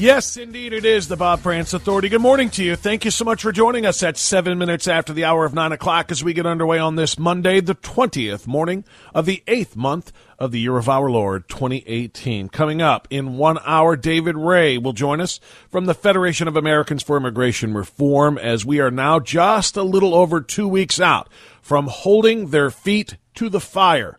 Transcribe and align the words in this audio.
Yes, 0.00 0.38
indeed, 0.38 0.72
it 0.72 0.86
is 0.86 1.08
the 1.08 1.16
Bob 1.16 1.40
Frantz 1.40 1.74
Authority. 1.74 2.08
Good 2.08 2.22
morning 2.22 2.48
to 2.52 2.64
you. 2.64 2.74
Thank 2.74 3.04
you 3.04 3.10
so 3.10 3.22
much 3.22 3.42
for 3.42 3.52
joining 3.52 3.84
us 3.84 4.02
at 4.02 4.16
seven 4.16 4.56
minutes 4.56 4.88
after 4.88 5.12
the 5.12 5.24
hour 5.24 5.44
of 5.44 5.52
nine 5.52 5.72
o'clock 5.72 6.10
as 6.10 6.24
we 6.24 6.32
get 6.32 6.46
underway 6.46 6.78
on 6.78 6.96
this 6.96 7.18
Monday, 7.18 7.60
the 7.60 7.74
20th 7.74 8.46
morning 8.46 8.82
of 9.14 9.26
the 9.26 9.42
eighth 9.46 9.76
month 9.76 10.10
of 10.38 10.52
the 10.52 10.60
year 10.60 10.78
of 10.78 10.88
our 10.88 11.10
Lord, 11.10 11.50
2018. 11.50 12.48
Coming 12.48 12.80
up 12.80 13.08
in 13.10 13.36
one 13.36 13.58
hour, 13.66 13.94
David 13.94 14.38
Ray 14.38 14.78
will 14.78 14.94
join 14.94 15.20
us 15.20 15.38
from 15.68 15.84
the 15.84 15.92
Federation 15.92 16.48
of 16.48 16.56
Americans 16.56 17.02
for 17.02 17.18
Immigration 17.18 17.74
Reform 17.74 18.38
as 18.38 18.64
we 18.64 18.80
are 18.80 18.90
now 18.90 19.20
just 19.20 19.76
a 19.76 19.82
little 19.82 20.14
over 20.14 20.40
two 20.40 20.66
weeks 20.66 20.98
out 20.98 21.28
from 21.60 21.88
holding 21.88 22.48
their 22.48 22.70
feet 22.70 23.18
to 23.34 23.50
the 23.50 23.60
fire 23.60 24.18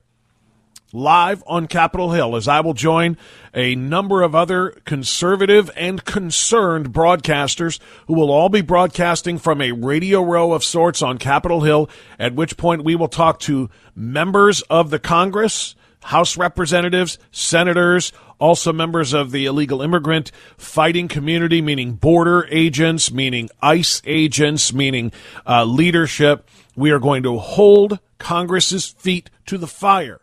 live 0.94 1.44
on 1.48 1.68
Capitol 1.68 2.12
Hill 2.12 2.36
as 2.36 2.48
I 2.48 2.60
will 2.60 2.74
join 2.74 3.18
a 3.54 3.76
number 3.76 4.22
of 4.22 4.36
other 4.36 4.72
conservative 4.86 5.70
and 5.76 6.04
concerned 6.04 6.94
broadcasters 6.94 7.80
who 8.08 8.14
will 8.14 8.32
all 8.32 8.50
be 8.50 8.62
broadcasting 8.62 9.38
from 9.38 9.62
a 9.62 9.72
radio 9.72 10.22
row 10.22 10.54
of 10.54 10.64
sorts 10.64 11.02
on 11.02 11.18
Capitol 11.18 11.62
Hill, 11.62 11.90
at 12.20 12.36
which 12.36 12.58
point 12.58 12.84
we 12.84 12.96
will 12.96 13.08
talk 13.08 13.40
to 13.42 13.70
members 13.96 14.62
of 14.64 14.90
the 14.90 15.00
Congress, 15.00 15.76
House 16.04 16.36
representatives, 16.36 17.20
senators, 17.32 18.12
also 18.40 18.74
members 18.74 19.14
of 19.14 19.30
the 19.30 19.46
illegal 19.46 19.84
immigrant 19.84 20.32
fighting 20.58 21.08
community, 21.08 21.62
meaning 21.62 21.94
border 21.94 22.48
agents, 22.50 23.12
meaning 23.12 23.50
ICE 23.62 24.02
agents, 24.06 24.74
meaning 24.74 25.12
uh, 25.48 25.64
leadership. 25.64 26.50
We 26.76 26.90
are 26.90 27.00
going 27.00 27.22
to 27.24 27.38
hold 27.38 28.00
Congress's 28.18 28.88
feet 28.88 29.30
to 29.46 29.60
the 29.60 29.68
fire 29.68 30.20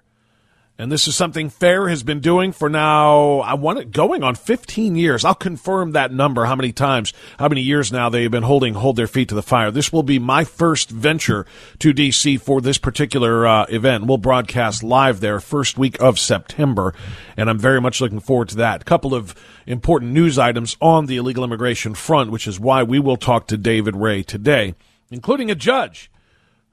and 0.80 0.92
this 0.92 1.08
is 1.08 1.16
something 1.16 1.50
FAIR 1.50 1.88
has 1.88 2.04
been 2.04 2.20
doing 2.20 2.52
for 2.52 2.68
now, 2.68 3.40
I 3.40 3.54
want 3.54 3.80
it 3.80 3.90
going 3.90 4.22
on 4.22 4.36
15 4.36 4.94
years. 4.94 5.24
I'll 5.24 5.34
confirm 5.34 5.90
that 5.92 6.12
number, 6.12 6.44
how 6.44 6.54
many 6.54 6.72
times, 6.72 7.12
how 7.36 7.48
many 7.48 7.62
years 7.62 7.90
now 7.90 8.08
they've 8.08 8.30
been 8.30 8.44
holding, 8.44 8.74
hold 8.74 8.94
their 8.94 9.08
feet 9.08 9.28
to 9.30 9.34
the 9.34 9.42
fire. 9.42 9.72
This 9.72 9.92
will 9.92 10.04
be 10.04 10.20
my 10.20 10.44
first 10.44 10.90
venture 10.90 11.46
to 11.80 11.92
DC 11.92 12.40
for 12.40 12.60
this 12.60 12.78
particular 12.78 13.44
uh, 13.44 13.66
event. 13.68 14.06
We'll 14.06 14.18
broadcast 14.18 14.84
live 14.84 15.18
there 15.18 15.40
first 15.40 15.78
week 15.78 16.00
of 16.00 16.16
September, 16.16 16.94
and 17.36 17.50
I'm 17.50 17.58
very 17.58 17.80
much 17.80 18.00
looking 18.00 18.20
forward 18.20 18.50
to 18.50 18.56
that. 18.58 18.82
A 18.82 18.84
couple 18.84 19.16
of 19.16 19.34
important 19.66 20.12
news 20.12 20.38
items 20.38 20.76
on 20.80 21.06
the 21.06 21.16
illegal 21.16 21.42
immigration 21.42 21.96
front, 21.96 22.30
which 22.30 22.46
is 22.46 22.60
why 22.60 22.84
we 22.84 23.00
will 23.00 23.16
talk 23.16 23.48
to 23.48 23.58
David 23.58 23.96
Ray 23.96 24.22
today, 24.22 24.76
including 25.10 25.50
a 25.50 25.56
judge 25.56 26.08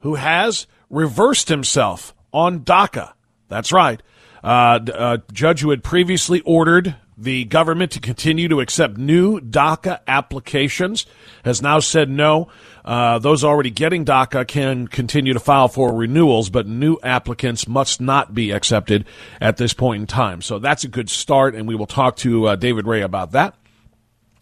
who 0.00 0.14
has 0.14 0.68
reversed 0.90 1.48
himself 1.48 2.14
on 2.32 2.60
DACA. 2.60 3.15
That's 3.48 3.72
right. 3.72 4.02
Uh, 4.42 4.78
a 4.86 5.00
uh, 5.00 5.18
judge 5.32 5.60
who 5.60 5.70
had 5.70 5.82
previously 5.82 6.40
ordered 6.42 6.94
the 7.18 7.44
government 7.46 7.90
to 7.92 8.00
continue 8.00 8.46
to 8.48 8.60
accept 8.60 8.98
new 8.98 9.40
DACA 9.40 10.00
applications 10.06 11.06
has 11.44 11.62
now 11.62 11.78
said 11.78 12.10
no. 12.10 12.48
Uh, 12.84 13.18
those 13.18 13.42
already 13.42 13.70
getting 13.70 14.04
DACA 14.04 14.46
can 14.46 14.86
continue 14.86 15.32
to 15.32 15.40
file 15.40 15.68
for 15.68 15.94
renewals, 15.94 16.50
but 16.50 16.66
new 16.66 16.98
applicants 17.02 17.66
must 17.66 18.00
not 18.00 18.34
be 18.34 18.50
accepted 18.50 19.06
at 19.40 19.56
this 19.56 19.72
point 19.72 20.02
in 20.02 20.06
time. 20.06 20.42
So 20.42 20.58
that's 20.58 20.84
a 20.84 20.88
good 20.88 21.08
start, 21.08 21.54
and 21.54 21.66
we 21.66 21.74
will 21.74 21.86
talk 21.86 22.16
to 22.16 22.48
uh, 22.48 22.56
David 22.56 22.86
Ray 22.86 23.00
about 23.00 23.32
that 23.32 23.56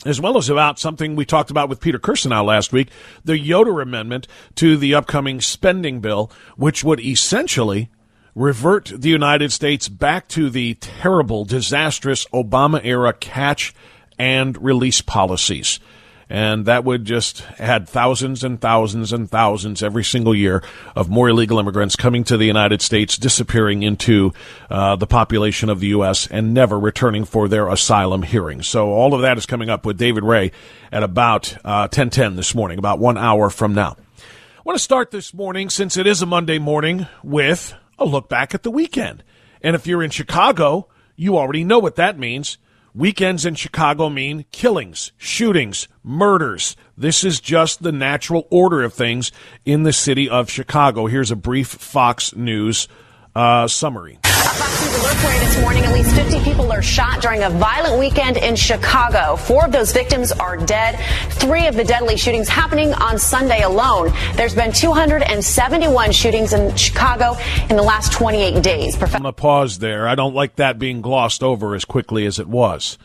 as 0.04 0.20
well 0.20 0.37
as 0.37 0.50
about 0.50 0.78
something 0.78 1.16
we 1.16 1.25
talked 1.25 1.50
about 1.50 1.69
with 1.70 1.81
Peter 1.81 1.98
Kirsanow 1.98 2.44
last 2.44 2.72
week, 2.72 2.91
the 3.25 3.38
Yoder 3.38 3.81
Amendment 3.81 4.28
to 4.56 4.76
the 4.76 4.94
upcoming 4.94 5.41
spending 5.41 6.00
bill, 6.00 6.31
which 6.56 6.84
would 6.84 7.00
essentially 7.00 7.88
revert 8.34 8.93
the 8.95 9.09
United 9.09 9.53
States 9.53 9.89
back 9.89 10.28
to 10.28 10.50
the 10.50 10.75
terrible, 10.75 11.45
disastrous 11.45 12.27
Obama 12.27 12.81
era 12.84 13.12
catch 13.12 13.75
and 14.19 14.62
release 14.62 15.00
policies. 15.00 15.81
And 16.28 16.65
that 16.65 16.84
would 16.84 17.05
just 17.05 17.44
add 17.59 17.89
thousands 17.89 18.43
and 18.43 18.61
thousands 18.61 19.12
and 19.12 19.31
thousands 19.31 19.83
every 19.83 20.03
single 20.03 20.34
year 20.34 20.62
of 20.97 21.11
more 21.11 21.28
illegal 21.28 21.59
immigrants 21.59 21.97
coming 21.97 22.25
to 22.25 22.39
the 22.39 22.47
United 22.47 22.81
States, 22.81 23.19
disappearing 23.19 23.83
into 23.83 24.33
uh, 24.71 24.97
the 24.97 25.06
population 25.06 25.69
of 25.69 25.81
the 25.81 25.89
U.S., 25.89 26.27
and 26.27 26.55
never 26.55 26.81
returning 26.81 27.25
for 27.25 27.47
their 27.47 27.69
asylum 27.69 28.23
hearings. 28.23 28.67
So 28.67 28.89
all 28.89 29.12
of 29.12 29.21
that 29.21 29.37
is 29.37 29.44
coming 29.44 29.69
up 29.69 29.84
with 29.84 29.99
David 29.99 30.25
Ray 30.25 30.50
at 30.91 31.03
about 31.03 31.55
uh, 31.65 31.89
1010 31.93 32.37
this 32.37 32.55
morning, 32.55 32.78
about 32.78 32.99
one 32.99 33.19
hour 33.19 33.50
from 33.50 33.75
now. 33.75 33.97
I 34.19 34.62
want 34.65 34.78
to 34.78 34.83
start 34.83 35.11
this 35.11 35.34
morning, 35.34 35.69
since 35.69 35.99
it 35.99 36.06
is 36.06 36.23
a 36.23 36.26
Monday 36.26 36.58
morning, 36.58 37.06
with 37.23 37.75
a 37.99 38.05
look 38.05 38.29
back 38.29 38.55
at 38.55 38.62
the 38.62 38.70
weekend. 38.70 39.23
And 39.62 39.75
if 39.75 39.87
you're 39.87 40.02
in 40.02 40.11
Chicago, 40.11 40.88
you 41.17 41.37
already 41.38 41.64
know 41.64 41.79
what 41.79 41.96
that 41.96 42.19
means. 42.19 42.58
Weekends 42.94 43.44
in 43.44 43.56
Chicago 43.56 44.08
mean 44.08 44.44
killings, 44.52 45.11
shootings, 45.17 45.88
murders. 46.05 46.76
This 46.96 47.25
is 47.25 47.41
just 47.41 47.82
the 47.82 47.91
natural 47.91 48.46
order 48.50 48.82
of 48.85 48.94
things 48.94 49.32
in 49.64 49.82
the 49.82 49.93
city 49.93 50.29
of 50.29 50.49
Chicago. 50.49 51.06
Here's 51.06 51.32
a 51.32 51.37
brief 51.37 51.69
Fox 51.69 52.37
News 52.37 52.87
uh, 53.35 53.67
summary. 53.67 54.20
Fox 54.55 54.85
News 54.85 54.95
alert 55.01 55.17
for 55.17 55.33
you 55.33 55.41
this 55.41 55.61
morning. 55.61 55.85
At 55.85 55.93
least 55.93 56.15
50 56.15 56.39
people 56.45 56.71
are 56.71 56.81
shot 56.81 57.21
during 57.21 57.43
a 57.43 57.51
violent 57.51 57.99
weekend 57.99 58.37
in 58.37 58.55
Chicago. 58.55 59.35
Four 59.35 59.65
of 59.65 59.73
those 59.73 59.93
victims 59.93 60.31
are 60.31 60.56
dead. 60.56 60.97
Three 61.33 61.67
of 61.67 61.75
the 61.75 61.83
deadly 61.83 62.17
shootings 62.17 62.49
happening 62.49 62.95
on 62.95 63.19
Sunday 63.19 63.62
alone. 63.62 64.12
There's 64.35 64.55
been 64.55 64.71
271 64.71 66.12
shootings 66.12 66.53
in 66.53 66.77
Chicago 66.77 67.37
in 67.69 67.75
the 67.77 67.83
last 67.83 68.12
28 68.12 68.62
days. 68.62 68.95
I'm 68.95 69.11
going 69.11 69.25
to 69.25 69.33
pause 69.33 69.81
there. 69.81 70.06
I 70.06 70.15
don't 70.15 70.35
like 70.35 70.55
that 70.56 70.79
being 70.79 71.01
glossed 71.01 71.43
over 71.43 71.75
as 71.75 71.85
quickly 71.85 72.25
as 72.25 72.39
it 72.39 72.47
was. 72.47 72.97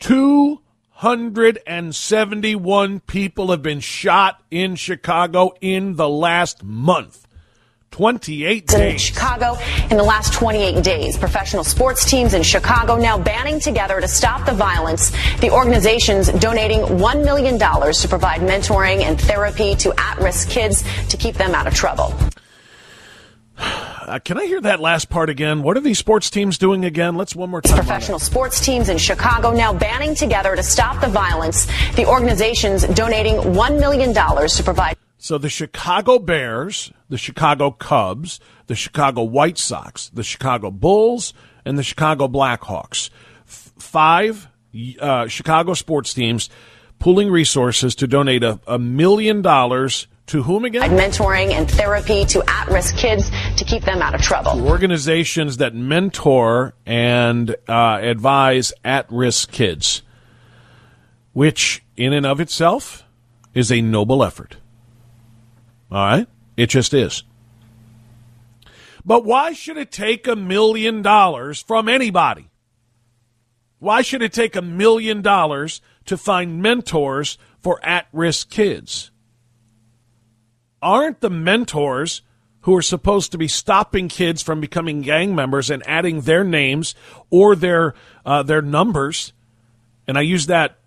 271 0.00 3.00
people 3.00 3.50
have 3.50 3.62
been 3.62 3.80
shot 3.80 4.40
in 4.52 4.76
Chicago 4.76 5.52
in 5.60 5.96
the 5.96 6.08
last 6.08 6.62
month. 6.62 7.25
28 7.96 8.66
days. 8.66 8.92
In 8.92 8.98
Chicago 8.98 9.56
in 9.90 9.96
the 9.96 10.02
last 10.02 10.34
28 10.34 10.84
days. 10.84 11.16
Professional 11.16 11.64
sports 11.64 12.04
teams 12.04 12.34
in 12.34 12.42
Chicago 12.42 12.98
now 12.98 13.16
banding 13.16 13.58
together 13.58 14.02
to 14.02 14.06
stop 14.06 14.44
the 14.44 14.52
violence. 14.52 15.12
The 15.40 15.50
organization's 15.50 16.28
donating 16.28 16.80
$1 16.80 17.24
million 17.24 17.58
to 17.58 18.08
provide 18.08 18.42
mentoring 18.42 19.00
and 19.00 19.18
therapy 19.18 19.74
to 19.76 19.94
at 19.98 20.18
risk 20.18 20.50
kids 20.50 20.84
to 21.08 21.16
keep 21.16 21.36
them 21.36 21.54
out 21.54 21.66
of 21.66 21.74
trouble. 21.74 22.14
Uh, 24.06 24.20
can 24.20 24.38
I 24.38 24.46
hear 24.46 24.60
that 24.60 24.78
last 24.78 25.10
part 25.10 25.28
again? 25.28 25.64
What 25.64 25.76
are 25.76 25.80
these 25.80 25.98
sports 25.98 26.30
teams 26.30 26.58
doing 26.58 26.84
again? 26.84 27.16
Let's 27.16 27.34
one 27.34 27.50
more 27.50 27.60
time. 27.60 27.74
Professional 27.74 28.20
sports 28.20 28.64
teams 28.64 28.88
in 28.88 28.98
Chicago 28.98 29.50
now 29.50 29.72
banding 29.72 30.14
together 30.14 30.54
to 30.54 30.62
stop 30.62 31.00
the 31.00 31.08
violence. 31.08 31.66
The 31.96 32.06
organization's 32.06 32.86
donating 32.86 33.34
$1 33.34 33.80
million 33.80 34.14
to 34.14 34.62
provide. 34.62 34.96
So 35.26 35.38
the 35.38 35.48
Chicago 35.48 36.20
Bears, 36.20 36.92
the 37.08 37.18
Chicago 37.18 37.72
Cubs, 37.72 38.38
the 38.68 38.76
Chicago 38.76 39.24
White 39.24 39.58
Sox, 39.58 40.08
the 40.10 40.22
Chicago 40.22 40.70
Bulls, 40.70 41.34
and 41.64 41.76
the 41.76 41.82
Chicago 41.82 42.28
Blackhawks. 42.28 43.10
F- 43.44 43.72
five 43.76 44.46
uh, 45.00 45.26
Chicago 45.26 45.74
sports 45.74 46.14
teams 46.14 46.48
pooling 47.00 47.28
resources 47.28 47.96
to 47.96 48.06
donate 48.06 48.44
a, 48.44 48.60
a 48.68 48.78
million 48.78 49.42
dollars 49.42 50.06
to 50.26 50.44
whom 50.44 50.64
again? 50.64 50.92
Mentoring 50.92 51.50
and 51.50 51.68
therapy 51.68 52.24
to 52.26 52.48
at 52.48 52.68
risk 52.68 52.96
kids 52.96 53.28
to 53.56 53.64
keep 53.64 53.82
them 53.82 54.00
out 54.02 54.14
of 54.14 54.20
trouble. 54.20 54.64
Organizations 54.64 55.56
that 55.56 55.74
mentor 55.74 56.74
and 56.86 57.50
uh, 57.68 57.98
advise 58.00 58.72
at 58.84 59.10
risk 59.10 59.50
kids, 59.50 60.02
which 61.32 61.82
in 61.96 62.12
and 62.12 62.24
of 62.24 62.38
itself 62.38 63.02
is 63.54 63.72
a 63.72 63.80
noble 63.80 64.22
effort. 64.22 64.58
All 65.90 66.04
right? 66.04 66.28
It 66.56 66.66
just 66.66 66.94
is. 66.94 67.22
But 69.04 69.24
why 69.24 69.52
should 69.52 69.76
it 69.76 69.92
take 69.92 70.26
a 70.26 70.36
million 70.36 71.02
dollars 71.02 71.62
from 71.62 71.88
anybody? 71.88 72.50
Why 73.78 74.02
should 74.02 74.22
it 74.22 74.32
take 74.32 74.56
a 74.56 74.62
million 74.62 75.22
dollars 75.22 75.80
to 76.06 76.16
find 76.16 76.60
mentors 76.60 77.38
for 77.60 77.78
at 77.84 78.08
risk 78.12 78.50
kids? 78.50 79.10
aren't 80.82 81.20
the 81.20 81.30
mentors 81.30 82.22
who 82.62 82.74
are 82.74 82.82
supposed 82.82 83.32
to 83.32 83.38
be 83.38 83.48
stopping 83.48 84.08
kids 84.08 84.42
from 84.42 84.60
becoming 84.60 85.02
gang 85.02 85.34
members 85.34 85.70
and 85.70 85.82
adding 85.86 86.22
their 86.22 86.44
names 86.44 86.94
or 87.30 87.54
their 87.54 87.94
uh, 88.24 88.42
their 88.42 88.62
numbers, 88.62 89.32
and 90.06 90.18
I 90.18 90.22
use 90.22 90.46
that 90.46 90.78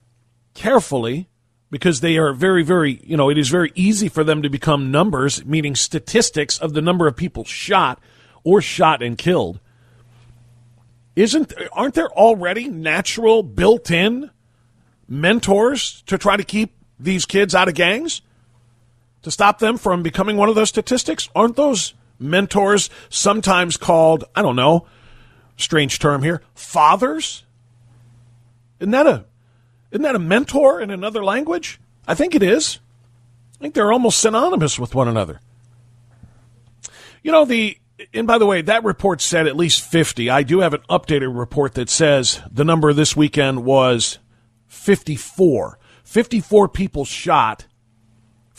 carefully 0.53 1.28
because 1.71 2.01
they 2.01 2.17
are 2.17 2.33
very 2.33 2.63
very 2.63 3.01
you 3.03 3.17
know 3.17 3.29
it 3.29 3.37
is 3.37 3.49
very 3.49 3.71
easy 3.75 4.09
for 4.09 4.23
them 4.23 4.41
to 4.41 4.49
become 4.49 4.91
numbers, 4.91 5.45
meaning 5.45 5.75
statistics 5.75 6.57
of 6.57 6.73
the 6.73 6.81
number 6.81 7.07
of 7.07 7.15
people 7.15 7.43
shot 7.43 7.99
or 8.43 8.61
shot 8.61 9.01
and 9.01 9.17
killed. 9.17 9.59
Isn't 11.15 11.53
aren't 11.71 11.95
there 11.95 12.09
already 12.11 12.67
natural 12.69 13.43
built-in 13.43 14.31
mentors 15.07 16.03
to 16.03 16.17
try 16.17 16.37
to 16.37 16.43
keep 16.43 16.75
these 16.99 17.25
kids 17.25 17.53
out 17.53 17.67
of 17.67 17.75
gangs? 17.75 18.21
to 19.21 19.31
stop 19.31 19.59
them 19.59 19.77
from 19.77 20.03
becoming 20.03 20.37
one 20.37 20.49
of 20.49 20.55
those 20.55 20.69
statistics? 20.69 21.29
Aren't 21.35 21.55
those 21.55 21.93
mentors 22.19 22.89
sometimes 23.09 23.77
called, 23.77 24.25
I 24.35 24.41
don't 24.41 24.55
know, 24.55 24.87
strange 25.57 25.99
term 25.99 26.23
here, 26.23 26.41
fathers? 26.55 27.43
Isn't 28.79 28.91
that 28.91 29.07
a 29.07 29.25
isn't 29.91 30.03
that 30.03 30.15
a 30.15 30.19
mentor 30.19 30.81
in 30.81 30.91
another 30.91 31.23
language? 31.23 31.79
I 32.07 32.15
think 32.15 32.35
it 32.35 32.43
is. 32.43 32.79
I 33.55 33.61
think 33.61 33.73
they're 33.73 33.91
almost 33.91 34.19
synonymous 34.19 34.79
with 34.79 34.95
one 34.95 35.07
another. 35.07 35.41
You 37.23 37.31
know, 37.31 37.45
the 37.45 37.77
and 38.13 38.25
by 38.25 38.37
the 38.37 38.45
way, 38.45 38.61
that 38.61 38.83
report 38.83 39.21
said 39.21 39.45
at 39.45 39.57
least 39.57 39.83
50. 39.83 40.29
I 40.29 40.43
do 40.43 40.59
have 40.59 40.73
an 40.73 40.83
updated 40.89 41.37
report 41.37 41.73
that 41.73 41.89
says 41.89 42.41
the 42.49 42.63
number 42.63 42.93
this 42.93 43.15
weekend 43.15 43.65
was 43.65 44.19
54. 44.67 45.77
54 46.03 46.69
people 46.69 47.05
shot 47.05 47.65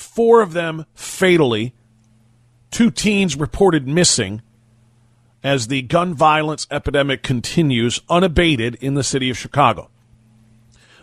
four 0.00 0.40
of 0.40 0.52
them 0.52 0.86
fatally, 0.94 1.74
two 2.70 2.90
teens 2.90 3.36
reported 3.36 3.86
missing 3.86 4.42
as 5.42 5.68
the 5.68 5.82
gun 5.82 6.14
violence 6.14 6.66
epidemic 6.70 7.22
continues 7.22 8.00
unabated 8.08 8.74
in 8.76 8.94
the 8.94 9.04
city 9.04 9.30
of 9.30 9.38
Chicago. 9.38 9.90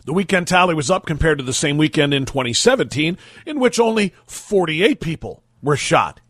The 0.07 0.13
weekend 0.13 0.48
tally 0.48 0.74
was 0.74 0.89
up 0.89 1.06
compared 1.06 1.38
to 1.39 1.44
the 1.44 1.51
same 1.51 1.75
weekend 1.77 2.13
in 2.13 2.24
2017, 2.24 3.18
in 3.45 3.59
which 3.59 3.77
only 3.77 4.13
48 4.25 5.01
people 5.01 5.44
were 5.62 5.75
shot 5.75 6.21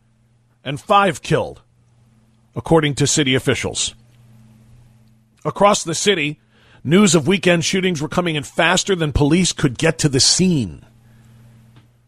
and 0.63 0.81
five 0.81 1.21
killed, 1.21 1.62
according 2.56 2.95
to 2.95 3.06
city 3.06 3.35
officials. 3.35 3.94
Across 5.45 5.83
the 5.83 5.94
city, 5.94 6.39
news 6.83 7.13
of 7.13 7.27
weekend 7.27 7.65
shootings 7.65 8.01
were 8.01 8.09
coming 8.09 8.35
in 8.35 8.41
faster 8.41 8.95
than 8.95 9.13
police 9.13 9.53
could 9.53 9.77
get 9.77 10.00
to 10.00 10.09
the 10.09 10.19
scene. 10.19 10.83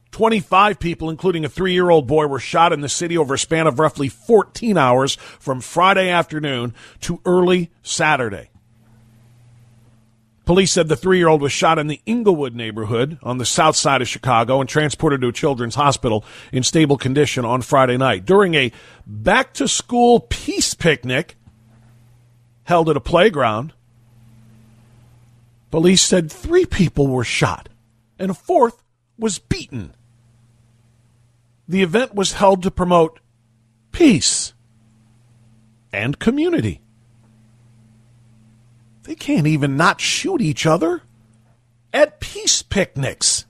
25 0.10 0.80
people, 0.80 1.07
including 1.07 1.45
a 1.45 1.50
three 1.50 1.74
year 1.74 1.92
old 1.92 2.07
boy, 2.07 2.25
were 2.25 2.39
shot 2.39 2.74
in 2.74 2.81
the 2.81 2.89
city 2.89 3.15
over 3.15 3.36
a 3.36 3.39
span 3.39 3.68
of 3.68 3.77
roughly 3.77 4.10
14 4.10 4.75
hours 4.75 5.18
from 5.39 5.62
Friday 5.62 6.10
afternoon 6.10 6.74
to 7.01 7.22
early 7.25 7.69
Saturday. 7.83 8.50
Police 10.50 10.72
said 10.72 10.88
the 10.88 10.96
three 10.96 11.19
year 11.19 11.28
old 11.28 11.44
was 11.44 11.51
shot 11.51 11.78
in 11.78 11.86
the 11.86 12.01
Englewood 12.07 12.56
neighborhood 12.56 13.19
on 13.22 13.38
the 13.38 13.46
south 13.46 13.75
side 13.75 14.01
of 14.01 14.07
Chicago 14.07 14.60
and 14.60 14.68
transported 14.68 15.22
to 15.22 15.28
a 15.28 15.31
children's 15.31 15.75
hospital 15.75 16.25
in 16.51 16.63
stable 16.63 16.98
condition 16.98 17.46
on 17.46 17.62
Friday 17.62 17.98
night. 17.98 18.25
During 18.25 18.56
a 18.56 18.72
back 19.06 19.54
to 19.54 19.68
school 19.68 20.22
peace 20.22 20.74
picnic 20.74 21.36
held 22.63 22.90
at 22.90 22.98
a 22.98 23.00
playground, 23.00 23.74
police 25.69 26.01
said 26.01 26.31
three 26.31 26.66
people 26.66 27.06
were 27.06 27.24
shot 27.24 27.69
and 28.18 28.31
a 28.31 28.34
fourth 28.34 28.81
was 29.19 29.38
beaten. 29.38 29.94
The 31.68 31.84
event 31.84 32.16
was 32.16 32.34
held 32.34 32.63
to 32.63 32.72
promote 32.72 33.19
peace 33.92 34.54
and 35.94 36.18
community. 36.18 36.81
They 39.09 39.15
can't 39.15 39.47
even 39.47 39.75
not 39.75 40.00
shoot 40.00 40.39
each 40.39 40.67
other 40.67 41.01
at 41.91 42.19
peace 42.19 42.61
picnics. 42.61 43.45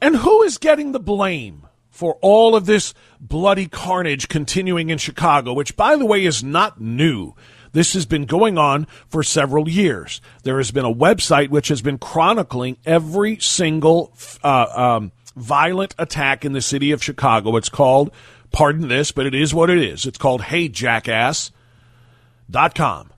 And 0.00 0.16
who 0.16 0.42
is 0.42 0.58
getting 0.58 0.90
the 0.90 0.98
blame 0.98 1.68
for 1.88 2.18
all 2.20 2.56
of 2.56 2.66
this 2.66 2.94
bloody 3.20 3.68
carnage 3.68 4.26
continuing 4.26 4.90
in 4.90 4.98
Chicago, 4.98 5.52
which, 5.52 5.76
by 5.76 5.94
the 5.94 6.04
way, 6.04 6.24
is 6.24 6.42
not 6.42 6.80
new? 6.80 7.34
This 7.70 7.94
has 7.94 8.06
been 8.06 8.24
going 8.24 8.58
on 8.58 8.88
for 9.08 9.22
several 9.22 9.68
years. 9.68 10.20
There 10.42 10.56
has 10.56 10.72
been 10.72 10.84
a 10.84 10.92
website 10.92 11.50
which 11.50 11.68
has 11.68 11.80
been 11.80 11.98
chronicling 11.98 12.76
every 12.84 13.38
single 13.38 14.12
uh, 14.42 14.66
um, 14.74 15.12
violent 15.36 15.94
attack 15.96 16.44
in 16.44 16.54
the 16.54 16.60
city 16.60 16.90
of 16.90 17.04
Chicago. 17.04 17.54
It's 17.54 17.68
called, 17.68 18.10
pardon 18.50 18.88
this, 18.88 19.12
but 19.12 19.26
it 19.26 19.34
is 19.36 19.54
what 19.54 19.70
it 19.70 19.78
is. 19.78 20.06
It's 20.06 20.18
called 20.18 20.42
HeyJackass.com, 20.42 23.11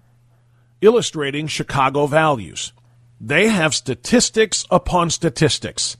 illustrating 0.84 1.46
Chicago 1.46 2.06
values. 2.06 2.72
They 3.20 3.48
have 3.48 3.74
statistics 3.74 4.66
upon 4.70 5.10
statistics, 5.10 5.96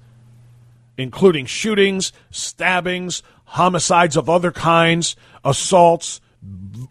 including 0.98 1.46
shootings, 1.46 2.12
stabbings, 2.30 3.22
homicides 3.44 4.16
of 4.16 4.28
other 4.28 4.52
kinds, 4.52 5.16
assaults, 5.44 6.20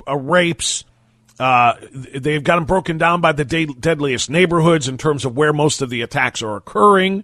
uh, 0.08 0.16
rapes. 0.16 0.84
Uh, 1.40 1.74
they've 1.94 2.44
got 2.44 2.56
them 2.56 2.66
broken 2.66 2.98
down 2.98 3.22
by 3.22 3.32
the 3.32 3.46
deadliest 3.46 4.30
neighborhoods 4.30 4.88
in 4.88 4.98
terms 4.98 5.26
of 5.26 5.36
where 5.36 5.54
most 5.54 5.82
of 5.82 5.90
the 5.90 6.02
attacks 6.02 6.42
are 6.42 6.56
occurring. 6.56 7.24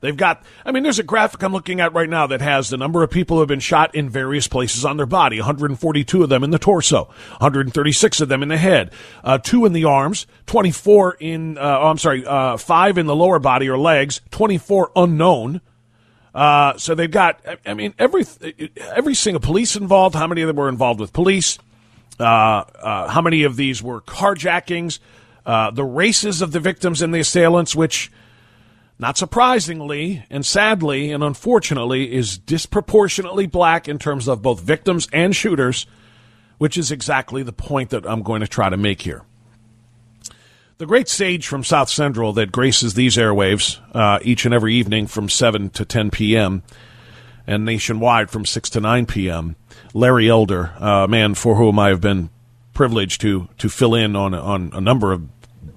They've 0.00 0.16
got, 0.16 0.42
I 0.64 0.72
mean, 0.72 0.82
there's 0.82 0.98
a 0.98 1.04
graphic 1.04 1.42
I'm 1.42 1.52
looking 1.52 1.80
at 1.80 1.92
right 1.92 2.08
now 2.08 2.26
that 2.28 2.40
has 2.40 2.70
the 2.70 2.76
number 2.76 3.02
of 3.02 3.10
people 3.10 3.36
who 3.36 3.40
have 3.40 3.48
been 3.48 3.60
shot 3.60 3.94
in 3.94 4.08
various 4.08 4.46
places 4.46 4.84
on 4.84 4.96
their 4.96 5.06
body 5.06 5.38
142 5.38 6.22
of 6.22 6.28
them 6.28 6.44
in 6.44 6.50
the 6.50 6.58
torso, 6.58 7.04
136 7.38 8.20
of 8.20 8.28
them 8.28 8.42
in 8.42 8.48
the 8.48 8.56
head, 8.56 8.92
uh, 9.24 9.38
two 9.38 9.64
in 9.64 9.72
the 9.72 9.84
arms, 9.84 10.26
24 10.46 11.16
in, 11.20 11.58
uh, 11.58 11.78
oh, 11.80 11.86
I'm 11.88 11.98
sorry, 11.98 12.24
uh, 12.24 12.56
five 12.56 12.98
in 12.98 13.06
the 13.06 13.16
lower 13.16 13.38
body 13.38 13.68
or 13.68 13.78
legs, 13.78 14.20
24 14.30 14.92
unknown. 14.94 15.60
Uh, 16.34 16.76
so 16.78 16.94
they've 16.94 17.10
got, 17.10 17.40
I 17.66 17.74
mean, 17.74 17.94
every, 17.98 18.24
every 18.78 19.14
single 19.14 19.40
police 19.40 19.74
involved, 19.74 20.14
how 20.14 20.26
many 20.26 20.42
of 20.42 20.46
them 20.46 20.56
were 20.56 20.68
involved 20.68 21.00
with 21.00 21.12
police, 21.12 21.58
uh, 22.20 22.22
uh, 22.22 23.08
how 23.08 23.22
many 23.22 23.42
of 23.42 23.56
these 23.56 23.82
were 23.82 24.00
carjackings, 24.02 25.00
the 25.44 25.84
races 25.84 26.42
of 26.42 26.52
the 26.52 26.60
victims 26.60 27.02
and 27.02 27.12
the 27.12 27.20
assailants, 27.20 27.74
which, 27.74 28.12
not 28.98 29.16
surprisingly 29.16 30.24
and 30.28 30.44
sadly 30.44 31.12
and 31.12 31.22
unfortunately, 31.22 32.12
is 32.12 32.38
disproportionately 32.38 33.46
black 33.46 33.88
in 33.88 33.98
terms 33.98 34.26
of 34.26 34.42
both 34.42 34.60
victims 34.60 35.08
and 35.12 35.34
shooters, 35.34 35.86
which 36.58 36.76
is 36.76 36.90
exactly 36.90 37.42
the 37.42 37.52
point 37.52 37.90
that 37.90 38.08
I'm 38.08 38.22
going 38.22 38.40
to 38.40 38.48
try 38.48 38.68
to 38.68 38.76
make 38.76 39.02
here. 39.02 39.22
The 40.78 40.86
great 40.86 41.08
sage 41.08 41.46
from 41.46 41.64
South 41.64 41.88
Central 41.88 42.32
that 42.34 42.52
graces 42.52 42.94
these 42.94 43.16
airwaves 43.16 43.80
uh, 43.94 44.20
each 44.22 44.44
and 44.44 44.54
every 44.54 44.74
evening 44.74 45.08
from 45.08 45.28
7 45.28 45.70
to 45.70 45.84
10 45.84 46.10
p.m. 46.10 46.62
and 47.48 47.64
nationwide 47.64 48.30
from 48.30 48.44
6 48.46 48.70
to 48.70 48.80
9 48.80 49.06
p.m. 49.06 49.56
Larry 49.92 50.28
Elder, 50.28 50.72
a 50.78 51.08
man 51.08 51.34
for 51.34 51.56
whom 51.56 51.78
I 51.80 51.88
have 51.88 52.00
been 52.00 52.30
privileged 52.74 53.20
to, 53.22 53.48
to 53.58 53.68
fill 53.68 53.96
in 53.96 54.14
on, 54.14 54.34
on 54.34 54.70
a 54.72 54.80
number 54.80 55.12
of 55.12 55.28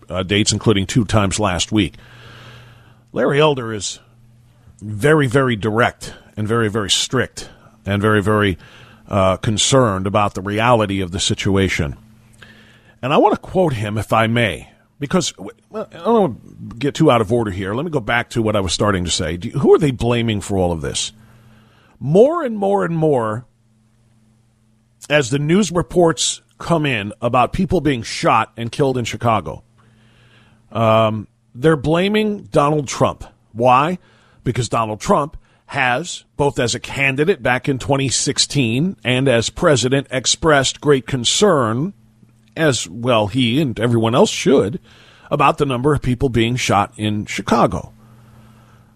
uh, 0.07 0.21
dates, 0.21 0.51
including 0.51 0.85
two 0.85 1.05
times 1.05 1.39
last 1.39 1.71
week. 1.71 1.95
Larry 3.13 3.39
Elder 3.39 3.73
is 3.73 3.99
very, 4.79 5.27
very 5.27 5.55
direct 5.55 6.13
and 6.37 6.47
very, 6.47 6.69
very 6.69 6.89
strict 6.89 7.49
and 7.85 8.01
very, 8.01 8.21
very 8.21 8.57
uh, 9.07 9.37
concerned 9.37 10.07
about 10.07 10.33
the 10.33 10.41
reality 10.41 11.01
of 11.01 11.11
the 11.11 11.19
situation. 11.19 11.97
And 13.01 13.13
I 13.13 13.17
want 13.17 13.33
to 13.33 13.41
quote 13.41 13.73
him, 13.73 13.97
if 13.97 14.13
I 14.13 14.27
may, 14.27 14.71
because 14.99 15.37
well, 15.37 15.87
I 15.91 15.97
don't 15.97 16.21
want 16.21 16.69
to 16.69 16.75
get 16.77 16.95
too 16.95 17.11
out 17.11 17.19
of 17.19 17.33
order 17.33 17.51
here. 17.51 17.73
Let 17.73 17.83
me 17.83 17.91
go 17.91 17.99
back 17.99 18.29
to 18.31 18.41
what 18.41 18.55
I 18.55 18.61
was 18.61 18.71
starting 18.71 19.03
to 19.05 19.11
say. 19.11 19.37
Who 19.59 19.73
are 19.73 19.79
they 19.79 19.91
blaming 19.91 20.39
for 20.39 20.57
all 20.57 20.71
of 20.71 20.81
this? 20.81 21.11
More 21.99 22.43
and 22.43 22.57
more 22.57 22.85
and 22.85 22.95
more, 22.95 23.45
as 25.09 25.29
the 25.29 25.39
news 25.39 25.71
reports 25.71 26.41
come 26.59 26.85
in 26.85 27.11
about 27.21 27.51
people 27.51 27.81
being 27.81 28.03
shot 28.03 28.53
and 28.55 28.71
killed 28.71 28.97
in 28.97 29.03
Chicago, 29.03 29.63
um, 30.71 31.27
they're 31.53 31.75
blaming 31.75 32.43
Donald 32.43 32.88
Trump. 32.88 33.25
Why? 33.51 34.00
Because 34.43 34.70
Donald 34.70 35.00
Trump 35.00 35.38
has, 35.67 36.25
both 36.36 36.60
as 36.60 36.75
a 36.75 36.79
candidate 36.79 37.41
back 37.41 37.70
in 37.70 37.79
2016 37.79 38.98
and 39.03 39.27
as 39.27 39.50
president, 39.50 40.08
expressed 40.12 40.81
great 40.81 41.08
concern, 41.08 41.93
as 42.55 42.88
well 42.89 43.27
he 43.27 43.62
and 43.62 43.79
everyone 43.79 44.15
else 44.15 44.29
should, 44.29 44.79
about 45.29 45.58
the 45.58 45.65
number 45.65 45.93
of 45.93 46.01
people 46.01 46.29
being 46.29 46.55
shot 46.55 46.93
in 46.98 47.25
Chicago. 47.25 47.93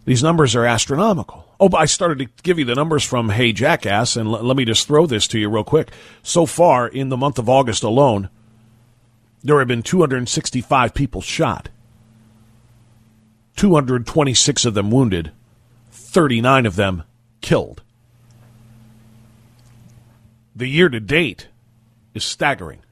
These 0.05 0.21
numbers 0.21 0.55
are 0.55 0.65
astronomical. 0.65 1.45
Oh, 1.59 1.69
but 1.69 1.77
I 1.77 1.85
started 1.85 2.19
to 2.19 2.43
give 2.43 2.59
you 2.59 2.65
the 2.65 2.75
numbers 2.75 3.03
from 3.03 3.29
Hey 3.29 3.53
Jackass, 3.53 4.17
and 4.17 4.27
l- 4.27 4.43
let 4.43 4.57
me 4.57 4.65
just 4.65 4.87
throw 4.87 5.05
this 5.05 5.27
to 5.29 5.39
you 5.39 5.49
real 5.49 5.63
quick. 5.63 5.91
So 6.21 6.45
far, 6.45 6.87
in 6.87 7.09
the 7.09 7.17
month 7.17 7.39
of 7.39 7.47
August 7.47 7.83
alone, 7.83 8.29
there 9.43 9.59
have 9.59 9.67
been 9.67 9.83
265 9.83 10.93
people 10.93 11.21
shot. 11.21 11.69
226 13.65 14.65
of 14.65 14.75
them 14.75 14.91
wounded, 14.91 15.31
39 15.89 16.67
of 16.67 16.75
them 16.75 17.01
killed. 17.41 17.81
The 20.55 20.67
year 20.67 20.87
to 20.87 20.99
date 20.99 21.47
is 22.13 22.23
staggering. 22.23 22.83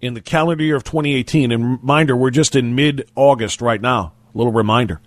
In 0.00 0.14
the 0.14 0.22
calendar 0.22 0.64
year 0.64 0.76
of 0.76 0.84
2018, 0.84 1.52
and 1.52 1.78
reminder, 1.82 2.16
we're 2.16 2.30
just 2.30 2.56
in 2.56 2.74
mid 2.74 3.06
August 3.14 3.60
right 3.60 3.82
now, 3.82 4.14
little 4.32 4.50
reminder. 4.50 5.02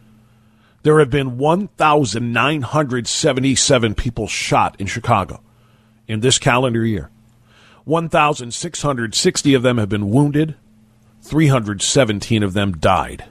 There 0.83 0.99
have 0.99 1.09
been 1.09 1.39
1,977 1.39 3.95
people 3.95 4.27
shot 4.27 4.79
in 4.79 4.85
Chicago 4.85 5.41
in 6.07 6.19
this 6.19 6.37
calendar 6.37 6.85
year. 6.85 7.09
1,660 7.85 9.53
of 9.55 9.63
them 9.63 9.79
have 9.79 9.89
been 9.89 10.11
wounded, 10.11 10.53
317 11.23 12.43
of 12.43 12.53
them 12.53 12.73
died. 12.73 13.25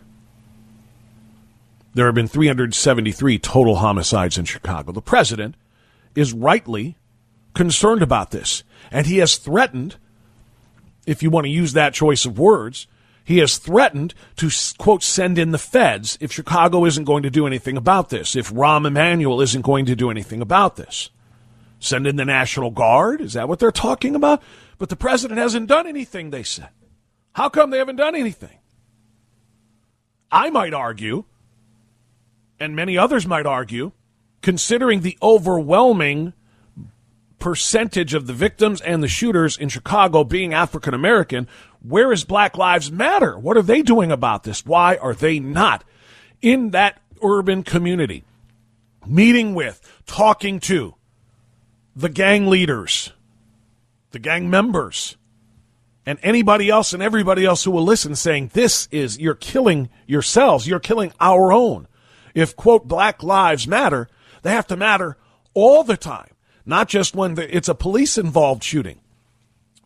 There 1.96 2.04
have 2.04 2.14
been 2.14 2.28
373 2.28 3.38
total 3.38 3.76
homicides 3.76 4.36
in 4.36 4.44
Chicago. 4.44 4.92
The 4.92 5.00
president 5.00 5.54
is 6.14 6.34
rightly 6.34 6.98
concerned 7.54 8.02
about 8.02 8.32
this, 8.32 8.64
and 8.90 9.06
he 9.06 9.16
has 9.16 9.38
threatened, 9.38 9.96
if 11.06 11.22
you 11.22 11.30
want 11.30 11.46
to 11.46 11.50
use 11.50 11.72
that 11.72 11.94
choice 11.94 12.26
of 12.26 12.38
words, 12.38 12.86
he 13.24 13.38
has 13.38 13.56
threatened 13.56 14.12
to, 14.36 14.50
quote, 14.76 15.02
send 15.02 15.38
in 15.38 15.52
the 15.52 15.58
feds 15.58 16.18
if 16.20 16.30
Chicago 16.30 16.84
isn't 16.84 17.04
going 17.04 17.22
to 17.22 17.30
do 17.30 17.46
anything 17.46 17.78
about 17.78 18.10
this, 18.10 18.36
if 18.36 18.52
Rahm 18.52 18.86
Emanuel 18.86 19.40
isn't 19.40 19.62
going 19.62 19.86
to 19.86 19.96
do 19.96 20.10
anything 20.10 20.42
about 20.42 20.76
this. 20.76 21.08
Send 21.78 22.06
in 22.06 22.16
the 22.16 22.26
National 22.26 22.70
Guard? 22.70 23.22
Is 23.22 23.32
that 23.32 23.48
what 23.48 23.58
they're 23.58 23.72
talking 23.72 24.14
about? 24.14 24.42
But 24.76 24.90
the 24.90 24.96
president 24.96 25.40
hasn't 25.40 25.66
done 25.66 25.86
anything, 25.86 26.28
they 26.28 26.42
said. 26.42 26.68
How 27.32 27.48
come 27.48 27.70
they 27.70 27.78
haven't 27.78 27.96
done 27.96 28.14
anything? 28.14 28.58
I 30.30 30.50
might 30.50 30.74
argue 30.74 31.24
and 32.58 32.76
many 32.76 32.96
others 32.96 33.26
might 33.26 33.46
argue, 33.46 33.92
considering 34.42 35.00
the 35.00 35.18
overwhelming 35.22 36.32
percentage 37.38 38.14
of 38.14 38.26
the 38.26 38.32
victims 38.32 38.80
and 38.80 39.02
the 39.02 39.08
shooters 39.08 39.56
in 39.56 39.68
Chicago 39.68 40.24
being 40.24 40.54
African 40.54 40.94
American, 40.94 41.46
where 41.82 42.12
is 42.12 42.24
Black 42.24 42.56
Lives 42.56 42.90
Matter? 42.90 43.38
What 43.38 43.56
are 43.56 43.62
they 43.62 43.82
doing 43.82 44.10
about 44.10 44.44
this? 44.44 44.64
Why 44.64 44.96
are 44.96 45.14
they 45.14 45.38
not 45.38 45.84
in 46.40 46.70
that 46.70 47.00
urban 47.22 47.62
community 47.62 48.24
meeting 49.06 49.54
with, 49.54 49.80
talking 50.06 50.60
to 50.60 50.94
the 51.94 52.08
gang 52.08 52.46
leaders, 52.48 53.12
the 54.10 54.18
gang 54.18 54.50
members, 54.50 55.16
and 56.04 56.18
anybody 56.22 56.70
else 56.70 56.92
and 56.92 57.02
everybody 57.02 57.44
else 57.44 57.64
who 57.64 57.70
will 57.70 57.84
listen 57.84 58.14
saying, 58.14 58.50
This 58.52 58.88
is, 58.90 59.18
you're 59.18 59.34
killing 59.34 59.88
yourselves, 60.06 60.66
you're 60.66 60.80
killing 60.80 61.12
our 61.20 61.52
own 61.52 61.88
if, 62.36 62.54
quote, 62.54 62.86
black 62.86 63.22
lives 63.22 63.66
matter, 63.66 64.08
they 64.42 64.50
have 64.50 64.66
to 64.66 64.76
matter 64.76 65.16
all 65.54 65.82
the 65.82 65.96
time, 65.96 66.30
not 66.66 66.86
just 66.86 67.16
when 67.16 67.34
the, 67.34 67.56
it's 67.56 67.68
a 67.68 67.74
police 67.74 68.18
involved 68.18 68.62
shooting. 68.62 69.00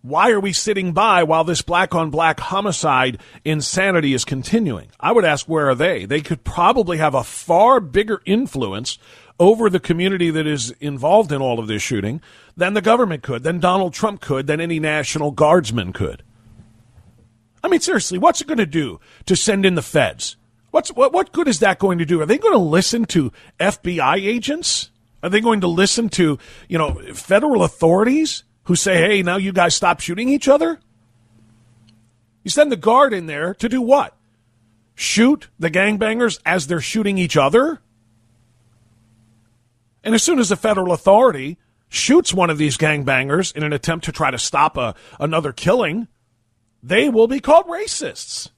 Why 0.03 0.31
are 0.31 0.41
we 0.41 0.53
sitting 0.53 0.93
by 0.93 1.23
while 1.23 1.45
this 1.45 1.63
black 1.63 1.95
on 1.95 2.11
black 2.11 2.41
homicide 2.41 3.21
insanity 3.45 4.15
is 4.15 4.25
continuing? 4.25 4.89
I 4.99 5.13
would 5.13 5.25
ask, 5.25 5.47
where 5.47 5.69
are 5.69 5.75
they? 5.77 6.07
They 6.07 6.23
could 6.23 6.43
probably 6.43 6.99
have 6.99 7.15
a 7.15 7.23
far 7.23 7.79
bigger 7.79 8.21
influence 8.27 8.99
over 9.39 9.71
the 9.71 9.79
community 9.79 10.31
that 10.31 10.47
is 10.47 10.73
involved 10.81 11.31
in 11.31 11.41
all 11.41 11.61
of 11.61 11.69
this 11.69 11.83
shooting 11.83 12.21
than 12.57 12.75
the 12.75 12.83
government 12.83 13.23
could, 13.23 13.45
than 13.45 13.61
Donald 13.61 13.95
Trump 13.95 14.21
could, 14.21 14.49
than 14.49 14.61
any 14.61 14.81
National 14.81 15.31
Guardsman 15.31 15.93
could. 15.93 16.25
I 17.63 17.69
mean, 17.69 17.81
seriously, 17.81 18.19
what's 18.19 18.41
it 18.41 18.49
going 18.49 18.59
to 18.59 18.67
do 18.67 18.99
to 19.27 19.37
send 19.37 19.65
in 19.65 19.77
the 19.77 19.83
feds? 19.83 20.37
What's 20.71 20.91
what 20.91 21.13
what 21.13 21.33
good 21.33 21.49
is 21.49 21.61
that 21.61 21.79
going 21.79 21.99
to 21.99 22.07
do? 22.07 22.21
Are 22.21 22.27
they 22.27 22.39
going 22.39 22.55
to 22.55 22.59
listen 22.59 23.05
to 23.07 23.33
FBI 23.59 24.17
agents? 24.17 24.91
Are 25.23 25.29
they 25.29 25.41
going 25.41 25.61
to 25.61 25.67
listen 25.67 26.09
to, 26.11 26.39
you 26.69 26.79
know, 26.79 26.95
federal 27.13 27.63
authorities 27.65 28.45
who 28.65 28.77
say, 28.77 28.97
"Hey, 28.97 29.23
now 29.23 29.37
you 29.37 29.53
guys 29.53 29.75
stop 29.75 30.01
shooting 30.01 30.29
each 30.29 30.49
other?" 30.49 30.81
You 32.43 32.51
send 32.51 32.73
the 32.73 32.77
guard 32.77 33.13
in 33.13 33.27
there 33.27 33.53
to 33.55 33.69
do 33.69 33.83
what? 33.83 34.17
Shoot 34.95 35.49
the 35.59 35.71
gangbangers 35.71 36.41
as 36.47 36.67
they're 36.67 36.81
shooting 36.81 37.19
each 37.19 37.37
other? 37.37 37.81
And 40.03 40.15
as 40.15 40.23
soon 40.23 40.39
as 40.39 40.51
a 40.51 40.57
federal 40.57 40.93
authority 40.93 41.59
shoots 41.89 42.33
one 42.33 42.49
of 42.49 42.57
these 42.57 42.79
gangbangers 42.79 43.55
in 43.55 43.63
an 43.63 43.73
attempt 43.73 44.07
to 44.07 44.13
try 44.13 44.31
to 44.31 44.39
stop 44.39 44.79
a, 44.79 44.95
another 45.19 45.53
killing, 45.53 46.09
they 46.83 47.11
will 47.11 47.27
be 47.27 47.41
called 47.41 47.67
racists 47.67 48.51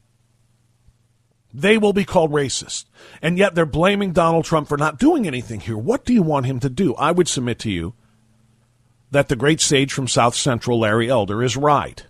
they 1.54 1.78
will 1.78 1.92
be 1.92 2.04
called 2.04 2.32
racist. 2.32 2.86
And 3.20 3.36
yet 3.36 3.54
they're 3.54 3.66
blaming 3.66 4.12
Donald 4.12 4.44
Trump 4.44 4.68
for 4.68 4.76
not 4.76 4.98
doing 4.98 5.26
anything 5.26 5.60
here. 5.60 5.76
What 5.76 6.04
do 6.04 6.12
you 6.12 6.22
want 6.22 6.46
him 6.46 6.60
to 6.60 6.68
do? 6.68 6.94
I 6.94 7.12
would 7.12 7.28
submit 7.28 7.58
to 7.60 7.70
you 7.70 7.94
that 9.10 9.28
the 9.28 9.36
great 9.36 9.60
sage 9.60 9.92
from 9.92 10.08
South 10.08 10.34
Central, 10.34 10.80
Larry 10.80 11.10
Elder, 11.10 11.42
is 11.42 11.56
right. 11.56 12.06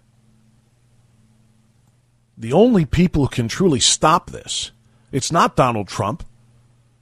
The 2.39 2.53
only 2.53 2.85
people 2.85 3.25
who 3.25 3.29
can 3.29 3.49
truly 3.49 3.81
stop 3.81 4.31
this, 4.31 4.71
it's 5.11 5.33
not 5.33 5.57
Donald 5.57 5.89
Trump. 5.89 6.25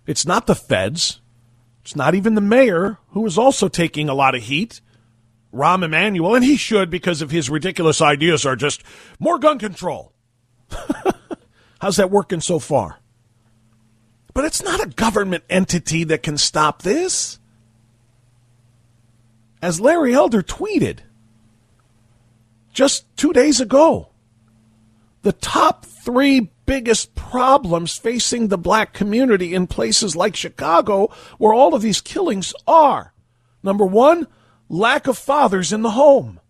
It's 0.07 0.27
not 0.27 0.47
the 0.47 0.55
feds. 0.55 1.21
It's 1.83 1.95
not 1.95 2.15
even 2.15 2.35
the 2.35 2.41
mayor, 2.41 2.99
who 3.11 3.25
is 3.27 3.39
also 3.39 3.69
taking 3.69 4.09
a 4.09 4.15
lot 4.15 4.35
of 4.35 4.43
heat. 4.43 4.81
Rahm 5.53 5.85
Emanuel, 5.85 6.35
and 6.35 6.45
he 6.45 6.57
should 6.57 6.91
because 6.91 7.23
of 7.23 7.31
his 7.31 7.51
ridiculous 7.51 8.01
ideas 8.01 8.47
are 8.47 8.57
just 8.57 8.83
more 9.19 9.39
gun 9.39 9.59
control. 9.59 10.13
How's 11.81 11.97
that 11.97 12.11
working 12.11 12.41
so 12.41 12.59
far? 12.59 12.99
But 14.35 14.45
it's 14.45 14.63
not 14.63 14.83
a 14.83 14.89
government 14.89 15.45
entity 15.51 16.05
that 16.05 16.23
can 16.23 16.39
stop 16.39 16.83
this. 16.83 17.39
As 19.63 19.81
Larry 19.81 20.15
Elder 20.15 20.43
tweeted 20.43 21.01
just 22.73 23.05
two 23.17 23.33
days 23.33 23.61
ago, 23.61 24.11
the 25.23 25.33
top 25.33 25.85
three 25.85 26.51
biggest 26.65 27.15
problems 27.15 27.97
facing 27.97 28.49
the 28.49 28.57
black 28.57 28.93
community 28.93 29.55
in 29.55 29.67
places 29.67 30.15
like 30.15 30.37
Chicago, 30.37 31.11
where 31.39 31.53
all 31.53 31.75
of 31.75 31.83
these 31.83 32.01
killings 32.01 32.55
are 32.67 33.13
number 33.63 33.85
one, 33.85 34.27
lack 34.69 35.07
of 35.07 35.19
fathers 35.19 35.73
in 35.73 35.83
the 35.83 35.91
home. 35.91 36.41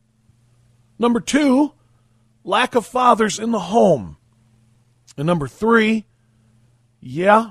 Number 0.98 1.20
two, 1.20 1.72
lack 2.44 2.74
of 2.74 2.86
fathers 2.86 3.38
in 3.38 3.50
the 3.50 3.58
home. 3.58 4.18
And 5.16 5.26
number 5.26 5.48
three, 5.48 6.06
yeah, 7.00 7.50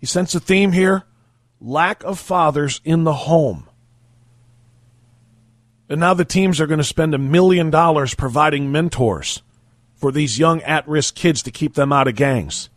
you 0.00 0.06
sense 0.06 0.34
a 0.34 0.40
theme 0.40 0.72
here 0.72 1.04
lack 1.60 2.02
of 2.04 2.18
fathers 2.18 2.80
in 2.84 3.04
the 3.04 3.12
home. 3.12 3.68
And 5.88 6.00
now 6.00 6.14
the 6.14 6.24
teams 6.24 6.60
are 6.60 6.66
going 6.66 6.78
to 6.78 6.84
spend 6.84 7.14
a 7.14 7.18
million 7.18 7.70
dollars 7.70 8.14
providing 8.14 8.72
mentors 8.72 9.42
for 9.96 10.12
these 10.12 10.38
young 10.38 10.62
at 10.62 10.88
risk 10.88 11.14
kids 11.14 11.42
to 11.42 11.50
keep 11.50 11.74
them 11.74 11.92
out 11.92 12.08
of 12.08 12.14
gangs. 12.14 12.70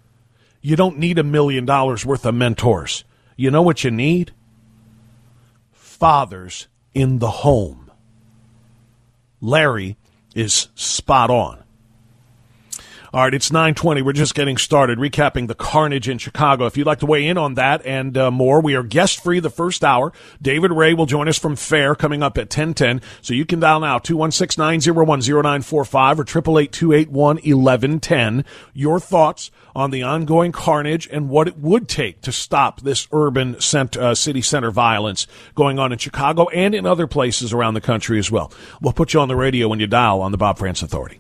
You 0.62 0.76
don't 0.76 0.98
need 0.98 1.20
a 1.20 1.24
million 1.24 1.66
dollars 1.66 2.06
worth 2.06 2.26
of 2.26 2.36
mentors. 2.36 3.04
You 3.38 3.52
know 3.52 3.62
what 3.62 3.84
you 3.84 3.92
need? 3.92 4.32
Fathers 5.72 6.68
in 6.94 7.20
the 7.20 7.30
home. 7.30 7.92
Larry 9.42 9.98
is 10.36 10.70
spot 10.76 11.30
on. 11.30 11.63
All 13.14 13.22
right, 13.22 13.34
it's 13.36 13.52
920. 13.52 14.02
We're 14.02 14.14
just 14.14 14.34
getting 14.34 14.58
started, 14.58 14.98
recapping 14.98 15.48
the 15.48 15.54
carnage 15.54 16.10
in 16.10 16.18
Chicago. 16.18 16.66
If 16.66 16.78
you'd 16.78 16.88
like 16.88 16.98
to 17.02 17.06
weigh 17.06 17.28
in 17.28 17.38
on 17.38 17.54
that 17.54 17.86
and 17.86 18.18
uh, 18.18 18.32
more, 18.32 18.60
we 18.60 18.74
are 18.74 18.82
guest 18.82 19.22
free 19.22 19.40
the 19.40 19.52
first 19.52 19.84
hour. 19.84 20.12
David 20.42 20.72
Ray 20.72 20.96
will 20.96 21.06
join 21.06 21.28
us 21.28 21.38
from 21.38 21.56
FAIR 21.56 21.94
coming 21.94 22.24
up 22.24 22.40
at 22.40 22.46
1010. 22.46 23.02
So 23.22 23.36
you 23.36 23.46
can 23.46 23.60
dial 23.60 23.82
now 23.82 24.00
216 24.00 24.60
901 24.60 25.20
0945 25.20 26.20
or 26.20 26.24
888 26.24 27.12
1110. 27.12 28.46
Your 28.74 29.00
thoughts 29.00 29.52
on 29.76 29.92
the 29.92 30.02
ongoing 30.02 30.52
carnage 30.52 31.08
and 31.12 31.30
what 31.30 31.48
it 31.48 31.60
would 31.60 31.88
take 31.88 32.22
to 32.22 32.32
stop 32.32 32.82
this 32.82 33.08
urban 33.12 33.62
cent- 33.62 33.96
uh, 33.96 34.16
city 34.16 34.42
center 34.42 34.72
violence 34.72 35.28
going 35.54 35.78
on 35.78 35.92
in 35.92 36.00
Chicago 36.00 36.48
and 36.48 36.74
in 36.74 36.88
other 36.88 37.06
places 37.06 37.54
around 37.54 37.76
the 37.76 37.82
country 37.82 38.18
as 38.18 38.32
well. 38.32 38.52
We'll 38.82 38.92
put 38.92 39.14
you 39.14 39.20
on 39.20 39.28
the 39.28 39.36
radio 39.36 39.68
when 39.68 39.80
you 39.80 39.86
dial 39.86 40.20
on 40.20 40.32
the 40.32 40.38
Bob 40.40 40.58
Frantz 40.58 40.82
Authority. 40.82 41.20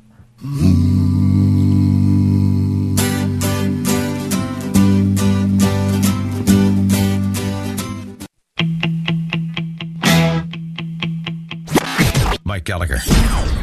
Mike 12.64 12.68
Gallagher. 12.88 13.00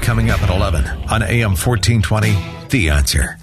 Coming 0.02 0.30
up 0.30 0.42
at 0.42 0.50
11 0.50 0.86
on 1.08 1.22
AM 1.22 1.56
1420, 1.56 2.36
The 2.68 2.90
Answer. 2.90 3.38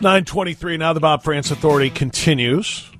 923, 0.00 0.76
now 0.76 0.92
the 0.92 1.00
Bob 1.00 1.22
Frantz 1.22 1.50
Authority 1.52 1.90
continues. 1.90 2.90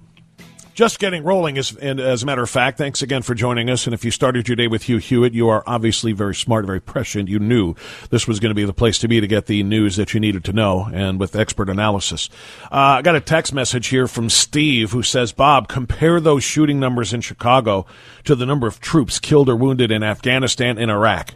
Just 0.75 0.99
getting 0.99 1.23
rolling, 1.23 1.57
as, 1.57 1.77
and 1.77 2.01
as 2.01 2.25
a 2.25 2.27
matter 2.27 2.43
of 2.43 2.51
fact, 2.51 2.79
thanks 2.79 3.01
again 3.01 3.23
for 3.23 3.33
joining 3.33 3.71
us. 3.71 3.87
And 3.87 3.95
if 3.95 4.05
you 4.05 4.11
started 4.11 4.49
your 4.49 4.57
day 4.57 4.67
with 4.67 4.83
Hugh 4.83 4.99
Hewitt, 4.99 5.33
you 5.33 5.49
are 5.49 5.63
obviously 5.69 6.11
very 6.11 6.35
smart, 6.35 6.67
very 6.67 6.81
prescient. 6.81 7.29
You 7.29 7.39
knew 7.39 7.77
this 8.11 8.27
was 8.27 8.41
going 8.41 8.51
to 8.51 8.57
be 8.57 8.65
the 8.65 8.73
place 8.73 8.99
to 8.99 9.07
be 9.07 9.21
to 9.21 9.29
get 9.29 9.47
the 9.47 9.63
news 9.63 9.95
that 9.95 10.15
you 10.15 10.19
needed 10.19 10.43
to 10.47 10.53
know, 10.53 10.91
and 10.93 11.21
with 11.21 11.37
expert 11.37 11.71
analysis. 11.71 12.29
Uh, 12.73 12.99
I 12.99 13.03
got 13.03 13.15
a 13.15 13.21
text 13.21 13.55
message 13.55 13.87
here 13.87 14.09
from 14.09 14.29
Steve 14.29 14.91
who 14.91 15.05
says, 15.05 15.31
Bob, 15.31 15.69
compare 15.69 16.19
those 16.19 16.43
shooting 16.43 16.81
numbers 16.81 17.13
in 17.13 17.21
Chicago 17.21 17.87
to 18.25 18.35
the 18.35 18.45
number 18.45 18.67
of 18.67 18.81
troops 18.81 19.21
killed 19.21 19.49
or 19.49 19.55
wounded 19.55 19.93
in 19.93 20.03
Afghanistan 20.03 20.77
and 20.77 20.91
Iraq. 20.91 21.35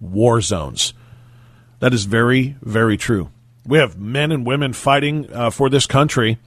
War 0.00 0.40
zones. 0.40 0.92
That 1.78 1.94
is 1.94 2.04
very, 2.04 2.56
very 2.62 2.96
true. 2.96 3.30
We 3.64 3.78
have 3.78 3.96
men 3.96 4.32
and 4.32 4.44
women 4.44 4.72
fighting 4.72 5.32
uh, 5.32 5.50
for 5.50 5.70
this 5.70 5.86
country 5.86 6.38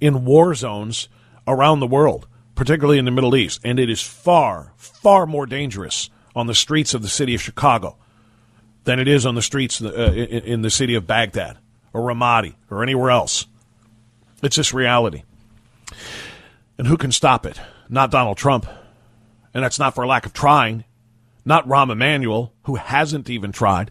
in 0.00 0.24
war 0.24 0.54
zones 0.54 1.08
around 1.46 1.80
the 1.80 1.86
world, 1.86 2.26
particularly 2.54 2.98
in 2.98 3.04
the 3.04 3.10
Middle 3.10 3.36
East, 3.36 3.60
and 3.64 3.78
it 3.78 3.90
is 3.90 4.02
far, 4.02 4.72
far 4.76 5.26
more 5.26 5.46
dangerous 5.46 6.10
on 6.34 6.46
the 6.46 6.54
streets 6.54 6.94
of 6.94 7.02
the 7.02 7.08
city 7.08 7.34
of 7.34 7.40
Chicago 7.40 7.96
than 8.84 8.98
it 8.98 9.08
is 9.08 9.26
on 9.26 9.34
the 9.34 9.42
streets 9.42 9.82
uh, 9.82 9.90
in, 9.92 10.62
the 10.62 10.70
city 10.70 10.94
of 10.94 11.06
Baghdad 11.06 11.58
or 11.92 12.02
Ramadi 12.02 12.54
or 12.70 12.82
anywhere 12.82 13.10
else. 13.10 13.46
It's 14.42 14.56
just 14.56 14.72
reality. 14.72 15.22
And 16.78 16.86
who 16.86 16.96
can 16.96 17.12
stop 17.12 17.44
it? 17.44 17.60
Not 17.88 18.10
Donald 18.10 18.38
Trump. 18.38 18.66
And 19.52 19.64
that's 19.64 19.78
not 19.78 19.94
for 19.94 20.06
lack 20.06 20.24
of 20.24 20.32
trying. 20.32 20.84
Not 21.44 21.66
Rahm 21.68 21.90
Emanuel, 21.90 22.52
who 22.62 22.76
hasn't 22.76 23.28
even 23.28 23.52
tried. 23.52 23.90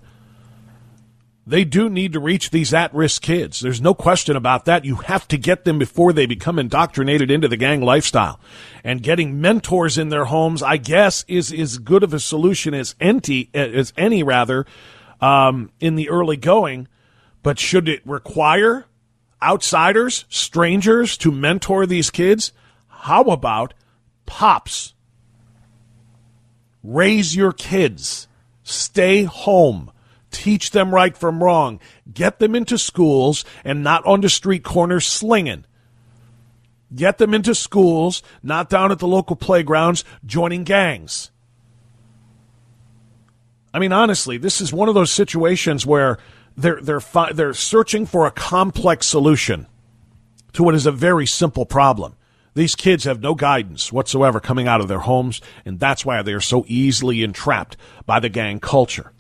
They 1.50 1.66
do 1.66 1.90
need 1.90 2.14
to 2.14 2.20
reach 2.20 2.52
these 2.52 2.76
at 2.76 2.94
risk 2.94 3.24
kids. 3.24 3.60
There's 3.60 3.82
no 3.82 3.96
question 3.96 4.36
about 4.36 4.66
that. 4.66 4.86
You 4.86 4.98
have 4.98 5.28
to 5.30 5.38
get 5.38 5.66
them 5.66 5.80
before 5.80 6.14
they 6.14 6.28
become 6.28 6.60
indoctrinated 6.60 7.32
into 7.32 7.48
the 7.48 7.58
gang 7.58 7.82
lifestyle. 7.82 8.40
And 8.84 9.02
getting 9.02 9.42
mentors 9.42 9.98
in 9.98 10.10
their 10.10 10.26
homes, 10.26 10.62
I 10.62 10.78
guess, 10.78 11.26
is 11.28 11.52
as 11.52 11.80
good 11.80 12.04
of 12.04 12.14
a 12.14 12.20
solution 12.20 12.76
as 12.76 12.94
any, 13.00 13.50
as 13.56 13.94
any 13.98 14.22
rather, 14.22 14.68
um, 15.22 15.72
in 15.80 15.96
the 15.96 16.12
early 16.12 16.38
going. 16.38 16.88
But 17.42 17.58
should 17.58 17.90
it 17.90 18.06
require 18.06 18.86
outsiders, 19.42 20.26
strangers 20.30 21.18
to 21.18 21.32
mentor 21.32 21.88
these 21.88 22.12
kids? 22.12 22.54
How 22.90 23.24
about 23.24 23.74
pops? 24.28 24.94
Raise 26.84 27.36
your 27.36 27.54
kids. 27.54 28.28
Stay 28.62 29.24
home 29.24 29.92
teach 30.32 30.72
them 30.72 30.94
right 30.94 31.18
from 31.18 31.44
wrong, 31.44 31.80
get 32.12 32.40
them 32.40 32.56
into 32.56 32.78
schools 32.78 33.46
and 33.64 33.84
not 33.84 34.06
on 34.06 34.22
the 34.22 34.30
street 34.30 34.64
corners 34.64 35.06
slinging. 35.06 35.66
Get 36.96 37.20
them 37.20 37.34
into 37.34 37.54
schools, 37.54 38.24
not 38.42 38.70
down 38.70 38.92
at 38.92 39.00
the 39.00 39.08
local 39.08 39.36
playgrounds 39.36 40.04
joining 40.26 40.64
gangs. 40.64 41.30
I 43.74 43.80
mean, 43.80 43.92
honestly, 43.92 44.38
this 44.38 44.62
is 44.62 44.74
one 44.74 44.90
of 44.90 44.96
those 44.96 45.12
situations 45.12 45.86
where 45.86 46.18
they're 46.58 46.82
they're 46.82 47.00
fi- 47.00 47.32
they're 47.32 47.54
searching 47.54 48.06
for 48.08 48.26
a 48.26 48.32
complex 48.32 49.06
solution 49.06 49.68
to 50.54 50.64
what 50.64 50.74
is 50.74 50.88
a 50.88 50.92
very 50.92 51.28
simple 51.28 51.66
problem. 51.66 52.16
These 52.56 52.76
kids 52.76 53.04
have 53.04 53.22
no 53.22 53.36
guidance 53.36 53.92
whatsoever 53.92 54.40
coming 54.40 54.68
out 54.68 54.82
of 54.82 54.88
their 54.88 55.00
homes, 55.00 55.40
and 55.66 55.80
that's 55.80 56.04
why 56.04 56.22
they 56.24 56.34
are 56.34 56.42
so 56.42 56.66
easily 56.68 57.24
entrapped 57.24 57.78
by 58.08 58.20
the 58.20 58.30
gang 58.30 58.60
culture. 58.60 59.14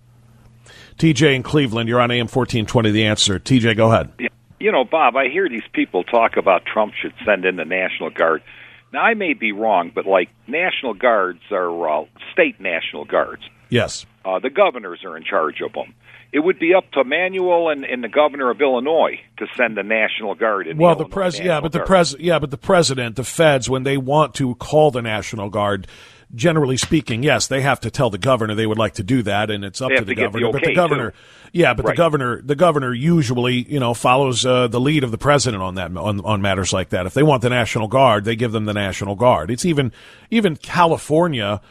TJ 0.99 1.33
in 1.33 1.43
Cleveland, 1.43 1.87
you're 1.87 2.01
on 2.01 2.11
AM 2.11 2.27
1420, 2.27 2.91
The 2.91 3.05
Answer. 3.05 3.39
TJ, 3.39 3.77
go 3.77 3.91
ahead. 3.91 4.11
You 4.59 4.71
know, 4.73 4.83
Bob, 4.83 5.15
I 5.15 5.29
hear 5.29 5.47
these 5.47 5.67
people 5.71 6.03
talk 6.03 6.35
about 6.35 6.65
Trump 6.65 6.93
should 7.01 7.13
send 7.25 7.45
in 7.45 7.55
the 7.55 7.63
National 7.63 8.09
Guard. 8.09 8.43
Now, 8.91 9.03
I 9.03 9.13
may 9.13 9.33
be 9.33 9.53
wrong, 9.53 9.91
but 9.95 10.05
like 10.05 10.29
National 10.45 10.93
Guards 10.93 11.39
are 11.51 12.01
uh, 12.01 12.05
state 12.33 12.59
National 12.59 13.05
Guards. 13.05 13.43
Yes. 13.69 14.05
Uh, 14.25 14.39
the 14.39 14.49
governors 14.49 14.99
are 15.05 15.15
in 15.15 15.23
charge 15.23 15.61
of 15.61 15.71
them. 15.71 15.93
It 16.33 16.39
would 16.39 16.59
be 16.59 16.73
up 16.75 16.91
to 16.91 16.99
Emanuel 16.99 17.69
and, 17.69 17.85
and 17.85 18.03
the 18.03 18.09
governor 18.09 18.51
of 18.51 18.59
Illinois 18.59 19.19
to 19.37 19.47
send 19.55 19.77
the 19.77 19.83
National 19.83 20.35
Guard 20.35 20.67
in. 20.67 20.77
Well, 20.77 20.95
the, 20.95 21.05
the 21.05 21.09
president, 21.09 21.47
yeah, 21.47 21.61
but 21.61 21.71
the 21.71 21.79
pres, 21.79 22.15
yeah, 22.19 22.39
but 22.39 22.51
the 22.51 22.57
president, 22.57 23.15
the 23.15 23.23
feds, 23.23 23.69
when 23.69 23.83
they 23.83 23.97
want 23.97 24.35
to 24.35 24.53
call 24.55 24.91
the 24.91 25.01
National 25.01 25.49
Guard, 25.49 25.87
generally 26.33 26.77
speaking, 26.77 27.23
yes, 27.23 27.47
they 27.47 27.61
have 27.61 27.79
to 27.81 27.91
tell 27.91 28.09
the 28.09 28.17
governor 28.17 28.55
they 28.55 28.67
would 28.67 28.77
like 28.77 28.93
to 28.95 29.03
do 29.03 29.23
that, 29.23 29.49
and 29.49 29.65
it's 29.65 29.81
up 29.81 29.89
to 29.89 30.05
the 30.05 30.15
to 30.15 30.21
governor. 30.21 30.51
The 30.51 30.57
okay 30.57 30.59
but 30.59 30.67
the 30.67 30.75
governor, 30.75 31.13
yeah, 31.51 31.73
but 31.73 31.85
right. 31.85 31.95
the 31.95 31.97
governor, 31.97 32.41
the 32.41 32.55
governor 32.55 32.93
usually, 32.93 33.63
you 33.71 33.79
know, 33.79 33.93
follows 33.93 34.45
uh, 34.45 34.67
the 34.67 34.79
lead 34.79 35.03
of 35.03 35.11
the 35.11 35.17
president 35.17 35.63
on 35.63 35.75
that 35.75 35.95
on, 35.95 36.19
on 36.21 36.41
matters 36.41 36.71
like 36.73 36.89
that. 36.89 37.05
If 37.05 37.13
they 37.13 37.23
want 37.23 37.41
the 37.41 37.49
National 37.49 37.87
Guard, 37.87 38.25
they 38.25 38.35
give 38.35 38.51
them 38.51 38.65
the 38.65 38.73
National 38.73 39.15
Guard. 39.15 39.51
It's 39.51 39.65
even 39.65 39.91
even 40.29 40.55
California. 40.55 41.61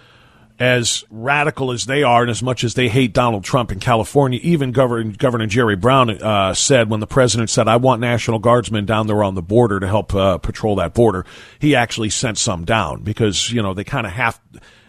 As 0.61 1.05
radical 1.09 1.71
as 1.71 1.87
they 1.87 2.03
are, 2.03 2.23
and 2.23 2.31
as 2.31 2.43
much 2.43 2.65
as 2.65 2.75
they 2.75 2.89
hate 2.89 3.13
Donald 3.13 3.45
Trump 3.45 3.71
in 3.71 3.79
California, 3.79 4.41
even 4.43 4.73
Governor, 4.73 5.13
Governor 5.17 5.47
Jerry 5.47 5.77
Brown 5.77 6.11
uh, 6.11 6.53
said 6.53 6.91
when 6.91 6.99
the 6.99 7.07
president 7.07 7.49
said, 7.49 7.69
"I 7.69 7.77
want 7.77 8.01
National 8.01 8.41
Guardsmen 8.41 8.85
down 8.85 9.07
there 9.07 9.23
on 9.23 9.37
the 9.37 9.43
border 9.43 9.79
to 9.79 9.87
help 9.87 10.13
uh, 10.17 10.39
patrol 10.39 10.75
that 10.77 10.95
border," 10.95 11.25
he 11.61 11.77
actually 11.77 12.11
sent 12.11 12.39
some 12.39 12.65
down 12.65 13.03
because 13.03 13.53
you 13.53 13.63
know 13.63 13.73
they 13.73 13.85
kind 13.85 14.05
of 14.05 14.13
have 14.15 14.41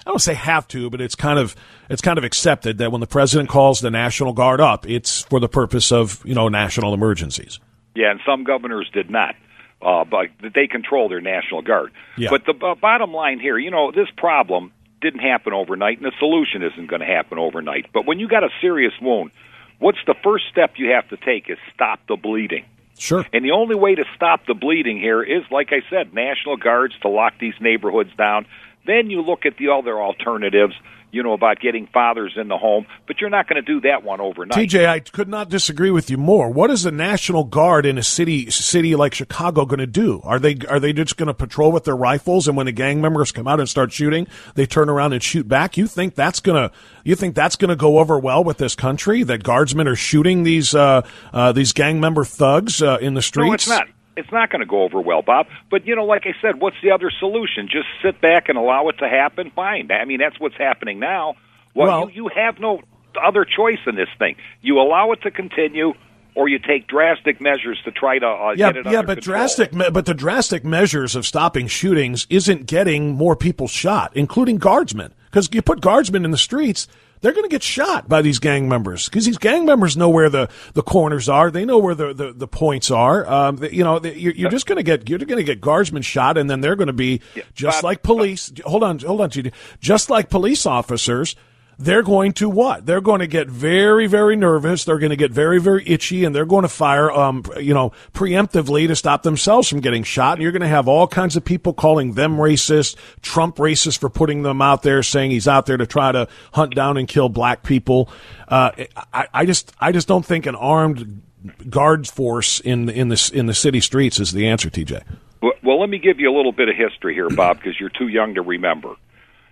I 0.10 0.12
don't 0.12 0.20
say 0.20 0.34
have 0.34 0.68
to, 0.70 0.90
but 0.90 1.02
it's 1.02 1.14
kind 1.14 1.38
of 1.38 1.56
it's 1.88 2.02
kind 2.02 2.18
of 2.18 2.24
accepted 2.24 2.80
that 2.80 2.92
when 2.92 3.00
the 3.00 3.08
president 3.08 3.48
calls 3.48 3.80
the 3.80 3.92
National 3.92 4.34
Guard 4.34 4.60
up, 4.60 4.90
it's 4.90 5.22
for 5.22 5.40
the 5.40 5.48
purpose 5.48 5.92
of 5.92 6.26
you 6.26 6.34
know 6.34 6.50
national 6.50 6.96
emergencies. 6.96 7.60
Yeah, 7.94 8.10
and 8.10 8.20
some 8.26 8.44
governors 8.44 8.90
did 8.92 9.12
not. 9.12 9.36
Uh, 9.82 10.04
but 10.04 10.28
they 10.56 10.68
control 10.68 11.10
their 11.10 11.22
National 11.22 11.62
Guard. 11.62 11.92
Yeah. 12.18 12.32
But 12.32 12.46
the 12.46 12.54
uh, 12.54 12.76
bottom 12.76 13.14
line 13.14 13.40
here, 13.40 13.58
you 13.58 13.72
know, 13.72 13.92
this 13.92 14.10
problem 14.18 14.74
didn't 15.02 15.22
happen 15.22 15.54
overnight, 15.54 15.98
and 15.98 16.06
the 16.06 16.16
solution 16.20 16.64
isn't 16.64 16.88
going 16.88 17.02
to 17.02 17.08
happen 17.08 17.38
overnight. 17.38 17.88
But 17.94 18.06
when 18.06 18.20
you 18.20 18.28
got 18.28 18.44
a 18.44 18.50
serious 18.62 18.94
wound, 19.02 19.32
what's 19.80 20.00
the 20.06 20.16
first 20.24 20.46
step 20.52 20.74
you 20.78 20.92
have 20.92 21.08
to 21.10 21.18
take 21.18 21.50
is 21.50 21.58
stop 21.74 22.00
the 22.08 22.16
bleeding. 22.16 22.66
Sure. 22.98 23.26
And 23.32 23.46
the 23.46 23.52
only 23.52 23.76
way 23.76 23.96
to 23.96 24.04
stop 24.16 24.46
the 24.46 24.54
bleeding 24.54 25.00
here 25.00 25.24
is, 25.24 25.44
like 25.52 25.70
I 25.72 25.82
said, 25.90 26.14
National 26.14 26.58
Guards 26.58 26.94
to 27.02 27.08
lock 27.08 27.34
these 27.40 27.54
neighborhoods 27.62 28.10
down. 28.18 28.46
Then 28.86 29.10
you 29.10 29.22
look 29.22 29.46
at 29.46 29.58
the 29.58 29.70
other 29.70 30.02
alternatives, 30.02 30.74
you 31.12 31.24
know, 31.24 31.34
about 31.34 31.60
getting 31.60 31.88
fathers 31.88 32.34
in 32.36 32.48
the 32.48 32.58
home, 32.58 32.86
but 33.08 33.20
you're 33.20 33.30
not 33.30 33.48
going 33.48 33.64
to 33.64 33.74
do 33.74 33.82
that 33.82 34.04
one 34.04 34.22
overnight. 34.22 34.70
TJ, 34.70 34.88
I 34.88 35.00
could 35.00 35.28
not 35.28 35.50
disagree 35.50 35.92
with 35.92 36.10
you 36.10 36.18
more. 36.18 36.50
What 36.50 36.70
is 36.70 36.84
the 36.84 36.92
National 36.92 37.44
Guard 37.44 37.86
in 37.86 37.98
a 37.98 38.04
city 38.04 38.50
city 38.50 38.96
like 38.96 39.14
Chicago 39.14 39.66
going 39.66 39.80
to 39.80 39.88
do? 39.88 40.22
Are 40.24 40.40
they 40.40 40.58
are 40.70 40.80
they 40.80 40.94
just 40.94 41.18
going 41.18 41.28
to 41.28 41.34
patrol 41.34 41.72
with 41.72 41.86
their 41.86 41.96
rifles 41.96 42.48
and 42.48 42.56
when 42.56 42.66
the 42.66 42.72
gang 42.72 43.02
members 43.02 43.32
come 43.32 43.48
out 43.48 43.60
and 43.60 43.68
start 43.68 43.92
shooting, 43.92 44.28
they 44.56 44.66
turn 44.66 44.90
around 44.90 45.14
and 45.14 45.24
shoot 45.24 45.48
back? 45.48 45.78
You 45.78 45.88
think 45.88 46.16
that's 46.16 46.40
going 46.40 46.70
to 46.70 46.76
you 47.04 47.16
think 47.16 47.36
that's 47.36 47.56
going 47.56 47.70
to 47.70 47.76
go 47.76 48.00
over 48.00 48.20
well 48.20 48.44
with 48.44 48.58
this 48.58 48.76
country 48.76 49.24
that 49.24 49.44
guardsmen 49.44 49.88
are 49.88 49.96
shooting 49.96 50.44
these 50.44 50.76
uh, 50.76 51.02
uh, 51.34 51.52
these 51.52 51.74
gang 51.74 52.00
member 52.00 52.24
thugs 52.24 52.82
uh, 52.82 52.98
in 53.02 53.16
the 53.16 53.22
streets? 53.22 53.48
No, 53.48 53.54
it's 53.54 53.68
not. 53.68 53.88
It's 54.20 54.32
not 54.32 54.50
going 54.52 54.60
to 54.62 54.66
go 54.68 54.84
over 54.84 55.02
well, 55.02 55.22
Bob. 55.22 55.48
But 55.72 55.88
you 55.88 55.96
know, 55.96 56.06
like 56.06 56.24
I 56.26 56.34
said, 56.42 56.60
what's 56.62 56.78
the 56.84 56.92
other 56.92 57.10
solution? 57.20 57.68
Just 57.72 57.88
sit 58.04 58.22
back 58.22 58.50
and 58.50 58.58
allow 58.58 58.88
it 58.90 58.98
to 59.00 59.08
happen. 59.10 59.52
Fine. 59.56 59.90
I 59.92 60.06
mean, 60.06 60.20
that's 60.20 60.40
what's 60.40 60.58
happening 60.58 61.00
now. 61.00 61.36
Well, 61.74 61.88
Well- 61.88 62.10
you, 62.12 62.26
you 62.26 62.30
have 62.36 62.60
no 62.60 62.82
other 63.22 63.44
choice 63.46 63.80
in 63.88 63.96
this 63.96 64.10
thing. 64.20 64.36
You 64.62 64.80
allow 64.80 65.12
it 65.14 65.22
to 65.24 65.32
continue, 65.32 65.94
or 66.36 66.48
you 66.48 66.60
take 66.60 66.88
drastic 66.88 67.42
measures 67.42 67.80
to 67.86 67.92
try 67.92 68.20
to 68.20 68.26
uh, 68.28 68.54
yeah, 68.56 68.72
get 68.72 68.86
it 68.86 68.92
yeah, 68.92 69.02
but 69.02 69.16
control. 69.18 69.38
drastic, 69.38 69.74
me- 69.74 69.90
but 69.92 70.06
the 70.06 70.14
drastic 70.14 70.64
measures 70.64 71.16
of 71.16 71.26
stopping 71.26 71.68
shootings 71.68 72.28
isn't 72.30 72.66
getting 72.68 73.14
more 73.16 73.36
people 73.36 73.68
shot, 73.68 74.12
including 74.16 74.58
guardsmen. 74.58 75.14
Because 75.26 75.50
you 75.52 75.62
put 75.62 75.82
guardsmen 75.82 76.24
in 76.26 76.32
the 76.32 76.38
streets, 76.38 76.88
they're 77.22 77.34
going 77.34 77.44
to 77.44 77.50
get 77.50 77.64
shot 77.64 78.08
by 78.08 78.22
these 78.22 78.40
gang 78.40 78.70
members 78.70 79.06
because 79.06 79.26
these 79.26 79.38
gang 79.38 79.66
members 79.66 79.98
know 79.98 80.10
where 80.10 80.30
the, 80.30 80.50
the 80.74 80.82
corners 80.82 81.28
are. 81.28 81.52
They 81.52 81.66
know 81.66 81.80
where 81.80 81.96
the, 81.96 82.14
the, 82.14 82.34
the 82.34 82.48
points 82.48 82.92
are. 82.92 83.30
Um, 83.30 83.64
you 83.72 83.84
know, 83.84 84.00
you're, 84.02 84.34
you're 84.34 84.50
just 84.50 84.66
going 84.66 84.78
to 84.78 84.84
get 84.84 85.10
you're 85.10 85.20
going 85.20 85.38
to 85.38 85.44
get 85.44 85.62
guardsmen 85.62 86.02
shot, 86.02 86.38
and 86.38 86.50
then 86.50 86.62
they're 86.62 86.76
going 86.76 86.88
to 86.88 86.94
be 86.94 87.22
just 87.54 87.78
Bob- 87.78 87.84
like 87.84 88.04
police. 88.04 88.52
hold 88.66 88.84
on, 88.84 89.00
hold 89.00 89.22
on, 89.22 89.30
TJ. 89.30 89.54
Just 89.80 90.10
like 90.10 90.30
police 90.30 90.66
officers. 90.66 91.36
They're 91.82 92.04
going 92.04 92.34
to 92.34 92.50
what? 92.50 92.86
They're 92.86 93.00
going 93.00 93.22
to 93.22 93.28
get 93.28 93.48
very, 93.48 94.06
very 94.06 94.36
nervous. 94.36 94.84
They're 94.84 95.00
going 95.00 95.12
to 95.12 95.16
get 95.16 95.32
very, 95.32 95.62
very 95.62 95.82
itchy, 95.88 96.26
and 96.26 96.36
they're 96.36 96.46
going 96.46 96.64
to 96.64 96.70
fire, 96.70 97.10
um, 97.10 97.46
you 97.58 97.74
know, 97.74 97.94
preemptively 98.12 98.86
to 98.88 98.98
stop 98.98 99.24
themselves 99.24 99.70
from 99.70 99.80
getting 99.80 100.04
shot. 100.04 100.34
And 100.34 100.44
you're 100.44 100.52
going 100.52 100.62
to 100.62 100.68
have 100.68 100.90
all 100.90 101.08
kinds 101.08 101.38
of 101.38 101.46
people 101.46 101.74
calling 101.74 102.16
them 102.16 102.36
racist, 102.36 102.98
Trump 103.22 103.56
racist 103.56 104.00
for 104.00 104.10
putting 104.10 104.42
them 104.42 104.62
out 104.62 104.84
there, 104.84 105.02
saying 105.02 105.32
he's 105.32 105.48
out 105.48 105.68
there 105.68 105.78
to 105.78 105.88
try 105.88 106.12
to 106.12 106.28
hunt 106.52 106.76
down 106.76 106.98
and 106.98 107.08
kill 107.08 107.30
black 107.30 107.64
people. 107.64 108.10
Uh, 108.50 108.72
I, 109.14 109.28
I 109.34 109.46
just, 109.46 109.72
I 109.80 109.94
just 109.94 110.10
don't 110.10 110.26
think 110.26 110.48
an 110.48 110.56
armed 110.56 111.22
guard 111.70 112.10
force 112.10 112.60
in 112.60 112.90
in 112.90 113.08
the 113.08 113.32
in 113.34 113.46
the 113.46 113.54
city 113.54 113.80
streets 113.80 114.20
is 114.20 114.34
the 114.34 114.48
answer, 114.48 114.70
TJ. 114.70 115.02
Well, 115.42 115.54
well, 115.64 115.80
let 115.80 115.90
me 115.90 116.00
give 116.00 116.20
you 116.20 116.30
a 116.30 116.36
little 116.36 116.52
bit 116.52 116.68
of 116.68 116.76
history 116.76 117.14
here, 117.14 117.30
Bob, 117.30 117.58
because 117.58 117.80
you're 117.80 117.88
too 117.88 118.10
young 118.10 118.36
to 118.36 118.42
remember. 118.42 118.96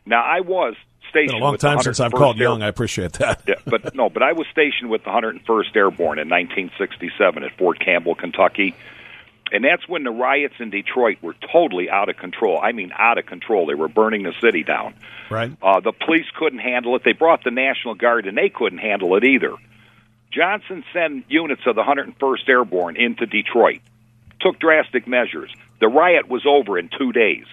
Now, 0.06 0.24
I 0.24 0.42
was 0.42 0.76
stationed 1.17 1.38
Been 1.38 1.41
a 1.41 1.45
long 1.45 1.58
time 1.58 1.82
since 1.82 1.99
I've 1.99 2.12
called 2.12 2.38
Air- 2.38 2.43
young. 2.43 2.62
I 2.62 2.67
appreciate 2.67 3.13
that. 3.13 3.41
Yeah, 3.47 3.56
but 3.65 3.95
no, 3.95 4.10
but 4.10 4.23
I 4.23 4.34
was 4.34 4.45
stationed 4.51 4.89
with 4.89 5.03
the 5.03 5.10
101st 5.10 5.75
Airborne 5.75 6.19
in 6.19 6.30
1967 6.30 7.43
at 7.43 7.58
Fort 7.58 7.80
Campbell, 7.80 8.15
Kentucky. 8.15 8.75
And 9.51 9.63
that's 9.63 9.88
when 9.88 10.03
the 10.03 10.12
riots 10.12 10.56
in 10.60 10.69
Detroit 10.69 11.17
were 11.21 11.36
totally 11.51 11.89
out 11.89 12.10
of 12.10 12.17
control. 12.17 12.60
I 12.62 12.73
mean, 12.73 12.91
out 12.97 13.17
of 13.17 13.25
control. 13.25 13.65
They 13.65 13.75
were 13.75 13.88
burning 13.88 14.23
the 14.23 14.34
city 14.41 14.63
down. 14.63 14.93
Right. 15.30 15.56
Uh, 15.62 15.80
the 15.80 15.93
police 15.93 16.25
couldn't 16.38 16.60
handle 16.60 16.95
it. 16.97 17.03
They 17.06 17.13
brought 17.13 17.43
the 17.45 17.51
National 17.51 17.95
Guard, 17.95 18.27
and 18.27 18.38
they 18.38 18.49
couldn't 18.49 18.80
handle 18.80 19.15
it 19.15 19.23
either. 19.23 19.53
Johnson 20.32 20.84
sent 20.91 21.32
units 21.32 21.62
of 21.65 21.75
the 21.75 21.84
101st 21.84 22.49
Airborne 22.49 22.97
into 22.97 23.25
Detroit, 23.25 23.80
took 24.41 24.60
drastic 24.60 25.08
measures. 25.08 25.53
The 25.80 25.88
riot 25.88 26.27
was 26.27 26.45
over 26.45 26.77
in 26.77 26.89
two 26.89 27.13
days. 27.13 27.45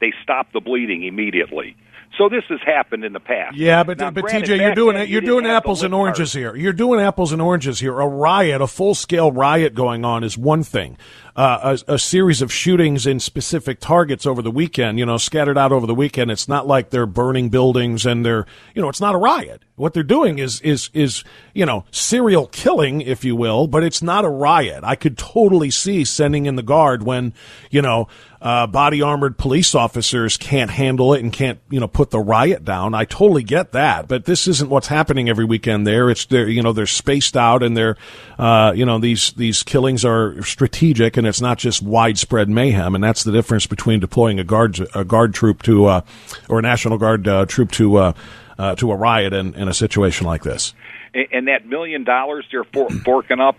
They 0.00 0.14
stopped 0.22 0.54
the 0.54 0.60
bleeding 0.60 1.04
immediately. 1.04 1.76
So 2.18 2.28
this 2.28 2.44
has 2.50 2.60
happened 2.64 3.04
in 3.04 3.12
the 3.12 3.20
past. 3.20 3.56
Yeah, 3.56 3.84
but 3.84 3.98
Now, 3.98 4.10
but 4.10 4.24
granted, 4.24 4.50
TJ, 4.50 4.60
you're 4.60 4.74
doing 4.74 4.96
then, 4.96 5.08
You're 5.08 5.22
doing 5.22 5.46
apples 5.46 5.82
and 5.82 5.94
oranges 5.94 6.32
here. 6.32 6.54
You're 6.54 6.74
doing 6.74 7.00
apples 7.00 7.32
and 7.32 7.40
oranges 7.40 7.80
here. 7.80 7.98
A 8.00 8.06
riot, 8.06 8.60
a 8.60 8.66
full 8.66 8.94
scale 8.94 9.32
riot 9.32 9.74
going 9.74 10.04
on, 10.04 10.22
is 10.22 10.36
one 10.36 10.62
thing. 10.62 10.98
Uh, 11.34 11.76
a, 11.88 11.94
a 11.94 11.98
series 11.98 12.42
of 12.42 12.52
shootings 12.52 13.06
in 13.06 13.18
specific 13.18 13.80
targets 13.80 14.26
over 14.26 14.42
the 14.42 14.50
weekend, 14.50 14.98
you 14.98 15.06
know, 15.06 15.16
scattered 15.16 15.56
out 15.56 15.72
over 15.72 15.86
the 15.86 15.94
weekend. 15.94 16.30
It's 16.30 16.46
not 16.46 16.66
like 16.66 16.90
they're 16.90 17.06
burning 17.06 17.48
buildings 17.48 18.04
and 18.04 18.22
they're, 18.22 18.44
you 18.74 18.82
know, 18.82 18.90
it's 18.90 19.00
not 19.00 19.14
a 19.14 19.18
riot. 19.18 19.62
What 19.82 19.94
they're 19.94 20.02
doing 20.02 20.38
is 20.38 20.60
is 20.60 20.90
is 20.92 21.24
you 21.54 21.66
know 21.66 21.84
serial 21.90 22.46
killing, 22.46 23.00
if 23.00 23.24
you 23.24 23.34
will, 23.34 23.66
but 23.66 23.82
it's 23.82 24.02
not 24.02 24.24
a 24.24 24.28
riot. 24.28 24.84
I 24.84 24.96
could 24.96 25.16
totally 25.16 25.70
see 25.70 26.04
sending 26.04 26.46
in 26.46 26.56
the 26.56 26.62
guard 26.62 27.02
when 27.02 27.32
you 27.70 27.80
know 27.82 28.06
uh, 28.42 28.66
body 28.66 29.00
armored 29.00 29.38
police 29.38 29.74
officers 29.74 30.36
can't 30.36 30.70
handle 30.70 31.14
it 31.14 31.22
and 31.22 31.32
can't 31.32 31.58
you 31.70 31.80
know 31.80 31.88
put 31.88 32.10
the 32.10 32.20
riot 32.20 32.64
down. 32.64 32.94
I 32.94 33.06
totally 33.06 33.42
get 33.42 33.72
that, 33.72 34.08
but 34.08 34.26
this 34.26 34.46
isn't 34.46 34.68
what's 34.68 34.88
happening 34.88 35.30
every 35.30 35.46
weekend. 35.46 35.86
There, 35.86 36.10
it's 36.10 36.26
they're 36.26 36.48
you 36.48 36.62
know 36.62 36.72
they're 36.72 36.86
spaced 36.86 37.36
out 37.36 37.62
and 37.62 37.76
they're 37.76 37.96
uh, 38.38 38.74
you 38.76 38.84
know 38.84 38.98
these 38.98 39.32
these 39.32 39.62
killings 39.62 40.04
are 40.04 40.42
strategic 40.42 41.16
and 41.22 41.28
it's 41.28 41.40
not 41.40 41.58
just 41.58 41.82
widespread 41.82 42.48
mayhem. 42.48 42.94
And 42.94 43.02
that's 43.02 43.22
the 43.24 43.32
difference 43.32 43.66
between 43.66 44.00
deploying 44.00 44.38
a 44.40 44.44
guard 44.44 44.78
a 44.94 45.04
guard 45.04 45.34
troop 45.34 45.62
to 45.62 45.86
uh, 45.86 46.00
or 46.48 46.58
a 46.58 46.62
national 46.62 46.98
guard 46.98 47.26
uh, 47.28 47.46
troop 47.46 47.70
to 47.72 47.96
uh, 47.96 48.12
uh, 48.58 48.74
to 48.76 48.90
a 48.92 48.96
riot 48.96 49.32
in, 49.32 49.54
in 49.54 49.68
a 49.68 49.74
situation 49.74 50.26
like 50.26 50.42
this. 50.42 50.74
and, 51.14 51.26
and 51.32 51.48
that 51.48 51.66
million 51.66 52.04
dollars 52.04 52.44
they're 52.50 52.64
for, 52.64 52.90
forking 53.04 53.40
up, 53.40 53.56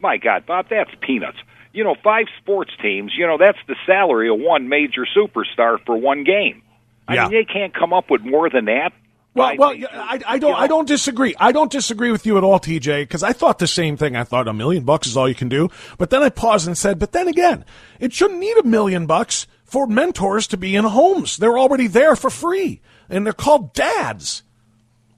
my 0.00 0.16
God, 0.16 0.46
Bob, 0.46 0.66
that's 0.70 0.90
peanuts. 1.00 1.38
You 1.72 1.84
know, 1.84 1.94
five 2.02 2.26
sports 2.40 2.72
teams. 2.80 3.12
You 3.16 3.26
know, 3.26 3.36
that's 3.38 3.58
the 3.68 3.76
salary 3.84 4.30
of 4.30 4.38
one 4.40 4.68
major 4.68 5.06
superstar 5.16 5.78
for 5.84 5.96
one 5.96 6.24
game. 6.24 6.62
I 7.06 7.14
Yeah. 7.14 7.22
mean, 7.28 7.32
they 7.32 7.44
can't 7.44 7.74
come 7.74 7.92
up 7.92 8.10
with 8.10 8.22
more 8.22 8.48
than 8.50 8.64
that. 8.64 8.92
Well, 9.36 9.56
well, 9.58 9.74
I, 9.92 10.20
I 10.26 10.38
don't, 10.38 10.54
I 10.54 10.66
don't 10.66 10.88
disagree. 10.88 11.34
I 11.38 11.52
don't 11.52 11.70
disagree 11.70 12.10
with 12.10 12.24
you 12.24 12.38
at 12.38 12.44
all, 12.44 12.58
TJ, 12.58 13.02
because 13.02 13.22
I 13.22 13.32
thought 13.32 13.58
the 13.58 13.66
same 13.66 13.96
thing. 13.96 14.16
I 14.16 14.24
thought 14.24 14.48
a 14.48 14.54
million 14.54 14.84
bucks 14.84 15.06
is 15.06 15.16
all 15.16 15.28
you 15.28 15.34
can 15.34 15.48
do, 15.48 15.68
but 15.98 16.10
then 16.10 16.22
I 16.22 16.30
paused 16.30 16.66
and 16.66 16.76
said, 16.76 16.98
but 16.98 17.12
then 17.12 17.28
again, 17.28 17.64
it 18.00 18.12
shouldn't 18.12 18.40
need 18.40 18.56
a 18.56 18.62
million 18.62 19.06
bucks 19.06 19.46
for 19.64 19.86
mentors 19.86 20.46
to 20.48 20.56
be 20.56 20.74
in 20.74 20.84
homes. 20.84 21.36
They're 21.36 21.58
already 21.58 21.86
there 21.86 22.16
for 22.16 22.30
free, 22.30 22.80
and 23.10 23.26
they're 23.26 23.32
called 23.34 23.74
dads, 23.74 24.42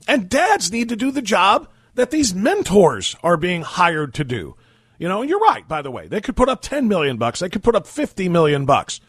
and 0.09 0.29
dads 0.29 0.73
need 0.73 0.89
to 0.89 0.97
do 0.97 1.11
the 1.11 1.23
job 1.23 1.69
that 1.95 2.11
these 2.11 2.35
mentors 2.35 3.15
are 3.23 3.37
being 3.37 3.63
hired 3.63 4.15
to 4.15 4.25
do. 4.25 4.57
You 4.99 5.07
know, 5.07 5.21
and 5.21 5.31
you're 5.31 5.39
right. 5.39 5.67
By 5.69 5.83
the 5.83 5.93
way, 5.93 6.09
they 6.09 6.21
could 6.21 6.35
put 6.35 6.49
up 6.49 6.61
ten 6.61 6.89
million 6.89 7.19
bucks. 7.19 7.39
They 7.39 7.49
could 7.49 7.63
put 7.63 7.77
up 7.77 7.87
fifty 7.87 8.29
million 8.29 8.65
bucks. 8.65 9.01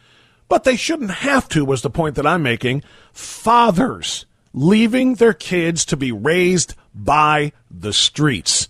But 0.48 0.64
they 0.64 0.76
shouldn't 0.76 1.12
have 1.12 1.48
to, 1.50 1.64
was 1.64 1.84
the 1.84 1.90
point 1.90 2.16
that 2.16 2.28
I'm 2.28 2.42
making. 2.42 2.84
Fathers 3.14 4.26
leaving 4.54 5.16
their 5.16 5.34
kids 5.34 5.86
to 5.86 5.98
be 5.98 6.12
raised 6.12 6.76
by 6.94 7.52
the 7.70 7.94
streets 7.94 8.68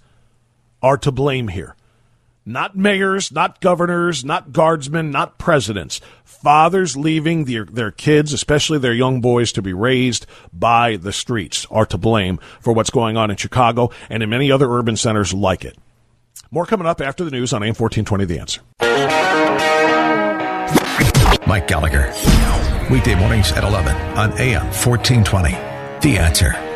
are 0.82 0.98
to 0.98 1.12
blame 1.12 1.50
here. 1.50 1.76
Not 2.46 2.76
mayors, 2.76 3.32
not 3.32 3.62
governors, 3.62 4.26
not 4.26 4.52
guardsmen, 4.52 5.12
not 5.12 5.38
presidents. 5.38 6.02
Fathers 6.24 6.98
leaving 6.98 7.46
their, 7.46 7.66
their 7.66 7.92
kids, 7.92 8.34
especially 8.34 8.80
their 8.80 8.94
young 8.94 9.22
boys, 9.22 9.52
to 9.52 9.62
be 9.62 9.74
raised 9.74 10.26
by 10.52 10.96
the 10.96 11.12
streets 11.12 11.68
are 11.70 11.86
to 11.86 11.98
blame 11.98 12.40
for 12.60 12.74
what's 12.74 12.90
going 12.90 13.18
on 13.18 13.30
in 13.30 13.38
Chicago 13.38 13.92
and 14.10 14.24
in 14.24 14.30
many 14.30 14.52
other 14.52 14.72
urban 14.72 14.96
centers 14.96 15.34
like 15.34 15.64
it. 15.64 15.78
More 16.50 16.66
coming 16.66 16.88
up 16.88 17.02
after 17.02 17.24
the 17.24 17.32
news 17.32 17.54
on 17.54 17.62
AM 17.62 17.76
1420 17.76 18.26
The 18.26 18.40
Answer. 18.40 18.62
Mike 21.46 21.68
Gallagher. 21.68 22.69
Weekday 22.90 23.16
mornings 23.16 23.52
at 23.52 23.64
11 23.64 23.96
on 24.18 24.32
AM 24.40 24.66
1420. 24.68 25.52
The 26.02 26.18
answer. 26.18 26.69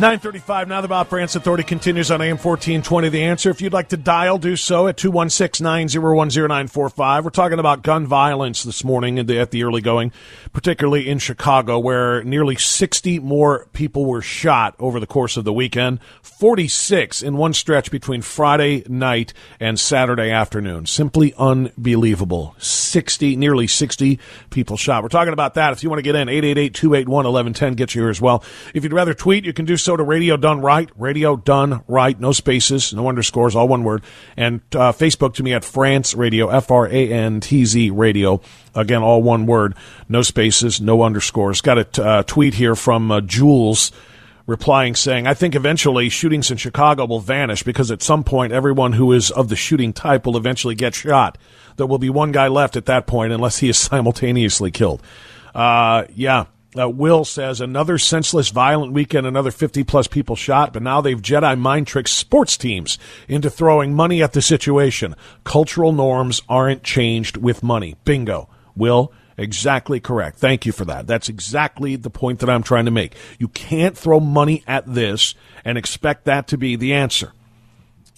935 0.00 0.66
now 0.66 0.80
the 0.80 0.88
Bob 0.88 1.08
Frantz 1.08 1.36
Authority 1.36 1.62
continues 1.62 2.10
on 2.10 2.22
AM 2.22 2.38
1420 2.38 3.10
The 3.10 3.22
Answer. 3.22 3.50
If 3.50 3.60
you'd 3.60 3.74
like 3.74 3.90
to 3.90 3.98
dial, 3.98 4.38
do 4.38 4.56
so 4.56 4.88
at 4.88 4.96
216-901-0945. 4.96 7.22
We're 7.22 7.28
talking 7.28 7.58
about 7.58 7.82
gun 7.82 8.06
violence 8.06 8.62
this 8.62 8.82
morning 8.82 9.18
at 9.18 9.26
the, 9.26 9.38
at 9.38 9.50
the 9.50 9.62
early 9.62 9.82
going, 9.82 10.10
particularly 10.54 11.06
in 11.06 11.18
Chicago 11.18 11.78
where 11.78 12.24
nearly 12.24 12.56
60 12.56 13.18
more 13.18 13.66
people 13.74 14.06
were 14.06 14.22
shot 14.22 14.74
over 14.78 15.00
the 15.00 15.06
course 15.06 15.36
of 15.36 15.44
the 15.44 15.52
weekend. 15.52 16.00
46 16.22 17.22
in 17.22 17.36
one 17.36 17.52
stretch 17.52 17.90
between 17.90 18.22
Friday 18.22 18.82
night 18.88 19.34
and 19.60 19.78
Saturday 19.78 20.30
afternoon. 20.30 20.86
Simply 20.86 21.34
unbelievable. 21.36 22.54
60, 22.56 23.36
nearly 23.36 23.66
60 23.66 24.18
people 24.48 24.78
shot. 24.78 25.02
We're 25.02 25.10
talking 25.10 25.34
about 25.34 25.52
that. 25.54 25.74
If 25.74 25.82
you 25.82 25.90
want 25.90 25.98
to 25.98 26.02
get 26.02 26.16
in, 26.16 26.28
888-281-1110 26.28 27.76
gets 27.76 27.94
you 27.94 28.00
here 28.00 28.10
as 28.10 28.22
well. 28.22 28.42
If 28.72 28.82
you'd 28.82 28.94
rather 28.94 29.12
tweet, 29.12 29.44
you 29.44 29.52
can 29.52 29.66
do 29.66 29.76
so 29.76 29.89
to 29.96 30.02
Radio 30.02 30.36
Done 30.36 30.60
Right. 30.60 30.90
Radio 30.96 31.36
Done 31.36 31.82
Right. 31.88 32.18
No 32.18 32.32
spaces, 32.32 32.92
no 32.92 33.08
underscores, 33.08 33.54
all 33.56 33.68
one 33.68 33.84
word. 33.84 34.02
And 34.36 34.60
uh, 34.72 34.92
Facebook 34.92 35.34
to 35.34 35.42
me 35.42 35.52
at 35.52 35.64
Frantz 35.64 36.14
Radio, 36.14 36.48
F-R-A-N-T-Z 36.48 37.90
Radio. 37.90 38.40
Again, 38.74 39.02
all 39.02 39.22
one 39.22 39.46
word. 39.46 39.74
No 40.08 40.22
spaces, 40.22 40.80
no 40.80 41.02
underscores. 41.02 41.60
Got 41.60 41.78
a 41.78 41.84
t- 41.84 42.02
uh, 42.02 42.22
tweet 42.24 42.54
here 42.54 42.74
from 42.74 43.10
uh, 43.10 43.20
Jules 43.20 43.92
replying 44.46 44.96
saying, 44.96 45.26
I 45.26 45.34
think 45.34 45.54
eventually 45.54 46.08
shootings 46.08 46.50
in 46.50 46.56
Chicago 46.56 47.06
will 47.06 47.20
vanish 47.20 47.62
because 47.62 47.90
at 47.90 48.02
some 48.02 48.24
point 48.24 48.52
everyone 48.52 48.94
who 48.94 49.12
is 49.12 49.30
of 49.30 49.48
the 49.48 49.56
shooting 49.56 49.92
type 49.92 50.26
will 50.26 50.36
eventually 50.36 50.74
get 50.74 50.94
shot. 50.94 51.38
There 51.76 51.86
will 51.86 51.98
be 51.98 52.10
one 52.10 52.32
guy 52.32 52.48
left 52.48 52.76
at 52.76 52.86
that 52.86 53.06
point 53.06 53.32
unless 53.32 53.58
he 53.58 53.68
is 53.68 53.78
simultaneously 53.78 54.70
killed. 54.70 55.02
Uh, 55.54 56.04
yeah. 56.14 56.46
Uh, 56.78 56.88
Will 56.88 57.24
says 57.24 57.60
another 57.60 57.98
senseless, 57.98 58.50
violent 58.50 58.92
weekend, 58.92 59.26
another 59.26 59.50
50 59.50 59.82
plus 59.82 60.06
people 60.06 60.36
shot, 60.36 60.72
but 60.72 60.82
now 60.82 61.00
they've 61.00 61.20
Jedi 61.20 61.58
mind 61.58 61.88
tricked 61.88 62.10
sports 62.10 62.56
teams 62.56 62.96
into 63.26 63.50
throwing 63.50 63.92
money 63.92 64.22
at 64.22 64.34
the 64.34 64.42
situation. 64.42 65.16
Cultural 65.42 65.92
norms 65.92 66.42
aren't 66.48 66.84
changed 66.84 67.36
with 67.36 67.64
money. 67.64 67.96
Bingo. 68.04 68.48
Will, 68.76 69.12
exactly 69.36 69.98
correct. 69.98 70.38
Thank 70.38 70.64
you 70.64 70.70
for 70.70 70.84
that. 70.84 71.08
That's 71.08 71.28
exactly 71.28 71.96
the 71.96 72.08
point 72.08 72.38
that 72.38 72.48
I'm 72.48 72.62
trying 72.62 72.84
to 72.84 72.92
make. 72.92 73.16
You 73.38 73.48
can't 73.48 73.98
throw 73.98 74.20
money 74.20 74.62
at 74.66 74.86
this 74.86 75.34
and 75.64 75.76
expect 75.76 76.24
that 76.26 76.46
to 76.48 76.56
be 76.56 76.76
the 76.76 76.94
answer. 76.94 77.32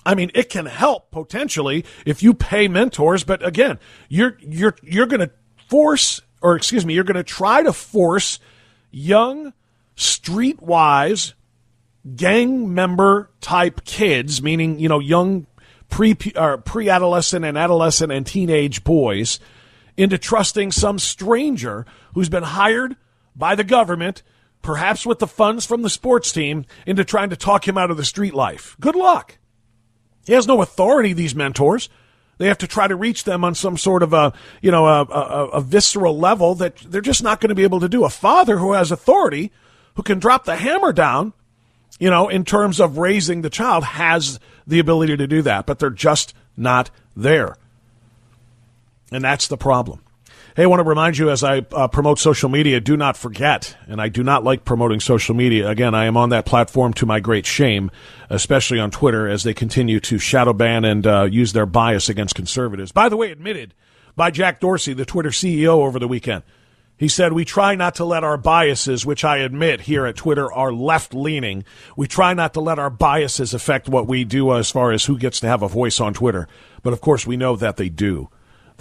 I 0.05 0.15
mean, 0.15 0.31
it 0.35 0.51
can 0.51 0.67
help 0.67 1.11
potentially 1.11 1.87
if 2.05 2.23
you 2.23 2.35
pay 2.35 2.69
mentors, 2.69 3.25
but 3.25 3.45
again, 3.47 3.79
you're 4.09 4.37
you're 4.41 4.77
you're 4.83 5.07
going 5.07 5.21
to 5.21 5.31
force 5.69 6.21
or 6.43 6.57
excuse 6.57 6.85
me, 6.85 6.95
you're 6.95 7.05
going 7.05 7.17
to 7.17 7.23
try 7.23 7.63
to 7.63 7.73
force 7.73 8.39
young 8.91 9.53
streetwise 9.97 11.35
gang 12.17 12.75
member 12.75 13.31
type 13.41 13.85
kids, 13.85 14.43
meaning, 14.43 14.79
you 14.79 14.89
know, 14.89 14.99
young 14.99 15.47
pre 15.89 16.17
uh, 16.35 16.57
pre-adolescent 16.59 17.45
and 17.45 17.57
adolescent 17.57 18.13
and 18.13 18.27
teenage 18.27 18.85
boys 18.85 19.39
into 19.97 20.19
trusting 20.19 20.73
some 20.73 20.99
stranger 20.99 21.87
who's 22.15 22.29
been 22.29 22.43
hired 22.43 22.97
by 23.37 23.55
the 23.55 23.65
government, 23.65 24.23
perhaps 24.63 25.07
with 25.07 25.19
the 25.19 25.27
funds 25.27 25.67
from 25.67 25.83
the 25.83 25.91
sports 25.91 26.33
team, 26.33 26.65
into 26.87 27.05
trying 27.05 27.31
to 27.31 27.37
talk 27.37 27.67
him 27.69 27.79
out 27.79 27.91
of 27.91 27.97
the 27.97 28.05
street 28.05 28.35
life. 28.35 28.77
Good 28.81 28.97
luck. 28.97 29.39
He 30.27 30.33
has 30.33 30.47
no 30.47 30.63
authority, 30.63 31.13
these 31.13 31.35
mentors. 31.35 31.89
They 32.43 32.49
have 32.49 32.59
to 32.59 32.67
try 32.67 32.89
to 32.89 32.97
reach 32.97 33.23
them 33.23 33.45
on 33.45 33.55
some 33.55 33.77
sort 33.77 34.03
of 34.03 34.13
a, 34.13 34.33
you 34.61 34.73
know, 34.73 34.85
a, 34.85 35.03
a, 35.03 35.49
a 35.51 35.61
visceral 35.61 36.19
level 36.19 36.57
that 36.57 36.77
they're 36.79 37.01
just 37.01 37.23
not 37.23 37.41
going 37.41 37.51
to 37.51 37.55
be 37.55 37.63
able 37.63 37.79
to 37.79 37.89
do. 37.89 38.05
A 38.05 38.11
father 38.11 38.59
who 38.59 38.73
has 38.73 38.91
authority, 38.91 39.53
who 39.95 40.03
can 40.03 40.19
drop 40.19 40.45
the 40.45 40.57
hammer 40.57 40.93
down, 40.93 41.35
you 42.01 42.11
know, 42.11 42.29
in 42.29 42.45
terms 42.45 42.81
of 42.81 42.99
raising 42.99 43.43
the 43.43 43.49
child, 43.49 43.85
has 43.85 44.41
the 44.67 44.81
ability 44.81 45.17
to 45.19 45.29
do 45.29 45.41
that, 45.43 45.67
but 45.67 45.79
they're 45.79 45.89
just 45.89 46.35
not 46.57 46.91
there. 47.15 47.55
And 49.13 49.23
that's 49.23 49.47
the 49.47 49.57
problem. 49.57 50.02
Hey, 50.55 50.65
I 50.65 50.67
want 50.67 50.81
to 50.81 50.85
remind 50.85 51.17
you 51.17 51.31
as 51.31 51.43
I 51.43 51.65
uh, 51.73 51.89
promote 51.89 52.19
social 52.19 52.51
media, 52.51 52.79
do 52.79 52.95
not 52.95 53.17
forget, 53.17 53.75
and 53.87 54.03
I 54.03 54.11
do 54.11 54.23
not 54.23 54.45
like 54.45 54.67
promoting 54.67 55.01
social 55.01 55.35
media. 55.35 55.67
Again, 55.67 55.95
I 55.95 56.05
am 56.05 56.15
on 56.15 56.29
that 56.29 56.45
platform 56.45 56.93
to 56.95 57.07
my 57.07 57.21
great 57.21 57.47
shame, 57.47 57.91
especially 58.29 58.79
on 58.79 58.91
Twitter, 58.91 59.27
as 59.27 59.45
they 59.45 59.55
continue 59.55 59.99
to 60.01 60.19
shadow 60.19 60.53
ban 60.53 60.85
and 60.85 61.07
uh, 61.07 61.23
use 61.23 61.55
their 61.55 61.65
bias 61.65 62.11
against 62.11 62.35
conservatives. 62.35 62.93
By 62.93 63.09
the 63.09 63.17
way, 63.17 63.31
admitted 63.31 63.73
by 64.15 64.31
Jack 64.31 64.61
Dorsey, 64.61 64.93
the 64.93 65.07
Twitter 65.07 65.31
CEO, 65.31 65.79
over 65.79 65.99
the 65.99 66.07
weekend. 66.07 66.43
He 66.99 67.09
said, 67.09 67.33
We 67.33 67.47
try 67.47 67.75
not 67.75 67.95
to 67.95 68.05
let 68.05 68.23
our 68.23 68.37
biases, 68.37 69.07
which 69.07 69.25
I 69.25 69.39
admit 69.39 69.81
here 69.81 70.05
at 70.05 70.17
Twitter 70.17 70.53
are 70.53 70.71
left 70.71 71.15
leaning, 71.15 71.65
we 71.97 72.07
try 72.07 72.35
not 72.35 72.53
to 72.53 72.61
let 72.61 72.79
our 72.79 72.91
biases 72.91 73.55
affect 73.55 73.89
what 73.89 74.07
we 74.07 74.25
do 74.25 74.53
as 74.53 74.71
far 74.71 74.93
as 74.93 75.07
who 75.07 75.17
gets 75.17 75.41
to 75.41 75.49
have 75.49 75.63
a 75.63 75.69
voice 75.69 75.99
on 75.99 76.13
Twitter. 76.13 76.47
But 76.83 76.93
of 76.93 77.01
course, 77.01 77.27
we 77.27 77.39
know 77.39 77.57
that 77.57 77.79
they 77.79 77.89
do 77.89 78.29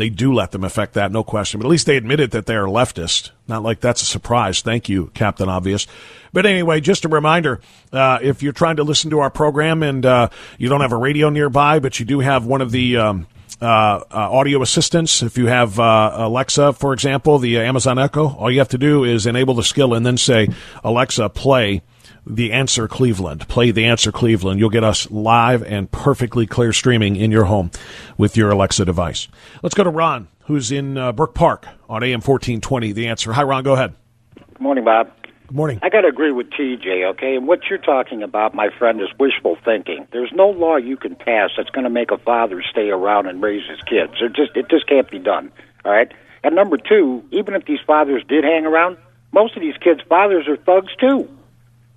they 0.01 0.09
do 0.09 0.33
let 0.33 0.49
them 0.49 0.63
affect 0.63 0.95
that, 0.95 1.11
no 1.11 1.23
question. 1.23 1.59
But 1.59 1.67
at 1.67 1.69
least 1.69 1.85
they 1.85 1.95
admitted 1.95 2.31
that 2.31 2.47
they 2.47 2.55
are 2.55 2.65
leftist. 2.65 3.29
Not 3.47 3.61
like 3.61 3.81
that's 3.81 4.01
a 4.01 4.05
surprise. 4.05 4.61
Thank 4.61 4.89
you, 4.89 5.11
Captain 5.13 5.47
Obvious. 5.47 5.85
But 6.33 6.47
anyway, 6.47 6.81
just 6.81 7.05
a 7.05 7.07
reminder 7.07 7.61
uh, 7.93 8.17
if 8.19 8.41
you're 8.41 8.51
trying 8.51 8.77
to 8.77 8.83
listen 8.83 9.11
to 9.11 9.19
our 9.19 9.29
program 9.29 9.83
and 9.83 10.03
uh, 10.03 10.29
you 10.57 10.69
don't 10.69 10.81
have 10.81 10.91
a 10.91 10.97
radio 10.97 11.29
nearby, 11.29 11.77
but 11.77 11.99
you 11.99 12.05
do 12.05 12.19
have 12.19 12.45
one 12.45 12.61
of 12.61 12.71
the. 12.71 12.97
Um, 12.97 13.27
uh, 13.61 14.03
uh 14.09 14.31
audio 14.31 14.63
assistants. 14.63 15.21
If 15.21 15.37
you 15.37 15.45
have 15.45 15.79
uh, 15.79 16.13
Alexa, 16.15 16.73
for 16.73 16.93
example, 16.93 17.37
the 17.37 17.59
Amazon 17.59 17.99
Echo, 17.99 18.27
all 18.27 18.49
you 18.49 18.57
have 18.57 18.69
to 18.69 18.79
do 18.79 19.03
is 19.03 19.27
enable 19.27 19.53
the 19.53 19.63
skill 19.63 19.93
and 19.93 20.03
then 20.03 20.17
say, 20.17 20.47
Alexa, 20.83 21.29
play 21.29 21.83
the 22.25 22.51
Answer 22.51 22.87
Cleveland. 22.87 23.47
Play 23.47 23.71
The 23.71 23.85
Answer 23.85 24.11
Cleveland. 24.11 24.59
You'll 24.59 24.69
get 24.69 24.83
us 24.83 25.09
live 25.09 25.63
and 25.63 25.91
perfectly 25.91 26.45
clear 26.45 26.73
streaming 26.73 27.15
in 27.15 27.31
your 27.31 27.45
home 27.45 27.71
with 28.17 28.37
your 28.37 28.51
Alexa 28.51 28.85
device. 28.85 29.27
Let's 29.63 29.75
go 29.75 29.83
to 29.83 29.89
Ron, 29.89 30.27
who's 30.45 30.71
in 30.71 30.97
uh, 30.97 31.11
Brook 31.11 31.33
Park 31.33 31.65
on 31.89 32.03
AM 32.03 32.21
1420. 32.21 32.91
The 32.91 33.07
Answer. 33.07 33.33
Hi, 33.33 33.43
Ron. 33.43 33.63
Go 33.63 33.73
ahead. 33.73 33.95
Good 34.35 34.61
morning, 34.61 34.83
Bob. 34.83 35.11
Good 35.47 35.55
morning. 35.55 35.79
I 35.81 35.89
got 35.89 36.01
to 36.01 36.07
agree 36.07 36.31
with 36.31 36.49
TJ, 36.51 37.09
okay? 37.11 37.35
And 37.35 37.47
what 37.47 37.61
you're 37.69 37.79
talking 37.79 38.23
about, 38.23 38.53
my 38.53 38.69
friend, 38.77 39.01
is 39.01 39.09
wishful 39.19 39.57
thinking. 39.65 40.07
There's 40.11 40.31
no 40.33 40.49
law 40.49 40.77
you 40.77 40.95
can 40.97 41.15
pass 41.15 41.49
that's 41.57 41.69
going 41.71 41.83
to 41.83 41.89
make 41.89 42.11
a 42.11 42.17
father 42.17 42.63
stay 42.69 42.89
around 42.89 43.27
and 43.27 43.41
raise 43.41 43.67
his 43.69 43.81
kids. 43.81 44.13
It 44.21 44.33
just, 44.33 44.55
it 44.55 44.69
just 44.69 44.87
can't 44.87 45.09
be 45.09 45.19
done, 45.19 45.51
all 45.83 45.91
right? 45.91 46.11
And 46.43 46.55
number 46.55 46.77
two, 46.77 47.23
even 47.31 47.53
if 47.55 47.65
these 47.65 47.79
fathers 47.85 48.23
did 48.27 48.43
hang 48.43 48.65
around, 48.65 48.97
most 49.33 49.55
of 49.55 49.61
these 49.61 49.75
kids' 49.77 50.01
fathers 50.07 50.47
are 50.47 50.57
thugs 50.57 50.95
too. 50.99 51.27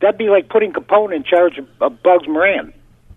That'd 0.05 0.19
be 0.19 0.29
like 0.29 0.51
putting 0.51 0.71
Capone 0.71 1.17
in 1.17 1.25
charge 1.25 1.57
of, 1.57 2.03
Bugs 2.03 2.29
Moran, 2.29 2.75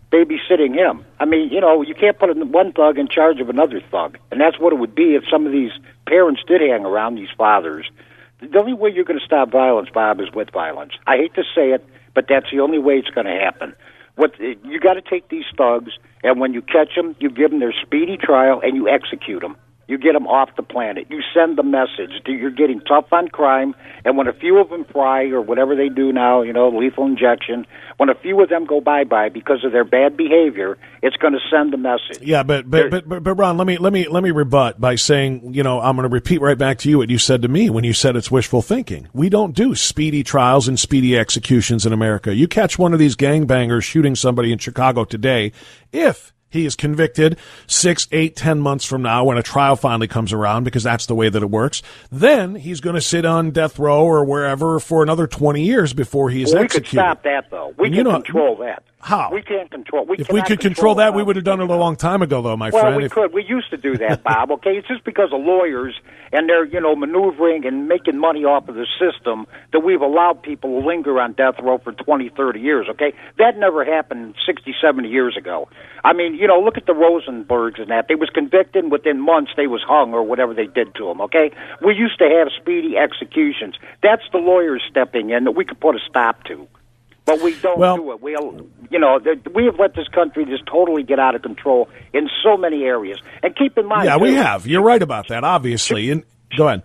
babysitting 0.10 0.74
him. 0.74 1.04
I 1.20 1.26
mean, 1.26 1.50
you 1.52 1.60
know, 1.60 1.82
you 1.82 1.94
can't 1.94 2.18
put 2.18 2.34
one 2.34 2.72
thug 2.72 2.98
in 2.98 3.10
charge 3.10 3.42
of 3.42 3.50
another 3.50 3.82
thug, 3.92 4.18
and 4.32 4.40
that's 4.40 4.58
what 4.58 4.72
it 4.72 4.78
would 4.78 4.96
be 4.96 5.16
if 5.16 5.24
some 5.30 5.46
of 5.46 5.52
these 5.52 5.72
parents 6.06 6.44
did 6.48 6.62
hang 6.62 6.86
around 6.86 7.16
these 7.16 7.28
fathers. 7.38 7.90
The 8.40 8.58
only 8.58 8.72
way 8.72 8.90
you're 8.90 9.04
going 9.04 9.20
to 9.20 9.26
stop 9.26 9.52
violence, 9.52 9.90
Bob, 9.94 10.22
is 10.22 10.32
with 10.34 10.50
violence. 10.52 10.94
I 11.06 11.18
hate 11.18 11.34
to 11.34 11.44
say 11.54 11.72
it, 11.72 11.86
but 12.14 12.28
that's 12.30 12.50
the 12.50 12.62
only 12.62 12.80
way 12.80 12.94
it's 13.00 13.10
going 13.10 13.28
to 13.28 13.38
happen. 13.38 13.76
What 14.16 14.40
you 14.40 14.80
got 14.80 14.94
to 14.94 15.02
take 15.02 15.28
these 15.28 15.44
thugs, 15.58 15.92
and 16.24 16.40
when 16.40 16.54
you 16.54 16.62
catch 16.62 16.96
them, 16.96 17.18
you 17.20 17.30
give 17.30 17.52
them 17.52 17.60
their 17.60 17.74
speedy 17.74 18.16
trial 18.16 18.62
and 18.64 18.78
you 18.78 18.88
execute 18.88 19.42
them. 19.42 19.58
You 19.88 19.98
get 19.98 20.14
them 20.14 20.28
off 20.28 20.50
the 20.58 20.64
planet. 20.64 21.08
You 21.10 21.22
send 21.34 21.58
the 21.58 21.64
message 21.64 22.12
that 22.26 22.32
you're 22.32 22.52
getting 22.52 22.82
tough 22.82 23.06
on 23.12 23.30
crime, 23.30 23.74
and 24.04 24.18
when 24.18 24.28
a 24.28 24.34
few 24.34 24.60
of 24.60 24.70
them 24.70 24.86
fry 24.86 25.26
or 25.30 25.42
whatever 25.42 25.76
they 25.76 25.88
do 25.88 26.12
now, 26.12 26.42
you 26.42 26.52
know, 26.52 26.70
lethal 26.70 27.06
injection, 27.06 27.66
when 27.96 28.10
a 28.10 28.16
few 28.16 28.42
of 28.42 28.50
them 28.50 28.66
go 28.66 28.82
bye 28.82 29.06
bye 29.06 29.30
because 29.30 29.64
of 29.64 29.72
their 29.72 29.86
bad 29.86 30.18
behavior, 30.18 30.78
it's 31.02 31.16
going 31.16 31.34
to 31.34 31.40
send 31.50 31.72
the 31.72 31.78
message. 31.78 32.22
Yeah, 32.22 32.44
but 32.44 32.70
but, 32.70 32.92
but 32.92 33.08
but 33.08 33.24
but 33.24 33.34
Ron, 33.36 33.58
let 33.58 33.66
me 33.66 33.78
let 33.78 33.94
me 33.94 34.08
let 34.10 34.24
me 34.24 34.32
rebut 34.32 34.80
by 34.80 34.96
saying, 34.96 35.54
you 35.54 35.64
know, 35.64 35.80
I'm 35.80 35.96
going 35.96 36.08
to 36.08 36.14
repeat 36.14 36.42
right 36.42 36.58
back 36.58 36.80
to 36.80 36.90
you 36.90 36.98
what 36.98 37.10
you 37.10 37.18
said 37.18 37.42
to 37.44 37.48
me 37.48 37.70
when 37.70 37.84
you 37.84 37.94
said 37.94 38.16
it's 38.16 38.30
wishful 38.30 38.62
thinking. 38.62 39.08
We 39.14 39.30
don't 39.30 39.56
do 39.56 39.74
speedy 39.74 40.24
trials 40.24 40.68
and 40.68 40.80
speedy 40.80 41.18
executions 41.18 41.86
in 41.86 41.94
America. 41.94 42.36
You 42.36 42.48
catch 42.48 42.78
one 42.78 42.94
of 42.94 43.00
these 43.00 43.16
gangbangers 43.16 43.84
shooting 43.84 44.16
somebody 44.16 44.52
in 44.52 44.58
Chicago 44.60 45.06
today, 45.06 45.54
if 45.92 46.34
he 46.50 46.66
is 46.66 46.76
convicted 46.76 47.38
six, 47.68 48.08
eight, 48.12 48.36
ten 48.36 48.60
months 48.60 48.86
from 48.86 49.02
now 49.02 49.26
when 49.26 49.38
a 49.38 49.44
trial 49.44 49.76
finally 49.76 50.08
comes 50.08 50.32
around 50.32 50.64
because 50.64 50.84
that's 50.84 51.06
the 51.06 51.16
way 51.16 51.30
that 51.30 51.42
it 51.42 51.50
works. 51.50 51.82
Then 52.12 52.56
he's 52.56 52.80
going 52.80 52.96
to 52.96 53.02
sit 53.02 53.26
on 53.26 53.52
death 53.52 53.78
row 53.80 54.04
or 54.04 54.24
wherever 54.24 54.80
for 54.80 55.04
another 55.04 55.28
20 55.28 55.64
years 55.64 55.94
before 55.94 56.30
he 56.30 56.44
is 56.44 56.54
well, 56.54 56.64
executed. 56.64 56.98
We 56.98 57.04
could 57.04 57.06
stop 57.06 57.24
that, 57.24 57.52
though. 57.52 57.74
We 57.78 57.88
and 57.88 57.96
can 57.96 58.06
you 58.06 58.12
know, 58.12 58.22
control 58.22 58.56
that. 58.58 58.84
How? 59.08 59.30
We 59.32 59.42
can't 59.42 59.72
control. 59.72 60.06
We 60.06 60.18
if 60.18 60.30
we 60.30 60.42
could 60.42 60.60
control, 60.60 60.96
that, 60.96 61.14
we 61.14 61.24
would 61.24 61.38
have 61.38 61.46
done 61.46 61.62
it 61.62 61.70
a 61.70 61.76
long 61.76 61.96
time 61.96 62.22
ago, 62.22 62.42
though, 62.42 62.58
my 62.58 62.72
well, 62.72 62.82
friend. 62.82 62.96
Well, 62.96 63.00
we 63.00 63.06
if, 63.06 63.12
could. 63.12 63.34
We 63.34 63.46
used 63.46 63.70
to 63.70 63.78
do 63.78 63.98
that, 64.00 64.22
Bob. 64.24 64.52
Okay, 64.52 64.72
it's 64.72 64.88
just 64.88 65.06
because 65.06 65.30
of 65.32 65.40
lawyers 65.40 65.96
and 66.34 66.50
they're 66.50 66.66
you 66.66 66.82
know 66.82 66.94
maneuvering 66.94 67.66
and 67.66 67.88
making 67.88 68.18
money 68.18 68.44
off 68.44 68.68
of 68.68 68.76
the 68.76 68.86
system 69.00 69.48
that 69.72 69.80
we've 69.80 70.02
allowed 70.02 70.44
people 70.44 70.82
to 70.82 70.86
linger 70.86 71.22
on 71.22 71.32
death 71.34 71.56
row 71.64 71.78
for 71.78 71.94
20, 71.94 72.30
30 72.36 72.60
years. 72.60 72.88
Okay, 72.90 73.14
that 73.38 73.58
never 73.58 73.86
happened 73.86 74.36
60, 74.46 74.76
70 74.82 75.08
years 75.08 75.38
ago. 75.38 75.70
I 76.04 76.12
mean, 76.12 76.36
you 76.36 76.48
know, 76.48 76.60
look 76.60 76.78
at 76.78 76.86
the 76.86 76.94
Rosenbergs 76.94 77.82
and 77.82 77.90
that. 77.90 78.10
They 78.10 78.16
was 78.16 78.30
convicted 78.30 78.84
and 78.84 78.92
within 78.92 79.22
months 79.22 79.52
they 79.56 79.68
was 79.68 79.82
hung 79.88 80.14
or 80.14 80.24
whatever 80.24 80.54
they 80.54 80.68
did 80.68 80.94
to 80.96 81.06
them. 81.06 81.22
Okay, 81.22 81.52
we 81.82 81.96
used 81.96 82.20
to 82.20 82.28
have 82.28 82.50
speedy 82.60 82.98
executions. 82.98 83.76
That's 84.04 84.24
the 84.34 84.40
lawyers 84.40 84.84
stepping 84.90 85.30
in 85.30 85.46
that 85.46 85.52
we 85.52 85.64
could 85.64 85.80
put 85.80 85.96
a 85.96 86.00
stop 86.10 86.44
to. 86.46 86.68
But 87.28 87.42
we 87.42 87.54
don't 87.60 87.78
well, 87.78 87.98
do 87.98 88.12
it. 88.14 88.22
We, 88.22 88.32
you 88.90 89.00
know, 89.00 89.20
we 89.54 89.66
have 89.66 89.78
let 89.78 89.94
this 89.96 90.08
country 90.08 90.46
just 90.46 90.66
totally 90.66 91.04
get 91.04 91.20
out 91.20 91.36
of 91.36 91.42
control 91.42 91.90
in 92.14 92.30
so 92.42 92.56
many 92.56 92.84
areas. 92.84 93.20
And 93.44 93.54
keep 93.54 93.78
in 93.78 93.86
mind, 93.86 94.06
yeah, 94.06 94.16
too, 94.16 94.24
we 94.24 94.34
have. 94.36 94.66
You're 94.66 94.82
right 94.82 95.02
about 95.02 95.28
that. 95.28 95.44
Obviously, 95.44 96.10
and 96.10 96.24
go 96.58 96.70
ahead. 96.70 96.84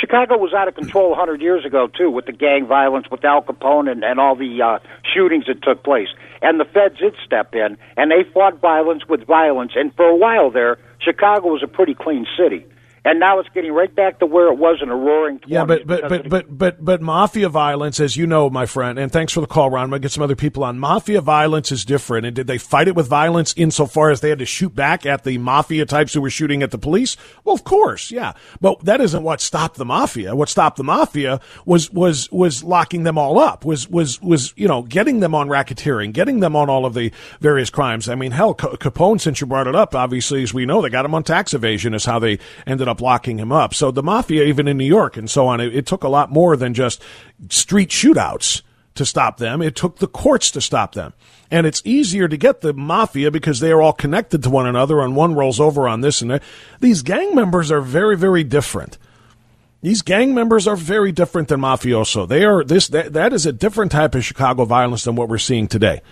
Chicago 0.00 0.38
was 0.38 0.52
out 0.52 0.66
of 0.66 0.74
control 0.74 1.10
100 1.10 1.40
years 1.40 1.64
ago 1.64 1.86
too, 1.86 2.10
with 2.10 2.26
the 2.26 2.32
gang 2.32 2.66
violence, 2.66 3.06
with 3.12 3.24
Al 3.24 3.42
Capone, 3.42 3.88
and, 3.88 4.02
and 4.02 4.18
all 4.18 4.34
the 4.34 4.60
uh, 4.60 4.78
shootings 5.14 5.46
that 5.46 5.62
took 5.62 5.84
place. 5.84 6.08
And 6.42 6.58
the 6.58 6.64
feds 6.64 6.98
did 6.98 7.14
step 7.24 7.54
in, 7.54 7.76
and 7.96 8.10
they 8.10 8.28
fought 8.32 8.60
violence 8.60 9.06
with 9.08 9.24
violence. 9.24 9.72
And 9.76 9.94
for 9.94 10.06
a 10.06 10.16
while 10.16 10.50
there, 10.50 10.78
Chicago 11.00 11.48
was 11.48 11.62
a 11.62 11.68
pretty 11.68 11.94
clean 11.94 12.26
city 12.36 12.66
and 13.04 13.18
now 13.18 13.38
it's 13.38 13.48
getting 13.50 13.72
right 13.72 13.94
back 13.94 14.18
to 14.18 14.26
where 14.26 14.48
it 14.48 14.58
was 14.58 14.78
in 14.82 14.90
a 14.90 14.96
roaring 14.96 15.38
20s. 15.38 15.48
Yeah, 15.48 15.64
but 15.64 15.86
but 15.86 16.08
but, 16.08 16.28
but 16.28 16.58
but 16.58 16.84
but 16.84 17.00
mafia 17.00 17.48
violence, 17.48 17.98
as 17.98 18.16
you 18.16 18.26
know, 18.26 18.50
my 18.50 18.66
friend, 18.66 18.98
and 18.98 19.10
thanks 19.10 19.32
for 19.32 19.40
the 19.40 19.46
call, 19.46 19.70
Ron. 19.70 19.84
I'm 19.84 19.90
gonna 19.90 20.00
get 20.00 20.12
some 20.12 20.22
other 20.22 20.36
people 20.36 20.64
on. 20.64 20.78
Mafia 20.78 21.20
violence 21.20 21.72
is 21.72 21.84
different, 21.84 22.26
and 22.26 22.36
did 22.36 22.46
they 22.46 22.58
fight 22.58 22.88
it 22.88 22.94
with 22.94 23.08
violence 23.08 23.54
insofar 23.56 24.10
as 24.10 24.20
they 24.20 24.28
had 24.28 24.38
to 24.38 24.46
shoot 24.46 24.74
back 24.74 25.06
at 25.06 25.24
the 25.24 25.38
mafia 25.38 25.86
types 25.86 26.12
who 26.12 26.20
were 26.20 26.30
shooting 26.30 26.62
at 26.62 26.70
the 26.70 26.78
police? 26.78 27.16
Well, 27.44 27.54
of 27.54 27.64
course, 27.64 28.10
yeah, 28.10 28.34
but 28.60 28.84
that 28.84 29.00
isn't 29.00 29.22
what 29.22 29.40
stopped 29.40 29.76
the 29.76 29.86
mafia. 29.86 30.36
What 30.36 30.48
stopped 30.48 30.76
the 30.76 30.84
mafia 30.84 31.40
was 31.64 31.90
was 31.90 32.30
was 32.30 32.62
locking 32.62 33.04
them 33.04 33.16
all 33.16 33.38
up. 33.38 33.64
Was 33.64 33.88
was 33.88 34.20
was 34.20 34.52
you 34.56 34.68
know 34.68 34.82
getting 34.82 35.20
them 35.20 35.34
on 35.34 35.48
racketeering, 35.48 36.12
getting 36.12 36.40
them 36.40 36.54
on 36.54 36.68
all 36.68 36.84
of 36.84 36.92
the 36.92 37.12
various 37.40 37.70
crimes. 37.70 38.08
I 38.10 38.14
mean, 38.14 38.32
hell, 38.32 38.54
Capone, 38.54 39.20
since 39.20 39.40
you 39.40 39.46
brought 39.46 39.66
it 39.66 39.74
up, 39.74 39.94
obviously, 39.94 40.42
as 40.42 40.52
we 40.52 40.66
know, 40.66 40.82
they 40.82 40.90
got 40.90 41.06
him 41.06 41.14
on 41.14 41.22
tax 41.22 41.54
evasion. 41.54 41.94
Is 41.94 42.04
how 42.04 42.18
they 42.18 42.38
ended 42.66 42.89
up 42.90 43.00
locking 43.00 43.38
him 43.38 43.52
up. 43.52 43.72
So 43.72 43.90
the 43.90 44.02
mafia, 44.02 44.44
even 44.44 44.68
in 44.68 44.76
New 44.76 44.84
York 44.84 45.16
and 45.16 45.30
so 45.30 45.46
on, 45.46 45.60
it, 45.60 45.74
it 45.74 45.86
took 45.86 46.04
a 46.04 46.08
lot 46.08 46.30
more 46.30 46.56
than 46.56 46.74
just 46.74 47.02
street 47.48 47.88
shootouts 47.88 48.62
to 48.96 49.06
stop 49.06 49.38
them. 49.38 49.62
It 49.62 49.76
took 49.76 49.98
the 49.98 50.06
courts 50.06 50.50
to 50.50 50.60
stop 50.60 50.94
them. 50.94 51.14
And 51.50 51.66
it's 51.66 51.82
easier 51.84 52.28
to 52.28 52.36
get 52.36 52.60
the 52.60 52.72
mafia 52.72 53.30
because 53.30 53.60
they 53.60 53.72
are 53.72 53.80
all 53.80 53.92
connected 53.92 54.42
to 54.42 54.50
one 54.50 54.66
another 54.66 55.00
and 55.00 55.16
one 55.16 55.34
rolls 55.34 55.58
over 55.58 55.88
on 55.88 56.00
this 56.00 56.20
and 56.20 56.30
that. 56.30 56.42
These 56.80 57.02
gang 57.02 57.34
members 57.34 57.70
are 57.70 57.80
very, 57.80 58.16
very 58.16 58.44
different. 58.44 58.98
These 59.82 60.02
gang 60.02 60.34
members 60.34 60.66
are 60.68 60.76
very 60.76 61.10
different 61.10 61.48
than 61.48 61.60
mafioso. 61.60 62.28
They 62.28 62.44
are 62.44 62.62
this 62.62 62.88
that, 62.88 63.14
that 63.14 63.32
is 63.32 63.46
a 63.46 63.52
different 63.52 63.92
type 63.92 64.14
of 64.14 64.24
Chicago 64.24 64.66
violence 64.66 65.04
than 65.04 65.16
what 65.16 65.28
we're 65.28 65.38
seeing 65.38 65.68
today. 65.68 66.02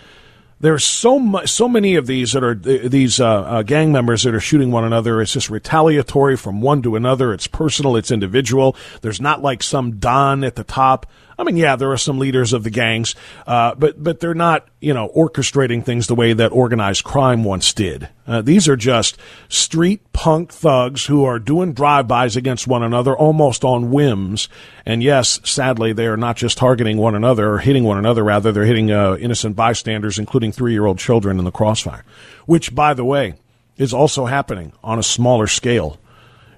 There's 0.60 0.84
so 0.84 1.20
much, 1.20 1.50
so 1.50 1.68
many 1.68 1.94
of 1.94 2.06
these 2.06 2.32
that 2.32 2.42
are 2.42 2.54
these 2.54 3.20
uh, 3.20 3.26
uh, 3.26 3.62
gang 3.62 3.92
members 3.92 4.24
that 4.24 4.34
are 4.34 4.40
shooting 4.40 4.72
one 4.72 4.84
another. 4.84 5.22
It's 5.22 5.32
just 5.32 5.50
retaliatory 5.50 6.36
from 6.36 6.60
one 6.60 6.82
to 6.82 6.96
another. 6.96 7.32
It's 7.32 7.46
personal. 7.46 7.96
It's 7.96 8.10
individual. 8.10 8.74
There's 9.00 9.20
not 9.20 9.40
like 9.40 9.62
some 9.62 9.98
don 9.98 10.42
at 10.42 10.56
the 10.56 10.64
top. 10.64 11.06
I 11.38 11.44
mean, 11.44 11.56
yeah, 11.56 11.76
there 11.76 11.92
are 11.92 11.96
some 11.96 12.18
leaders 12.18 12.52
of 12.52 12.64
the 12.64 12.70
gangs, 12.70 13.14
uh, 13.46 13.74
but 13.76 14.02
but 14.02 14.18
they're 14.18 14.34
not 14.34 14.66
you 14.80 14.92
know 14.92 15.08
orchestrating 15.16 15.84
things 15.84 16.08
the 16.08 16.16
way 16.16 16.32
that 16.32 16.50
organized 16.50 17.04
crime 17.04 17.44
once 17.44 17.72
did. 17.72 18.08
Uh, 18.26 18.42
these 18.42 18.66
are 18.68 18.76
just 18.76 19.16
street 19.48 20.12
punk 20.12 20.52
thugs 20.52 21.06
who 21.06 21.24
are 21.24 21.38
doing 21.38 21.72
drive-bys 21.72 22.36
against 22.36 22.66
one 22.66 22.82
another 22.82 23.16
almost 23.16 23.64
on 23.64 23.92
whims. 23.92 24.48
And 24.84 25.00
yes, 25.02 25.38
sadly, 25.44 25.92
they 25.92 26.06
are 26.06 26.16
not 26.16 26.36
just 26.36 26.58
targeting 26.58 26.98
one 26.98 27.14
another 27.14 27.52
or 27.52 27.58
hitting 27.58 27.84
one 27.84 27.98
another. 27.98 28.24
Rather, 28.24 28.50
they're 28.50 28.64
hitting 28.64 28.90
uh, 28.90 29.16
innocent 29.20 29.54
bystanders, 29.54 30.18
including 30.18 30.50
three-year-old 30.50 30.98
children 30.98 31.38
in 31.38 31.44
the 31.44 31.52
crossfire. 31.52 32.04
Which, 32.46 32.74
by 32.74 32.94
the 32.94 33.04
way, 33.04 33.34
is 33.76 33.94
also 33.94 34.26
happening 34.26 34.72
on 34.82 34.98
a 34.98 35.04
smaller 35.04 35.46
scale 35.46 35.98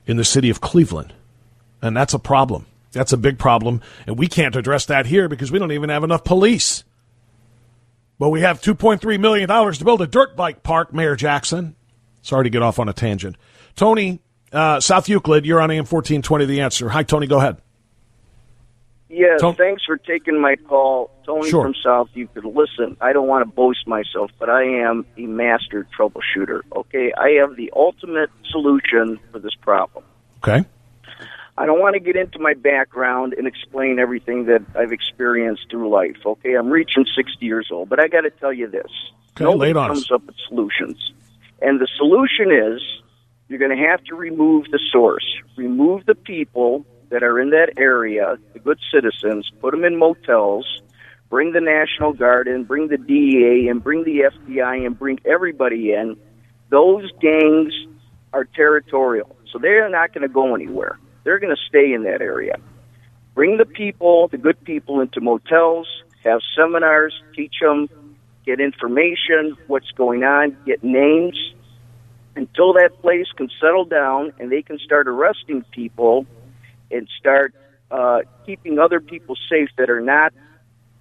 in 0.07 0.17
the 0.17 0.25
city 0.25 0.49
of 0.49 0.63
Cleveland, 0.63 1.13
and 1.83 1.95
that's 1.95 2.15
a 2.15 2.19
problem. 2.19 2.65
That's 2.93 3.13
a 3.13 3.17
big 3.17 3.39
problem, 3.39 3.81
and 4.07 4.19
we 4.19 4.27
can't 4.27 4.57
address 4.57 4.87
that 4.87 5.07
here 5.07 5.29
because 5.29 5.53
we 5.53 5.59
don't 5.59 5.73
even 5.73 5.91
have 5.91 6.03
enough 6.03 6.25
police. 6.25 6.85
But 8.19 8.31
we 8.31 8.41
have 8.43 8.61
$2.3 8.61 9.21
million 9.21 9.49
to 9.49 9.85
build 9.85 10.03
a 10.03 10.07
dirt 10.07 10.37
bike 10.37 10.63
park, 10.63 10.93
Mayor 10.93 11.17
Jackson. 11.17 11.77
Sorry 12.23 12.45
to 12.45 12.51
get 12.51 12.63
off 12.63 12.79
on 12.79 12.89
a 12.89 12.93
tangent. 12.93 13.37
Tony, 13.77 14.21
uh, 14.53 14.81
South 14.81 15.09
Euclid, 15.09 15.47
you're 15.47 15.61
on 15.61 15.71
AM 15.71 15.87
1420, 15.87 16.45
The 16.45 16.61
Answer. 16.61 16.89
Hi, 16.91 17.03
Tony, 17.03 17.27
go 17.27 17.39
ahead. 17.39 17.63
Yeah, 19.09 19.39
Tony? 19.41 19.57
thanks 19.57 19.83
for 19.85 19.97
taking 19.97 20.41
my 20.41 20.57
call. 20.69 21.11
Tony 21.25 21.49
sure. 21.51 21.65
from 21.65 21.75
South 21.83 22.11
Euclid. 22.15 22.45
Listen, 22.45 22.97
I 23.01 23.13
don't 23.13 23.27
want 23.27 23.47
to 23.49 23.53
boast 23.53 23.87
myself, 23.87 24.31
but 24.39 24.49
I 24.49 24.63
am 24.63 25.05
a 25.17 25.23
master 25.23 25.87
troubleshooter, 25.99 26.61
okay? 26.77 27.13
I 27.17 27.41
have 27.41 27.57
the 27.57 27.73
ultimate 27.75 28.31
solution 28.51 29.19
for 29.33 29.39
this 29.39 29.55
problem. 29.55 30.05
Okay. 30.45 30.65
I 31.61 31.67
don't 31.67 31.79
want 31.79 31.93
to 31.93 32.01
get 32.01 32.17
into 32.17 32.39
my 32.39 32.55
background 32.55 33.35
and 33.35 33.47
explain 33.47 33.99
everything 33.99 34.47
that 34.47 34.63
I've 34.75 34.93
experienced 34.93 35.67
through 35.71 35.91
life. 35.91 36.17
Okay, 36.25 36.55
I'm 36.55 36.71
reaching 36.71 37.05
60 37.05 37.45
years 37.45 37.69
old, 37.71 37.91
but 37.91 38.01
I 38.01 38.09
got 38.09 38.23
to 38.23 38.31
tell 38.31 38.51
you 38.51 38.67
this: 38.67 38.91
okay, 39.33 39.45
nobody 39.45 39.75
comes 39.75 40.11
up 40.11 40.25
with 40.25 40.37
solutions, 40.49 41.13
and 41.61 41.79
the 41.79 41.87
solution 41.99 42.51
is 42.51 42.81
you're 43.49 43.59
going 43.59 43.77
to 43.77 43.85
have 43.89 44.03
to 44.05 44.15
remove 44.15 44.71
the 44.71 44.81
source, 44.91 45.27
remove 45.59 46.07
the 46.07 46.15
people 46.15 46.87
that 47.11 47.23
are 47.23 47.39
in 47.39 47.51
that 47.51 47.75
area, 47.77 48.39
the 48.55 48.59
good 48.59 48.79
citizens, 48.91 49.51
put 49.61 49.73
them 49.73 49.85
in 49.85 49.99
motels, 49.99 50.81
bring 51.29 51.53
the 51.53 51.61
National 51.61 52.15
Guard 52.15 52.49
in, 52.49 52.65
bring 52.65 52.89
the 52.89 52.97
DEA, 52.97 53.69
and 53.69 53.85
bring 53.85 54.05
the 54.05 54.31
FBI, 54.33 54.87
and 54.87 54.99
bring 54.99 55.19
everybody 55.27 55.93
in. 55.93 56.17
Those 56.71 57.11
gangs 57.21 57.75
are 58.33 58.47
territorial, 58.47 59.37
so 59.53 59.59
they're 59.59 59.91
not 59.91 60.15
going 60.15 60.23
to 60.23 60.33
go 60.33 60.55
anywhere. 60.55 60.99
They're 61.25 61.39
going 61.39 61.55
to 61.55 61.63
stay 61.69 61.93
in 61.93 62.05
that 62.05 62.23
area. 62.23 62.57
Bring 63.35 63.57
the 63.57 63.67
people, 63.67 64.29
the 64.29 64.39
good 64.39 64.63
people, 64.65 65.01
into 65.01 65.21
motels, 65.21 65.87
have 66.25 66.41
seminars, 66.57 67.15
teach 67.35 67.55
them, 67.61 67.89
get 68.45 68.61
information, 68.61 69.57
what's 69.67 69.91
going 69.93 70.25
on, 70.25 70.57
get 70.67 70.83
names, 70.83 71.39
until 72.37 72.73
that 72.75 73.01
place 73.01 73.27
can 73.37 73.49
settle 73.61 73.85
down 73.85 74.33
and 74.39 74.51
they 74.51 74.63
can 74.63 74.79
start 74.79 75.09
arresting 75.09 75.65
people 75.73 76.27
and 76.91 77.09
start 77.19 77.55
uh, 77.91 78.21
keeping 78.47 78.79
other 78.79 79.01
people 79.01 79.37
safe 79.49 79.69
that 79.77 79.91
are 79.91 80.01
not 80.01 80.33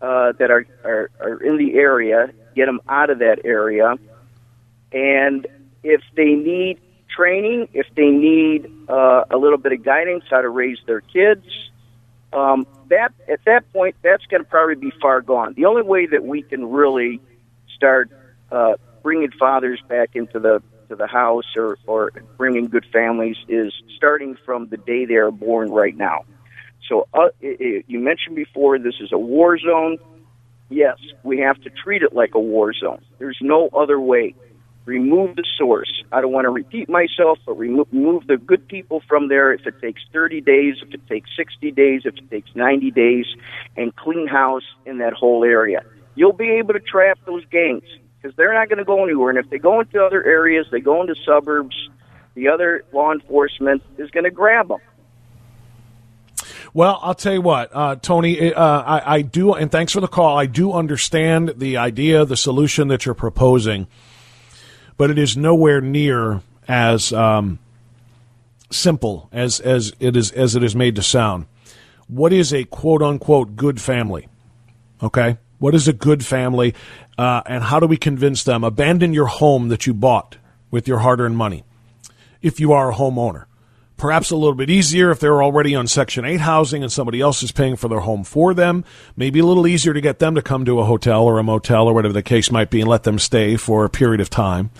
uh, 0.01 0.31
that 0.39 0.49
are, 0.49 0.65
are 0.83 1.09
are 1.19 1.43
in 1.43 1.57
the 1.57 1.75
area. 1.75 2.31
Get 2.55 2.65
them 2.65 2.81
out 2.89 3.09
of 3.09 3.19
that 3.19 3.41
area, 3.45 3.95
and 4.91 5.47
if 5.83 6.01
they 6.15 6.33
need 6.33 6.79
training, 7.19 7.67
if 7.73 7.85
they 7.95 8.09
need 8.09 8.71
uh, 8.87 9.25
a 9.29 9.37
little 9.37 9.57
bit 9.57 9.73
of 9.73 9.83
guidance 9.83 10.23
how 10.29 10.41
to 10.41 10.47
raise 10.47 10.77
their 10.85 11.01
kids, 11.01 11.45
um, 12.31 12.65
that 12.87 13.11
at 13.27 13.43
that 13.45 13.71
point, 13.73 13.95
that's 14.01 14.25
going 14.27 14.41
to 14.41 14.49
probably 14.49 14.75
be 14.75 14.91
far 15.01 15.21
gone. 15.21 15.53
The 15.53 15.65
only 15.65 15.81
way 15.81 16.05
that 16.05 16.23
we 16.23 16.43
can 16.43 16.71
really 16.71 17.19
start 17.75 18.09
uh, 18.51 18.75
bringing 19.03 19.31
fathers 19.31 19.81
back 19.89 20.11
into 20.13 20.39
the 20.39 20.61
to 20.87 20.95
the 20.95 21.07
house 21.07 21.45
or, 21.55 21.77
or 21.85 22.11
bringing 22.37 22.65
good 22.65 22.85
families 22.91 23.37
is 23.47 23.71
starting 23.95 24.35
from 24.43 24.69
the 24.69 24.77
day 24.77 25.05
they 25.05 25.15
are 25.15 25.29
born 25.29 25.69
right 25.69 25.95
now. 25.95 26.25
So 26.87 27.07
uh, 27.13 27.27
it, 27.41 27.61
it, 27.61 27.85
you 27.87 27.99
mentioned 27.99 28.35
before 28.35 28.79
this 28.79 28.95
is 28.99 29.11
a 29.11 29.17
war 29.17 29.59
zone. 29.59 29.99
Yes, 30.69 30.97
we 31.21 31.39
have 31.39 31.61
to 31.61 31.69
treat 31.69 32.01
it 32.01 32.13
like 32.13 32.33
a 32.33 32.39
war 32.39 32.73
zone. 32.73 33.01
There's 33.19 33.37
no 33.39 33.69
other 33.69 33.99
way 33.99 34.33
remove 34.89 35.35
the 35.35 35.45
source. 35.57 36.03
I 36.11 36.19
don't 36.19 36.31
want 36.31 36.45
to 36.45 36.49
repeat 36.49 36.89
myself, 36.89 37.37
but 37.45 37.53
remove, 37.53 37.87
remove 37.91 38.27
the 38.27 38.37
good 38.37 38.67
people 38.67 39.01
from 39.07 39.29
there 39.29 39.53
if 39.53 39.65
it 39.67 39.79
takes 39.79 40.01
30 40.11 40.41
days, 40.41 40.75
if 40.81 40.93
it 40.93 41.07
takes 41.07 41.29
60 41.37 41.71
days, 41.71 42.01
if 42.05 42.17
it 42.17 42.29
takes 42.29 42.49
90 42.55 42.91
days, 42.91 43.25
and 43.77 43.95
clean 43.95 44.27
house 44.27 44.63
in 44.85 44.97
that 44.97 45.13
whole 45.13 45.43
area. 45.43 45.83
You'll 46.15 46.33
be 46.33 46.49
able 46.53 46.73
to 46.73 46.79
trap 46.79 47.19
those 47.25 47.45
gangs 47.45 47.83
because 48.21 48.35
they're 48.35 48.53
not 48.53 48.67
going 48.67 48.79
to 48.79 48.85
go 48.85 49.03
anywhere. 49.03 49.29
And 49.29 49.39
if 49.39 49.49
they 49.49 49.59
go 49.59 49.79
into 49.79 50.03
other 50.03 50.25
areas, 50.25 50.65
they 50.71 50.81
go 50.81 51.01
into 51.01 51.15
suburbs, 51.25 51.75
the 52.33 52.49
other 52.49 52.83
law 52.91 53.13
enforcement 53.13 53.83
is 53.97 54.09
going 54.09 54.25
to 54.25 54.31
grab 54.31 54.69
them. 54.69 54.79
Well, 56.73 56.99
I'll 57.01 57.15
tell 57.15 57.33
you 57.33 57.41
what, 57.41 57.71
uh, 57.73 57.95
Tony, 57.95 58.53
uh, 58.53 58.63
I, 58.63 59.15
I 59.15 59.21
do, 59.21 59.53
and 59.53 59.71
thanks 59.71 59.91
for 59.91 60.01
the 60.01 60.07
call. 60.07 60.37
I 60.37 60.45
do 60.45 60.71
understand 60.73 61.53
the 61.57 61.77
idea, 61.77 62.25
the 62.25 62.37
solution 62.37 62.89
that 62.89 63.05
you're 63.05 63.15
proposing 63.15 63.87
but 64.99 65.09
it 65.09 65.17
is 65.17 65.37
nowhere 65.37 65.79
near 65.79 66.41
as 66.67 67.13
um, 67.13 67.57
simple 68.69 69.29
as 69.31 69.61
as 69.61 69.93
it 69.99 70.17
is 70.17 70.29
as 70.33 70.55
it 70.55 70.63
is 70.63 70.75
made 70.75 70.95
to 70.97 71.01
sound. 71.01 71.47
What 72.07 72.33
is 72.33 72.53
a 72.53 72.65
quote 72.65 73.01
unquote 73.01 73.55
good 73.55 73.79
family? 73.79 74.27
Okay, 75.01 75.37
what 75.57 75.73
is 75.73 75.87
a 75.87 75.93
good 75.93 76.25
family, 76.25 76.75
uh, 77.17 77.41
and 77.45 77.63
how 77.63 77.79
do 77.79 77.87
we 77.87 77.95
convince 77.95 78.43
them 78.43 78.65
abandon 78.65 79.13
your 79.13 79.27
home 79.27 79.69
that 79.69 79.87
you 79.87 79.93
bought 79.93 80.35
with 80.69 80.85
your 80.85 80.99
hard-earned 80.99 81.37
money 81.37 81.63
if 82.41 82.59
you 82.59 82.73
are 82.73 82.91
a 82.91 82.95
homeowner? 82.95 83.45
Perhaps 83.99 84.31
a 84.31 84.37
little 84.37 84.55
bit 84.55 84.69
easier 84.69 85.11
if 85.11 85.19
they're 85.19 85.43
already 85.43 85.75
on 85.75 85.85
Section 85.85 86.23
8 86.23 86.39
housing 86.39 86.83
and 86.83 86.91
somebody 86.91 87.19
else 87.19 87.43
is 87.43 87.51
paying 87.51 87.75
for 87.75 87.89
their 87.89 87.99
home 87.99 88.23
for 88.23 88.53
them. 88.53 88.85
Maybe 89.17 89.39
a 89.39 89.45
little 89.45 89.67
easier 89.67 89.93
to 89.93 89.99
get 89.99 90.19
them 90.19 90.35
to 90.35 90.41
come 90.41 90.63
to 90.63 90.79
a 90.79 90.85
hotel 90.85 91.25
or 91.25 91.37
a 91.37 91.43
motel 91.43 91.85
or 91.85 91.93
whatever 91.93 92.13
the 92.13 92.23
case 92.23 92.49
might 92.49 92.69
be 92.69 92.79
and 92.79 92.89
let 92.89 93.03
them 93.03 93.19
stay 93.19 93.57
for 93.57 93.83
a 93.83 93.89
period 93.89 94.21
of 94.21 94.29
time. 94.29 94.71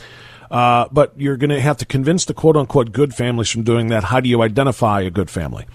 Uh, 0.50 0.88
but 0.94 1.12
you're 1.18 1.36
going 1.36 1.50
to 1.50 1.60
have 1.60 1.76
to 1.78 1.86
convince 1.86 2.24
the 2.24 2.34
quote 2.34 2.56
unquote 2.56 2.94
good 2.94 3.14
families 3.14 3.50
from 3.50 3.64
doing 3.64 3.88
that. 3.90 4.06
How 4.06 4.22
do 4.22 4.30
you 4.30 4.42
identify 4.42 5.02
a 5.02 5.10
good 5.10 5.30
family? 5.30 5.66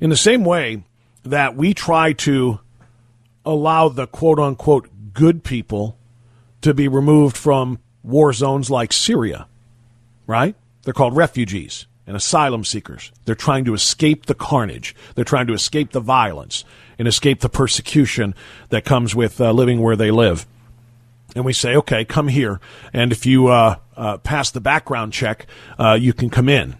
In 0.00 0.08
the 0.08 0.16
same 0.16 0.42
way 0.42 0.82
that 1.22 1.54
we 1.56 1.74
try 1.74 2.14
to 2.14 2.60
allow 3.44 3.90
the 3.90 4.06
quote 4.06 4.38
unquote 4.38 4.88
good 5.12 5.44
people 5.44 5.98
to 6.62 6.72
be 6.72 6.88
removed 6.88 7.36
from 7.36 7.78
war 8.02 8.32
zones 8.32 8.70
like 8.70 8.94
Syria, 8.94 9.48
right? 10.26 10.56
They're 10.84 10.94
called 10.94 11.14
refugees 11.14 11.84
and 12.06 12.16
asylum 12.16 12.64
seekers. 12.64 13.12
They're 13.24 13.34
trying 13.34 13.64
to 13.66 13.74
escape 13.74 14.26
the 14.26 14.34
carnage. 14.34 14.94
They're 15.14 15.24
trying 15.24 15.46
to 15.46 15.52
escape 15.52 15.92
the 15.92 16.00
violence 16.00 16.64
and 16.98 17.06
escape 17.06 17.40
the 17.40 17.48
persecution 17.48 18.34
that 18.70 18.84
comes 18.84 19.14
with 19.14 19.40
uh, 19.40 19.52
living 19.52 19.80
where 19.80 19.96
they 19.96 20.10
live. 20.10 20.46
And 21.34 21.44
we 21.44 21.52
say, 21.52 21.76
okay, 21.76 22.04
come 22.04 22.28
here. 22.28 22.60
And 22.92 23.12
if 23.12 23.24
you 23.26 23.48
uh, 23.48 23.76
uh, 23.96 24.18
pass 24.18 24.50
the 24.50 24.60
background 24.60 25.12
check, 25.12 25.46
uh, 25.78 25.96
you 26.00 26.12
can 26.12 26.30
come 26.30 26.48
in. 26.48 26.76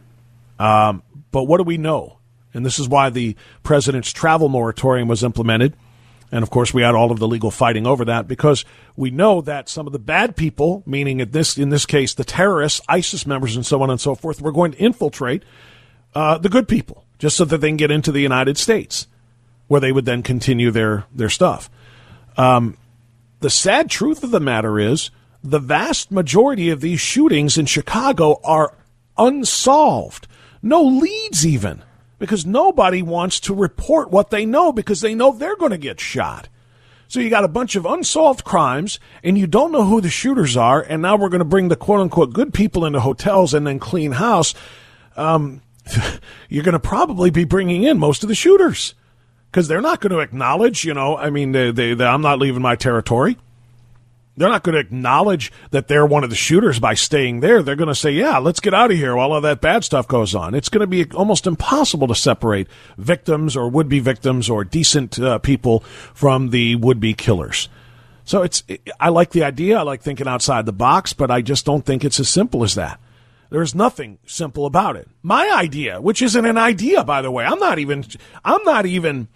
Um, 0.58 1.02
but 1.30 1.44
what 1.44 1.58
do 1.58 1.64
we 1.64 1.78
know? 1.78 2.18
And 2.52 2.66
this 2.66 2.78
is 2.78 2.88
why 2.88 3.10
the 3.10 3.36
president's 3.62 4.12
travel 4.12 4.48
moratorium 4.48 5.06
was 5.06 5.22
implemented. 5.22 5.76
And 6.32 6.42
of 6.42 6.50
course, 6.50 6.72
we 6.72 6.82
had 6.82 6.94
all 6.94 7.10
of 7.10 7.18
the 7.18 7.26
legal 7.26 7.50
fighting 7.50 7.86
over 7.86 8.04
that 8.04 8.28
because 8.28 8.64
we 8.96 9.10
know 9.10 9.40
that 9.40 9.68
some 9.68 9.86
of 9.86 9.92
the 9.92 9.98
bad 9.98 10.36
people, 10.36 10.82
meaning 10.86 11.20
in 11.20 11.30
this 11.30 11.58
in 11.58 11.70
this 11.70 11.86
case 11.86 12.14
the 12.14 12.24
terrorists, 12.24 12.80
ISIS 12.88 13.26
members, 13.26 13.56
and 13.56 13.66
so 13.66 13.82
on 13.82 13.90
and 13.90 14.00
so 14.00 14.14
forth, 14.14 14.40
were 14.40 14.52
going 14.52 14.72
to 14.72 14.78
infiltrate 14.78 15.42
uh, 16.14 16.38
the 16.38 16.48
good 16.48 16.68
people 16.68 17.04
just 17.18 17.36
so 17.36 17.44
that 17.44 17.58
they 17.58 17.68
can 17.68 17.76
get 17.76 17.90
into 17.90 18.12
the 18.12 18.20
United 18.20 18.56
States, 18.56 19.06
where 19.68 19.80
they 19.80 19.92
would 19.92 20.04
then 20.04 20.22
continue 20.22 20.70
their 20.70 21.04
their 21.12 21.28
stuff. 21.28 21.68
Um, 22.36 22.76
the 23.40 23.50
sad 23.50 23.90
truth 23.90 24.22
of 24.22 24.30
the 24.30 24.40
matter 24.40 24.78
is, 24.78 25.10
the 25.42 25.58
vast 25.58 26.10
majority 26.10 26.70
of 26.70 26.80
these 26.80 27.00
shootings 27.00 27.58
in 27.58 27.66
Chicago 27.66 28.40
are 28.44 28.76
unsolved, 29.18 30.28
no 30.62 30.82
leads 30.82 31.46
even 31.46 31.82
because 32.20 32.46
nobody 32.46 33.02
wants 33.02 33.40
to 33.40 33.54
report 33.54 34.10
what 34.10 34.30
they 34.30 34.46
know 34.46 34.70
because 34.70 35.00
they 35.00 35.14
know 35.14 35.32
they're 35.32 35.56
going 35.56 35.72
to 35.72 35.78
get 35.78 35.98
shot. 35.98 36.48
So 37.08 37.18
you 37.18 37.30
got 37.30 37.42
a 37.42 37.48
bunch 37.48 37.74
of 37.74 37.86
unsolved 37.86 38.44
crimes 38.44 39.00
and 39.24 39.36
you 39.36 39.48
don't 39.48 39.72
know 39.72 39.84
who 39.84 40.00
the 40.00 40.10
shooters 40.10 40.56
are. 40.56 40.80
And 40.80 41.02
now 41.02 41.16
we're 41.16 41.30
going 41.30 41.40
to 41.40 41.44
bring 41.44 41.66
the 41.66 41.76
quote 41.76 41.98
unquote 41.98 42.32
good 42.32 42.54
people 42.54 42.84
into 42.84 43.00
hotels 43.00 43.52
and 43.52 43.66
then 43.66 43.80
clean 43.80 44.12
house. 44.12 44.54
Um, 45.16 45.62
you're 46.48 46.62
going 46.62 46.74
to 46.74 46.78
probably 46.78 47.30
be 47.30 47.44
bringing 47.44 47.82
in 47.82 47.98
most 47.98 48.22
of 48.22 48.28
the 48.28 48.34
shooters 48.36 48.94
because 49.50 49.66
they're 49.66 49.80
not 49.80 50.00
going 50.00 50.12
to 50.12 50.20
acknowledge, 50.20 50.84
you 50.84 50.94
know, 50.94 51.16
I 51.16 51.30
mean, 51.30 51.50
they, 51.52 51.72
they, 51.72 51.94
they, 51.94 52.04
I'm 52.04 52.22
not 52.22 52.38
leaving 52.38 52.62
my 52.62 52.76
territory. 52.76 53.38
They're 54.40 54.48
not 54.48 54.62
going 54.62 54.72
to 54.72 54.80
acknowledge 54.80 55.52
that 55.70 55.86
they're 55.86 56.06
one 56.06 56.24
of 56.24 56.30
the 56.30 56.34
shooters 56.34 56.78
by 56.78 56.94
staying 56.94 57.40
there. 57.40 57.62
They're 57.62 57.76
going 57.76 57.88
to 57.88 57.94
say, 57.94 58.12
yeah, 58.12 58.38
let's 58.38 58.58
get 58.58 58.72
out 58.72 58.90
of 58.90 58.96
here 58.96 59.14
while 59.14 59.32
all 59.32 59.40
that 59.42 59.60
bad 59.60 59.84
stuff 59.84 60.08
goes 60.08 60.34
on. 60.34 60.54
It's 60.54 60.70
going 60.70 60.80
to 60.80 60.86
be 60.86 61.04
almost 61.14 61.46
impossible 61.46 62.08
to 62.08 62.14
separate 62.14 62.66
victims 62.96 63.54
or 63.54 63.68
would 63.68 63.90
be 63.90 64.00
victims 64.00 64.48
or 64.48 64.64
decent 64.64 65.20
uh, 65.20 65.40
people 65.40 65.80
from 66.14 66.48
the 66.48 66.74
would 66.76 67.00
be 67.00 67.12
killers. 67.12 67.68
So 68.24 68.40
it's, 68.40 68.64
I 68.98 69.10
like 69.10 69.32
the 69.32 69.44
idea. 69.44 69.76
I 69.76 69.82
like 69.82 70.00
thinking 70.00 70.26
outside 70.26 70.64
the 70.64 70.72
box, 70.72 71.12
but 71.12 71.30
I 71.30 71.42
just 71.42 71.66
don't 71.66 71.84
think 71.84 72.02
it's 72.02 72.18
as 72.18 72.30
simple 72.30 72.64
as 72.64 72.76
that. 72.76 72.98
There's 73.50 73.74
nothing 73.74 74.20
simple 74.24 74.64
about 74.64 74.96
it. 74.96 75.06
My 75.22 75.50
idea, 75.52 76.00
which 76.00 76.22
isn't 76.22 76.46
an 76.46 76.56
idea, 76.56 77.04
by 77.04 77.20
the 77.20 77.30
way, 77.30 77.44
I'm 77.44 77.58
not 77.58 77.78
even, 77.78 78.06
I'm 78.42 78.64
not 78.64 78.86
even 78.86 79.28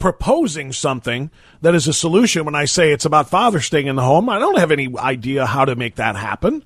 proposing 0.00 0.72
something 0.72 1.30
that 1.60 1.76
is 1.76 1.86
a 1.86 1.92
solution 1.92 2.44
when 2.44 2.56
I 2.56 2.64
say 2.64 2.90
it's 2.90 3.04
about 3.04 3.30
father 3.30 3.60
staying 3.60 3.86
in 3.86 3.94
the 3.94 4.02
home. 4.02 4.28
I 4.28 4.40
don't 4.40 4.58
have 4.58 4.72
any 4.72 4.92
idea 4.98 5.46
how 5.46 5.64
to 5.64 5.76
make 5.76 5.94
that 5.94 6.16
happen. 6.16 6.64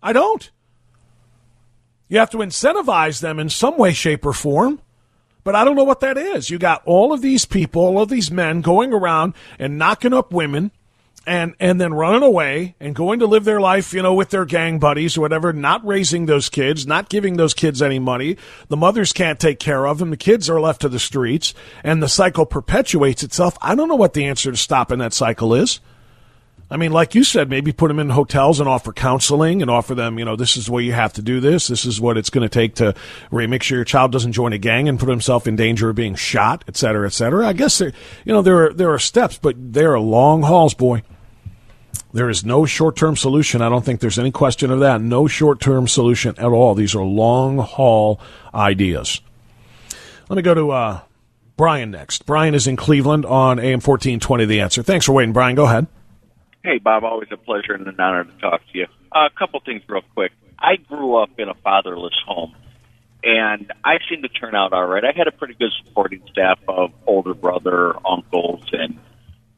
I 0.00 0.12
don't. 0.12 0.48
You 2.08 2.18
have 2.18 2.30
to 2.30 2.38
incentivize 2.38 3.20
them 3.20 3.40
in 3.40 3.48
some 3.48 3.76
way, 3.76 3.92
shape, 3.92 4.24
or 4.24 4.32
form. 4.32 4.80
But 5.42 5.56
I 5.56 5.64
don't 5.64 5.76
know 5.76 5.84
what 5.84 6.00
that 6.00 6.18
is. 6.18 6.50
You 6.50 6.58
got 6.58 6.82
all 6.84 7.12
of 7.12 7.22
these 7.22 7.44
people, 7.46 7.82
all 7.82 8.02
of 8.02 8.10
these 8.10 8.30
men 8.30 8.60
going 8.60 8.92
around 8.92 9.34
and 9.58 9.78
knocking 9.78 10.12
up 10.12 10.32
women 10.32 10.70
and 11.30 11.54
and 11.60 11.80
then 11.80 11.94
running 11.94 12.24
away 12.24 12.74
and 12.80 12.92
going 12.92 13.20
to 13.20 13.26
live 13.26 13.44
their 13.44 13.60
life, 13.60 13.94
you 13.94 14.02
know, 14.02 14.14
with 14.14 14.30
their 14.30 14.44
gang 14.44 14.80
buddies 14.80 15.16
or 15.16 15.20
whatever, 15.20 15.52
not 15.52 15.86
raising 15.86 16.26
those 16.26 16.48
kids, 16.48 16.88
not 16.88 17.08
giving 17.08 17.36
those 17.36 17.54
kids 17.54 17.80
any 17.80 18.00
money. 18.00 18.36
The 18.66 18.76
mothers 18.76 19.12
can't 19.12 19.38
take 19.38 19.60
care 19.60 19.86
of 19.86 19.98
them. 19.98 20.10
The 20.10 20.16
kids 20.16 20.50
are 20.50 20.60
left 20.60 20.80
to 20.80 20.88
the 20.88 20.98
streets 20.98 21.54
and 21.84 22.02
the 22.02 22.08
cycle 22.08 22.46
perpetuates 22.46 23.22
itself. 23.22 23.56
I 23.62 23.76
don't 23.76 23.88
know 23.88 23.94
what 23.94 24.14
the 24.14 24.24
answer 24.24 24.50
to 24.50 24.56
stopping 24.56 24.98
that 24.98 25.12
cycle 25.12 25.54
is. 25.54 25.78
I 26.68 26.76
mean, 26.76 26.90
like 26.92 27.14
you 27.14 27.22
said, 27.22 27.48
maybe 27.48 27.72
put 27.72 27.88
them 27.88 28.00
in 28.00 28.10
hotels 28.10 28.58
and 28.58 28.68
offer 28.68 28.92
counseling 28.92 29.62
and 29.62 29.70
offer 29.70 29.94
them, 29.94 30.18
you 30.18 30.24
know, 30.24 30.34
this 30.34 30.56
is 30.56 30.68
where 30.68 30.82
you 30.82 30.92
have 30.92 31.12
to 31.12 31.22
do 31.22 31.38
this. 31.38 31.68
This 31.68 31.84
is 31.84 32.00
what 32.00 32.16
it's 32.16 32.30
going 32.30 32.48
to 32.48 32.48
take 32.48 32.76
to 32.76 32.94
make 33.32 33.62
sure 33.62 33.78
your 33.78 33.84
child 33.84 34.10
doesn't 34.10 34.32
join 34.32 34.52
a 34.52 34.58
gang 34.58 34.88
and 34.88 34.98
put 34.98 35.08
himself 35.08 35.46
in 35.46 35.54
danger 35.54 35.90
of 35.90 35.96
being 35.96 36.16
shot, 36.16 36.64
et 36.66 36.76
cetera, 36.76 37.06
et 37.06 37.12
cetera. 37.12 37.46
I 37.46 37.52
guess 37.54 37.78
there, 37.78 37.92
you 38.24 38.32
know, 38.32 38.42
there 38.42 38.66
are, 38.66 38.72
there 38.72 38.92
are 38.92 38.98
steps, 38.98 39.38
but 39.38 39.54
there 39.58 39.92
are 39.94 40.00
long 40.00 40.42
hauls, 40.42 40.74
boy. 40.74 41.02
There 42.12 42.28
is 42.28 42.44
no 42.44 42.66
short 42.66 42.96
term 42.96 43.16
solution. 43.16 43.62
I 43.62 43.68
don't 43.68 43.84
think 43.84 44.00
there's 44.00 44.18
any 44.18 44.32
question 44.32 44.70
of 44.70 44.80
that. 44.80 45.00
No 45.00 45.26
short 45.26 45.60
term 45.60 45.86
solution 45.86 46.34
at 46.38 46.46
all. 46.46 46.74
These 46.74 46.94
are 46.94 47.04
long 47.04 47.58
haul 47.58 48.20
ideas. 48.54 49.20
Let 50.28 50.36
me 50.36 50.42
go 50.42 50.54
to 50.54 50.70
uh, 50.70 51.00
Brian 51.56 51.90
next. 51.90 52.26
Brian 52.26 52.54
is 52.54 52.66
in 52.66 52.76
Cleveland 52.76 53.24
on 53.24 53.58
AM 53.58 53.80
1420 53.80 54.46
The 54.46 54.60
Answer. 54.60 54.82
Thanks 54.82 55.06
for 55.06 55.12
waiting, 55.12 55.32
Brian. 55.32 55.54
Go 55.54 55.66
ahead. 55.66 55.86
Hey, 56.64 56.78
Bob. 56.78 57.04
Always 57.04 57.28
a 57.30 57.36
pleasure 57.36 57.74
and 57.74 57.86
an 57.86 57.98
honor 57.98 58.24
to 58.24 58.32
talk 58.38 58.60
to 58.72 58.78
you. 58.78 58.86
Uh, 59.12 59.26
a 59.26 59.38
couple 59.38 59.60
things, 59.60 59.82
real 59.88 60.02
quick. 60.14 60.32
I 60.58 60.76
grew 60.76 61.16
up 61.16 61.30
in 61.38 61.48
a 61.48 61.54
fatherless 61.54 62.14
home, 62.26 62.54
and 63.24 63.72
I 63.84 63.98
seemed 64.08 64.24
to 64.24 64.28
turn 64.28 64.54
out 64.54 64.72
all 64.72 64.86
right. 64.86 65.04
I 65.04 65.12
had 65.16 65.26
a 65.26 65.32
pretty 65.32 65.54
good 65.54 65.72
supporting 65.84 66.22
staff 66.30 66.58
of 66.68 66.92
older 67.06 67.34
brother, 67.34 67.94
uncles, 68.06 68.62
and 68.72 68.98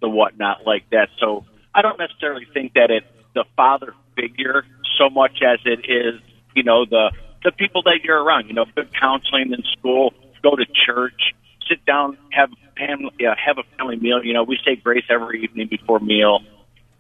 the 0.01 0.09
whatnot 0.09 0.67
like 0.67 0.89
that. 0.91 1.09
So 1.19 1.45
I 1.75 1.83
don't 1.83 1.99
necessarily 1.99 2.47
think 2.53 2.75
that 2.75 2.91
it's 2.91 3.07
the 3.35 3.45
father 3.57 3.95
figure 4.17 4.65
so 4.99 5.09
much 5.09 5.41
as 5.43 5.59
it 5.65 5.81
is, 5.89 6.21
you 6.55 6.63
know, 6.63 6.85
the 6.85 7.13
the 7.45 7.53
people 7.53 7.83
that 7.85 8.01
you're 8.05 8.23
around. 8.23 8.49
You 8.49 8.55
know, 8.55 8.67
good 8.75 8.93
counseling 8.95 9.53
in 9.53 9.63
school, 9.79 10.13
go 10.43 10.55
to 10.55 10.65
church, 10.87 11.35
sit 11.69 11.85
down, 11.85 12.19
have 12.31 12.51
family, 12.77 13.27
uh, 13.27 13.35
have 13.45 13.59
a 13.59 13.65
family 13.77 13.97
meal. 13.97 14.23
You 14.23 14.35
know, 14.35 14.43
we 14.43 14.59
say 14.65 14.77
grace 14.77 15.05
every 15.09 15.43
evening 15.45 15.69
before 15.69 15.99
meal 15.99 16.41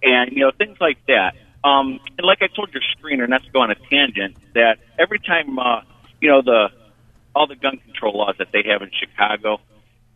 and 0.02 0.32
you 0.32 0.40
know 0.40 0.50
things 0.56 0.76
like 0.80 0.98
that. 1.06 1.34
Um, 1.64 2.00
and 2.18 2.26
like 2.26 2.42
I 2.42 2.48
told 2.48 2.70
your 2.72 2.82
screener, 2.96 3.28
not 3.28 3.44
to 3.44 3.50
go 3.50 3.60
on 3.60 3.70
a 3.70 3.74
tangent, 3.74 4.36
that 4.54 4.78
every 4.98 5.20
time 5.20 5.58
uh, 5.58 5.82
you 6.20 6.28
know 6.28 6.42
the 6.42 6.68
all 7.34 7.46
the 7.46 7.56
gun 7.56 7.78
control 7.78 8.18
laws 8.18 8.34
that 8.38 8.48
they 8.52 8.64
have 8.66 8.82
in 8.82 8.90
Chicago, 8.98 9.60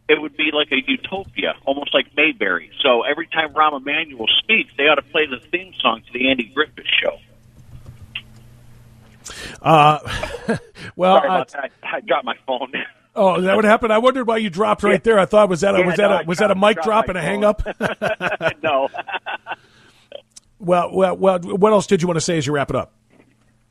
it 0.09 0.21
would 0.21 0.37
be 0.37 0.51
like 0.53 0.71
a 0.73 0.81
utopia, 0.87 1.55
almost 1.65 1.93
like 1.93 2.07
Mayberry. 2.17 2.71
So 2.83 3.03
every 3.03 3.27
time 3.27 3.53
Rahm 3.55 3.77
Emanuel 3.81 4.27
speaks, 4.43 4.71
they 4.77 4.85
ought 4.85 4.97
to 4.97 5.03
play 5.03 5.27
the 5.27 5.41
theme 5.51 5.73
song 5.81 6.03
to 6.07 6.13
the 6.13 6.31
Andy 6.31 6.51
Griffith 6.55 6.85
Show. 7.03 7.19
Uh, 9.61 9.99
well, 10.97 11.17
Sorry 11.17 11.27
about 11.27 11.55
uh, 11.55 11.61
that. 11.63 11.73
I 11.83 12.01
dropped 12.01 12.25
my 12.25 12.37
phone. 12.47 12.73
Oh, 13.19 13.41
that 13.41 13.57
what 13.57 13.65
happened? 13.65 13.95
I 13.95 13.99
wondered 13.99 14.27
why 14.27 14.37
you 14.37 14.51
dropped 14.51 14.83
right 14.83 15.03
there. 15.03 15.19
I 15.19 15.25
thought 15.25 15.49
was 15.49 15.63
that 15.63 15.75
a, 15.75 15.79
Yeah, 15.79 15.87
was 15.87 15.97
that 15.97 16.11
no, 16.11 16.17
a 16.17 16.19
I 16.19 16.23
was 16.25 16.37
that 16.37 16.51
a 16.51 16.55
mic 16.55 16.83
drop 16.83 17.09
and 17.09 17.17
a 17.17 17.23
phone. 17.23 17.27
hang 17.27 17.45
up? 17.45 17.63
no. 18.63 18.91
well, 20.59 20.91
well, 20.93 21.17
well. 21.17 21.39
What 21.39 21.73
else 21.73 21.87
did 21.87 22.03
you 22.03 22.09
want 22.09 22.19
to 22.19 22.21
say 22.21 22.37
as 22.37 22.47
you 22.47 22.53
wrap 22.53 22.69
it 22.69 22.77
up? 22.77 22.93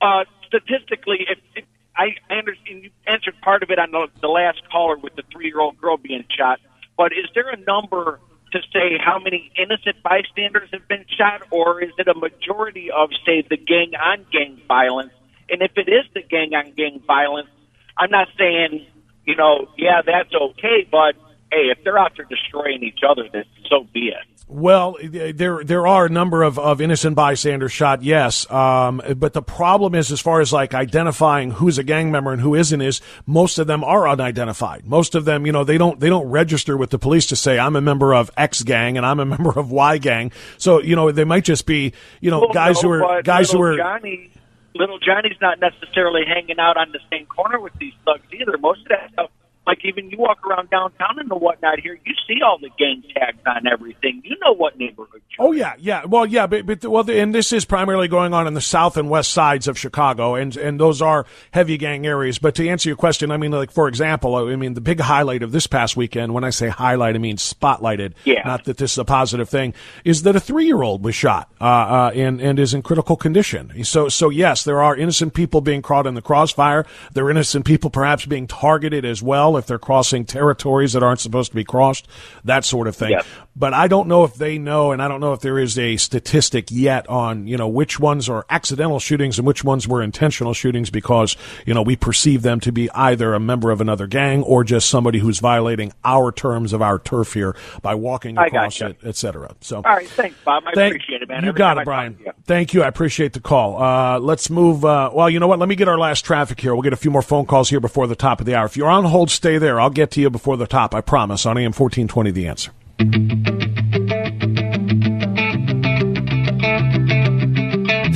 Uh, 0.01 0.23
statistically, 0.47 1.27
if, 1.29 1.37
if 1.55 1.65
I, 1.97 2.15
I 2.29 2.35
understand 2.35 2.83
you 2.83 2.89
answered 3.07 3.35
part 3.41 3.63
of 3.63 3.69
it 3.69 3.79
on 3.79 3.91
the, 3.91 4.07
the 4.21 4.27
last 4.27 4.61
caller 4.71 4.97
with 4.97 5.15
the 5.15 5.23
three-year-old 5.31 5.77
girl 5.77 5.97
being 5.97 6.25
shot, 6.37 6.59
but 6.97 7.11
is 7.13 7.25
there 7.33 7.49
a 7.49 7.57
number 7.57 8.19
to 8.51 8.59
say 8.71 8.97
how 8.97 9.19
many 9.19 9.51
innocent 9.57 10.01
bystanders 10.03 10.69
have 10.71 10.87
been 10.87 11.05
shot, 11.17 11.41
or 11.51 11.81
is 11.81 11.91
it 11.97 12.07
a 12.07 12.13
majority 12.13 12.89
of, 12.91 13.09
say, 13.25 13.41
the 13.49 13.57
gang-on-gang 13.57 14.61
violence? 14.67 15.11
And 15.49 15.61
if 15.61 15.71
it 15.75 15.89
is 15.89 16.05
the 16.13 16.21
gang-on-gang 16.21 17.01
violence, 17.05 17.49
I'm 17.97 18.11
not 18.11 18.27
saying, 18.37 18.85
you 19.25 19.35
know, 19.35 19.67
yeah, 19.77 20.01
that's 20.05 20.33
okay, 20.33 20.87
but 20.89 21.15
hey, 21.51 21.69
if 21.71 21.83
they're 21.83 21.97
out 21.97 22.13
there 22.15 22.25
destroying 22.25 22.83
each 22.83 22.99
other, 23.07 23.27
then 23.31 23.43
so 23.69 23.85
be 23.93 24.07
it. 24.07 24.25
Well, 24.47 24.95
there 25.01 25.63
there 25.63 25.87
are 25.87 26.05
a 26.05 26.09
number 26.09 26.43
of, 26.43 26.59
of 26.59 26.79
innocent 26.79 27.15
bystanders 27.15 27.71
shot, 27.71 28.03
yes. 28.03 28.49
Um, 28.51 29.01
but 29.17 29.33
the 29.33 29.41
problem 29.41 29.95
is, 29.95 30.11
as 30.11 30.21
far 30.21 30.39
as 30.39 30.53
like 30.53 30.75
identifying 30.75 31.49
who's 31.49 31.79
a 31.79 31.83
gang 31.83 32.11
member 32.11 32.31
and 32.31 32.39
who 32.39 32.53
isn't, 32.53 32.79
is 32.79 33.01
most 33.25 33.57
of 33.57 33.65
them 33.65 33.83
are 33.83 34.07
unidentified. 34.07 34.85
Most 34.85 35.15
of 35.15 35.25
them, 35.25 35.47
you 35.47 35.51
know, 35.51 35.63
they 35.63 35.79
don't 35.79 35.99
they 35.99 36.09
don't 36.09 36.27
register 36.29 36.77
with 36.77 36.91
the 36.91 36.99
police 36.99 37.25
to 37.27 37.35
say 37.35 37.57
I'm 37.57 37.75
a 37.75 37.81
member 37.81 38.13
of 38.13 38.29
X 38.37 38.61
gang 38.61 38.97
and 38.97 39.05
I'm 39.05 39.19
a 39.19 39.25
member 39.35 39.57
of 39.57 39.71
Y 39.71 39.97
gang. 39.97 40.31
So 40.59 40.79
you 40.79 40.95
know, 40.95 41.11
they 41.11 41.23
might 41.25 41.43
just 41.43 41.65
be 41.65 41.93
you 42.21 42.29
know 42.29 42.41
Well, 42.41 42.53
guys 42.53 42.83
no, 42.83 42.89
who 42.89 43.03
are 43.03 43.23
guys 43.23 43.49
who 43.51 43.59
are. 43.63 43.75
Johnny, 43.75 44.29
little 44.75 44.99
Johnny's 44.99 45.37
not 45.41 45.59
necessarily 45.59 46.21
hanging 46.27 46.59
out 46.59 46.77
on 46.77 46.91
the 46.91 46.99
same 47.09 47.25
corner 47.25 47.59
with 47.59 47.73
these 47.79 47.93
thugs 48.05 48.25
either. 48.31 48.59
Most 48.59 48.81
of 48.81 48.89
that 48.89 49.09
stuff, 49.13 49.31
like 49.67 49.79
even 49.83 50.09
you 50.09 50.17
walk 50.17 50.45
around 50.45 50.69
downtown 50.69 51.19
and 51.19 51.29
the 51.29 51.35
whatnot 51.35 51.79
here, 51.79 51.97
you 52.05 52.13
see 52.27 52.39
all 52.45 52.57
the 52.59 52.69
gang 52.77 53.03
tags 53.15 53.39
on 53.45 53.67
everything. 53.67 54.21
You 54.23 54.35
know 54.43 54.53
what 54.53 54.77
neighborhood. 54.77 55.21
Oh 55.39 55.51
yeah, 55.51 55.73
yeah. 55.79 56.05
Well, 56.05 56.25
yeah, 56.25 56.47
but, 56.47 56.65
but 56.65 56.83
well, 56.85 57.09
and 57.09 57.33
this 57.33 57.51
is 57.51 57.65
primarily 57.65 58.07
going 58.07 58.33
on 58.33 58.47
in 58.47 58.53
the 58.53 58.61
south 58.61 58.95
and 58.95 59.09
west 59.09 59.31
sides 59.31 59.67
of 59.67 59.77
Chicago, 59.77 60.35
and 60.35 60.55
and 60.55 60.79
those 60.79 61.01
are 61.01 61.25
heavy 61.51 61.77
gang 61.77 62.05
areas. 62.05 62.39
But 62.39 62.55
to 62.55 62.67
answer 62.67 62.89
your 62.89 62.95
question, 62.95 63.31
I 63.31 63.37
mean, 63.37 63.51
like 63.51 63.71
for 63.71 63.87
example, 63.87 64.35
I 64.35 64.55
mean 64.55 64.75
the 64.75 64.81
big 64.81 64.99
highlight 64.99 65.43
of 65.43 65.51
this 65.51 65.67
past 65.67 65.97
weekend. 65.97 66.33
When 66.33 66.43
I 66.43 66.51
say 66.51 66.69
highlight, 66.69 67.15
I 67.15 67.19
mean 67.19 67.37
spotlighted. 67.37 68.13
Yeah. 68.23 68.43
Not 68.45 68.65
that 68.65 68.77
this 68.77 68.93
is 68.93 68.97
a 68.97 69.05
positive 69.05 69.49
thing. 69.49 69.73
Is 70.03 70.23
that 70.23 70.35
a 70.35 70.39
three 70.39 70.65
year 70.65 70.81
old 70.81 71.03
was 71.03 71.15
shot 71.15 71.49
uh, 71.59 71.63
uh, 71.63 72.11
and 72.13 72.39
and 72.39 72.59
is 72.59 72.73
in 72.73 72.81
critical 72.81 73.15
condition. 73.15 73.83
So 73.83 74.09
so 74.09 74.29
yes, 74.29 74.63
there 74.63 74.81
are 74.81 74.95
innocent 74.95 75.33
people 75.33 75.61
being 75.61 75.81
caught 75.81 76.07
in 76.07 76.13
the 76.13 76.21
crossfire. 76.21 76.85
There 77.13 77.25
are 77.25 77.31
innocent 77.31 77.65
people 77.65 77.89
perhaps 77.89 78.25
being 78.25 78.47
targeted 78.47 79.05
as 79.05 79.21
well 79.21 79.54
if 79.57 79.67
they're 79.67 79.79
crossing 79.79 80.25
territories 80.25 80.93
that 80.93 81.03
aren't 81.03 81.19
supposed 81.19 81.51
to 81.51 81.55
be 81.55 81.63
crossed. 81.63 82.07
That 82.43 82.65
sort 82.65 82.87
of 82.87 82.95
thing. 82.95 83.11
Yep. 83.11 83.25
But 83.57 83.73
I 83.73 83.87
don't 83.87 84.09
know 84.09 84.25
if 84.25 84.35
they 84.35 84.57
know, 84.57 84.91
and 84.91 85.01
I 85.01 85.07
don't 85.07 85.21
know 85.21 85.31
if 85.31 85.39
there 85.39 85.57
is 85.57 85.79
a 85.79 85.95
statistic 85.95 86.71
yet 86.71 87.07
on, 87.07 87.47
you 87.47 87.55
know, 87.55 87.69
which 87.69 88.01
ones 88.01 88.27
are 88.27 88.45
accidental 88.49 88.99
shootings 88.99 89.37
and 89.37 89.47
which 89.47 89.63
ones 89.63 89.87
were 89.87 90.03
intentional 90.03 90.53
shootings 90.53 90.89
because, 90.89 91.37
you 91.65 91.73
know, 91.73 91.81
we 91.81 91.95
perceive 91.95 92.41
them 92.41 92.59
to 92.59 92.73
be 92.73 92.91
either 92.91 93.33
a 93.33 93.39
member 93.39 93.71
of 93.71 93.79
another 93.79 94.07
gang 94.07 94.43
or 94.43 94.65
just 94.65 94.89
somebody 94.89 95.19
who's 95.19 95.39
violating 95.39 95.93
our 96.03 96.33
terms 96.33 96.73
of 96.73 96.81
our 96.81 96.99
turf 96.99 97.31
here 97.33 97.55
by 97.81 97.95
walking 97.95 98.37
across 98.37 98.79
gotcha. 98.79 98.87
it, 98.89 98.97
et 99.07 99.15
cetera. 99.15 99.55
So, 99.61 99.77
All 99.77 99.83
right, 99.83 100.09
thanks, 100.09 100.35
Bob. 100.43 100.63
I 100.67 100.73
Thank- 100.73 100.95
appreciate 100.95 101.21
it, 101.21 101.29
man. 101.29 101.43
You 101.43 101.49
Every 101.49 101.57
got 101.57 101.77
it, 101.77 101.85
Brian. 101.85 102.17
you. 102.25 102.33
Thank 102.43 102.73
you. 102.73 102.83
I 102.83 102.87
appreciate 102.89 103.31
the 103.31 103.39
call. 103.39 103.81
Uh, 103.81 104.19
let's 104.19 104.49
move. 104.49 104.83
Uh, 104.83 105.11
well, 105.13 105.29
you 105.29 105.39
know 105.39 105.47
what? 105.47 105.59
Let 105.59 105.69
me 105.69 105.75
get 105.75 105.87
our 105.87 105.97
last 105.97 106.25
traffic 106.25 106.59
here. 106.59 106.73
We'll 106.75 106.81
get 106.83 106.91
a 106.91 106.97
few 106.97 107.09
more 107.09 107.21
phone 107.21 107.45
calls 107.45 107.69
here 107.69 107.79
before 107.79 108.05
the 108.07 108.15
top 108.17 108.41
of 108.41 108.45
the 108.45 108.53
hour. 108.53 108.65
If 108.65 108.75
you're 108.75 108.89
on 108.89 109.05
hold, 109.05 109.31
stay 109.31 109.57
there. 109.57 109.79
I'll 109.79 109.89
get 109.89 110.11
to 110.11 110.19
you 110.21 110.29
before 110.29 110.57
the 110.57 110.67
top. 110.67 110.93
I 110.93 110.99
promise. 110.99 111.45
On 111.45 111.57
AM 111.57 111.71
1420, 111.71 112.31
The 112.31 112.47
Answer. 112.49 112.71
The 112.97 113.07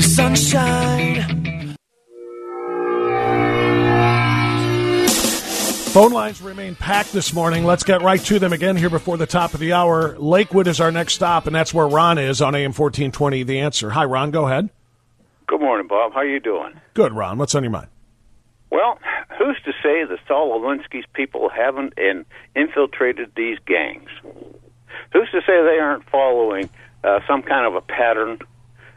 sunshine. 0.02 1.76
Phone 5.90 6.12
lines 6.12 6.42
remain 6.42 6.76
packed 6.76 7.12
this 7.12 7.34
morning. 7.34 7.66
Let's 7.66 7.84
get 7.84 8.02
right 8.02 8.22
to 8.22 8.40
them 8.40 8.54
again 8.54 8.78
here 8.78 8.90
before 8.90 9.18
the 9.18 9.26
top 9.26 9.54
of 9.54 9.60
the 9.60 9.74
hour. 9.74 10.18
Lakewood 10.18 10.68
is 10.68 10.80
our 10.80 10.92
next 10.92 11.16
stop, 11.16 11.46
and 11.46 11.54
that's 11.56 11.74
where 11.74 11.88
Ron 11.88 12.18
is 12.18 12.42
on 12.42 12.56
AM 12.56 12.72
1420, 12.72 13.44
The 13.44 13.60
Answer. 13.60 13.90
Hi, 13.90 14.06
Ron. 14.06 14.32
Go 14.32 14.46
ahead. 14.48 14.70
Good 15.48 15.60
morning, 15.60 15.88
Bob. 15.88 16.14
How 16.14 16.20
are 16.20 16.26
you 16.26 16.40
doing? 16.40 16.80
Good, 16.94 17.14
Ron. 17.14 17.38
What's 17.38 17.54
on 17.56 17.64
your 17.64 17.72
mind? 17.72 17.88
Well, 18.72 19.00
who's 19.38 19.58
to 19.66 19.72
say 19.84 20.06
the 20.06 20.20
Saul 20.28 20.58
Alinsky's 20.60 21.08
people 21.14 21.50
haven't 21.50 21.98
in, 21.98 22.26
infiltrated 22.56 23.32
these 23.36 23.58
gangs? 23.66 24.10
Who's 25.14 25.30
to 25.32 25.42
say 25.42 25.64
they 25.64 25.80
aren't 25.80 26.08
following 26.10 26.70
uh, 27.04 27.20
some 27.28 27.42
kind 27.42 27.66
of 27.66 27.76
a 27.76 27.82
pattern 27.82 28.40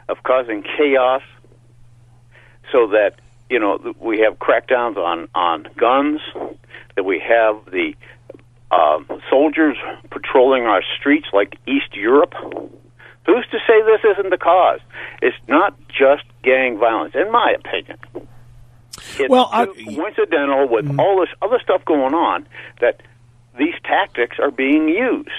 of 0.09 0.21
causing 0.23 0.63
chaos, 0.63 1.21
so 2.71 2.87
that 2.87 3.15
you 3.49 3.59
know 3.59 3.93
we 3.99 4.19
have 4.19 4.37
crackdowns 4.39 4.97
on 4.97 5.27
on 5.33 5.67
guns, 5.77 6.21
that 6.95 7.03
we 7.03 7.19
have 7.19 7.65
the 7.71 7.95
uh, 8.71 8.99
soldiers 9.29 9.77
patrolling 10.09 10.63
our 10.63 10.81
streets 10.99 11.27
like 11.33 11.57
East 11.67 11.95
Europe. 11.95 12.33
Who's 13.25 13.47
to 13.51 13.59
say 13.65 13.81
this 13.83 14.01
isn't 14.17 14.29
the 14.29 14.37
cause? 14.37 14.81
It's 15.21 15.37
not 15.47 15.77
just 15.87 16.23
gang 16.43 16.77
violence, 16.77 17.15
in 17.15 17.31
my 17.31 17.55
opinion. 17.57 17.97
It's 19.17 19.29
well, 19.29 19.49
I, 19.51 19.65
coincidental 19.65 20.67
with 20.67 20.85
mm-hmm. 20.85 20.99
all 20.99 21.21
this 21.21 21.29
other 21.41 21.59
stuff 21.63 21.85
going 21.85 22.13
on 22.13 22.45
that 22.81 23.01
these 23.57 23.75
tactics 23.83 24.37
are 24.39 24.51
being 24.51 24.89
used. 24.89 25.29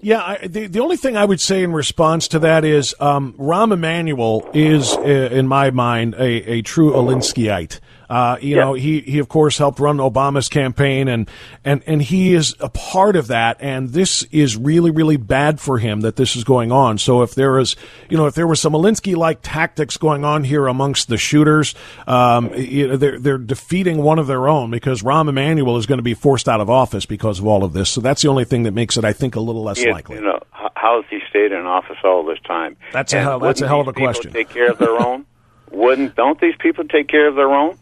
Yeah, 0.00 0.22
I, 0.22 0.46
the 0.46 0.66
the 0.66 0.80
only 0.80 0.96
thing 0.96 1.16
I 1.16 1.24
would 1.24 1.40
say 1.40 1.62
in 1.62 1.72
response 1.72 2.28
to 2.28 2.38
that 2.40 2.64
is 2.64 2.94
um, 3.00 3.34
Rahm 3.34 3.72
Emanuel 3.72 4.48
is, 4.54 4.94
uh, 4.96 5.00
in 5.32 5.48
my 5.48 5.70
mind, 5.70 6.14
a, 6.14 6.50
a 6.50 6.62
true 6.62 6.92
Alinskyite. 6.92 7.80
Uh, 8.08 8.38
you 8.40 8.56
yeah. 8.56 8.64
know, 8.64 8.74
he, 8.74 9.00
he 9.00 9.18
of 9.18 9.28
course 9.28 9.58
helped 9.58 9.80
run 9.80 9.98
Obama's 9.98 10.48
campaign 10.48 11.08
and, 11.08 11.28
and, 11.64 11.82
and 11.86 12.00
he 12.00 12.34
is 12.34 12.54
a 12.60 12.68
part 12.68 13.16
of 13.16 13.28
that. 13.28 13.58
And 13.60 13.90
this 13.90 14.22
is 14.30 14.56
really, 14.56 14.90
really 14.90 15.16
bad 15.16 15.60
for 15.60 15.78
him 15.78 16.00
that 16.00 16.16
this 16.16 16.36
is 16.36 16.44
going 16.44 16.72
on. 16.72 16.98
So 16.98 17.22
if 17.22 17.34
there 17.34 17.58
is, 17.58 17.76
you 18.08 18.16
know, 18.16 18.26
if 18.26 18.34
there 18.34 18.46
was 18.46 18.60
some 18.60 18.72
Alinsky 18.72 19.16
like 19.16 19.40
tactics 19.42 19.96
going 19.96 20.24
on 20.24 20.44
here 20.44 20.66
amongst 20.66 21.08
the 21.08 21.18
shooters, 21.18 21.74
um, 22.06 22.52
you 22.54 22.88
know, 22.88 22.96
they're, 22.96 23.18
they're 23.18 23.38
defeating 23.38 23.98
one 23.98 24.18
of 24.18 24.26
their 24.26 24.48
own 24.48 24.70
because 24.70 25.02
Rahm 25.02 25.28
Emanuel 25.28 25.76
is 25.76 25.86
going 25.86 25.98
to 25.98 26.02
be 26.02 26.14
forced 26.14 26.48
out 26.48 26.60
of 26.60 26.70
office 26.70 27.06
because 27.06 27.38
of 27.38 27.46
all 27.46 27.64
of 27.64 27.72
this. 27.72 27.90
So 27.90 28.00
that's 28.00 28.22
the 28.22 28.28
only 28.28 28.44
thing 28.44 28.62
that 28.62 28.72
makes 28.72 28.96
it, 28.96 29.04
I 29.04 29.12
think, 29.12 29.36
a 29.36 29.40
little 29.40 29.62
less 29.62 29.84
yeah, 29.84 29.92
likely. 29.92 30.16
You 30.16 30.22
know, 30.22 30.40
how's 30.50 31.04
he 31.10 31.20
stayed 31.28 31.52
in 31.52 31.66
office 31.66 31.98
all 32.04 32.24
this 32.24 32.38
time? 32.46 32.76
That's 32.92 33.12
a 33.12 33.20
hell, 33.20 33.38
that's 33.38 33.60
a 33.60 33.68
hell 33.68 33.80
of 33.80 33.88
a 33.88 33.92
question. 33.92 34.32
Take 34.32 34.48
care 34.48 34.70
of 34.70 34.78
their 34.78 34.98
own. 34.98 35.26
Wouldn't 35.70 36.16
don't 36.16 36.40
these 36.40 36.54
people 36.58 36.84
take 36.84 37.08
care 37.08 37.28
of 37.28 37.34
their 37.34 37.52
own? 37.52 37.78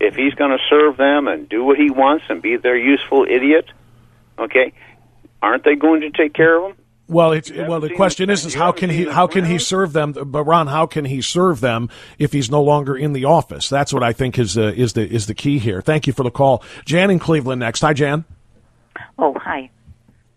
If 0.00 0.14
he's 0.14 0.34
going 0.34 0.50
to 0.50 0.58
serve 0.68 0.96
them 0.96 1.28
and 1.28 1.48
do 1.48 1.62
what 1.62 1.78
he 1.78 1.90
wants 1.90 2.24
and 2.28 2.40
be 2.42 2.56
their 2.56 2.76
useful 2.76 3.26
idiot, 3.28 3.66
okay, 4.38 4.72
aren't 5.42 5.64
they 5.64 5.76
going 5.76 6.00
to 6.00 6.10
take 6.10 6.32
care 6.32 6.58
of 6.58 6.70
him? 6.70 6.76
Well, 7.06 7.32
it's 7.32 7.50
well. 7.50 7.80
The 7.80 7.92
question 7.94 8.30
is, 8.30 8.46
is 8.46 8.54
how 8.54 8.70
can 8.70 8.88
he 8.88 9.04
how 9.04 9.26
can 9.26 9.44
he 9.44 9.58
serve 9.58 9.92
them? 9.92 10.12
But 10.12 10.44
Ron, 10.44 10.68
how 10.68 10.86
can 10.86 11.04
he 11.04 11.20
serve 11.20 11.60
them 11.60 11.88
if 12.20 12.32
he's 12.32 12.52
no 12.52 12.62
longer 12.62 12.96
in 12.96 13.14
the 13.14 13.24
office? 13.24 13.68
That's 13.68 13.92
what 13.92 14.04
I 14.04 14.12
think 14.12 14.38
is 14.38 14.54
the 14.54 14.72
is 14.72 14.92
the 14.92 15.08
is 15.08 15.26
the 15.26 15.34
key 15.34 15.58
here. 15.58 15.82
Thank 15.82 16.06
you 16.06 16.12
for 16.12 16.22
the 16.22 16.30
call, 16.30 16.62
Jan 16.84 17.10
in 17.10 17.18
Cleveland. 17.18 17.58
Next, 17.58 17.80
hi, 17.80 17.94
Jan. 17.94 18.24
Oh, 19.18 19.34
hi. 19.36 19.70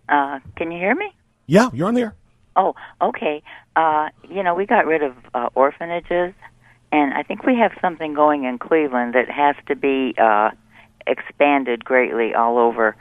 Uh, 0.10 0.40
can 0.56 0.72
you 0.72 0.80
hear 0.80 0.96
me? 0.96 1.14
Yeah, 1.46 1.70
you're 1.74 1.88
on 1.88 1.94
the 1.94 2.02
air. 2.02 2.16
Oh, 2.56 2.74
okay. 3.00 3.44
Uh, 3.76 4.10
you 4.28 4.42
know, 4.42 4.56
we 4.56 4.66
got 4.66 4.88
rid 4.88 5.04
of 5.04 5.14
uh, 5.34 5.50
orphanages 5.54 6.34
and 6.94 7.12
I 7.12 7.24
think 7.24 7.44
we 7.44 7.58
have 7.58 7.72
something 7.82 8.14
going 8.14 8.44
in 8.44 8.60
Cleveland 8.60 9.16
that 9.16 9.28
has 9.28 9.56
to 9.66 9.76
be 9.76 10.14
uh, 10.16 10.52
expanded 11.08 11.84
greatly 11.84 12.36
all 12.36 12.60
over. 12.60 12.96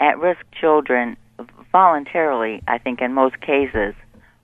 At 0.00 0.18
risk 0.18 0.40
children, 0.60 1.16
voluntarily, 1.70 2.60
I 2.66 2.78
think 2.78 3.00
in 3.00 3.14
most 3.14 3.40
cases, 3.40 3.94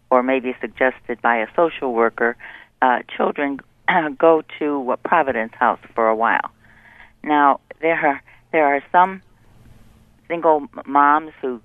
or 0.08 0.22
maybe 0.22 0.54
suggested 0.60 1.20
by 1.20 1.38
a 1.38 1.48
social 1.56 1.94
worker, 1.94 2.36
uh, 2.80 3.00
children 3.16 3.58
go 4.18 4.44
to 4.60 4.92
uh, 4.92 4.96
Providence 5.04 5.52
House 5.58 5.80
for 5.96 6.06
a 6.06 6.14
while. 6.14 6.52
Now, 7.24 7.58
there 7.80 7.98
are, 7.98 8.22
there 8.52 8.66
are 8.66 8.84
some 8.92 9.20
single 10.28 10.68
moms 10.86 11.32
who 11.40 11.60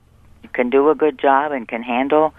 can 0.54 0.72
do 0.72 0.90
a 0.90 0.96
good 0.96 1.20
job 1.20 1.52
and 1.52 1.68
can 1.68 1.84
handle 1.84 2.34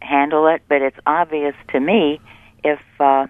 handle 0.00 0.46
it, 0.46 0.62
but 0.68 0.80
it's 0.80 0.96
obvious 1.06 1.54
to 1.72 1.80
me 1.80 2.20
if 2.64 2.78
uh, 3.00 3.26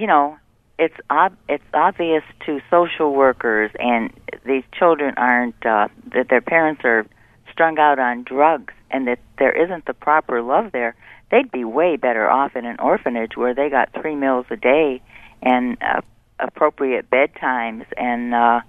you 0.00 0.06
know, 0.06 0.38
it's 0.78 0.94
ob- 1.10 1.36
it's 1.46 1.64
obvious 1.74 2.22
to 2.46 2.60
social 2.70 3.12
workers 3.12 3.70
and 3.78 4.10
these 4.46 4.64
children 4.72 5.12
aren't 5.18 5.66
uh, 5.66 5.88
that 6.14 6.30
their 6.30 6.40
parents 6.40 6.80
are 6.84 7.06
strung 7.52 7.78
out 7.78 7.98
on 7.98 8.22
drugs 8.22 8.72
and 8.90 9.06
that 9.06 9.18
there 9.38 9.52
isn't 9.52 9.84
the 9.84 9.92
proper 9.92 10.40
love 10.40 10.72
there. 10.72 10.94
They'd 11.30 11.50
be 11.50 11.64
way 11.64 11.96
better 11.96 12.30
off 12.30 12.56
in 12.56 12.64
an 12.64 12.80
orphanage 12.80 13.36
where 13.36 13.54
they 13.54 13.68
got 13.68 13.90
three 13.92 14.16
meals 14.16 14.46
a 14.48 14.56
day 14.56 15.02
and 15.42 15.76
uh, 15.82 16.00
appropriate 16.38 17.10
bedtimes 17.10 17.84
and 17.98 18.34
uh, 18.34 18.60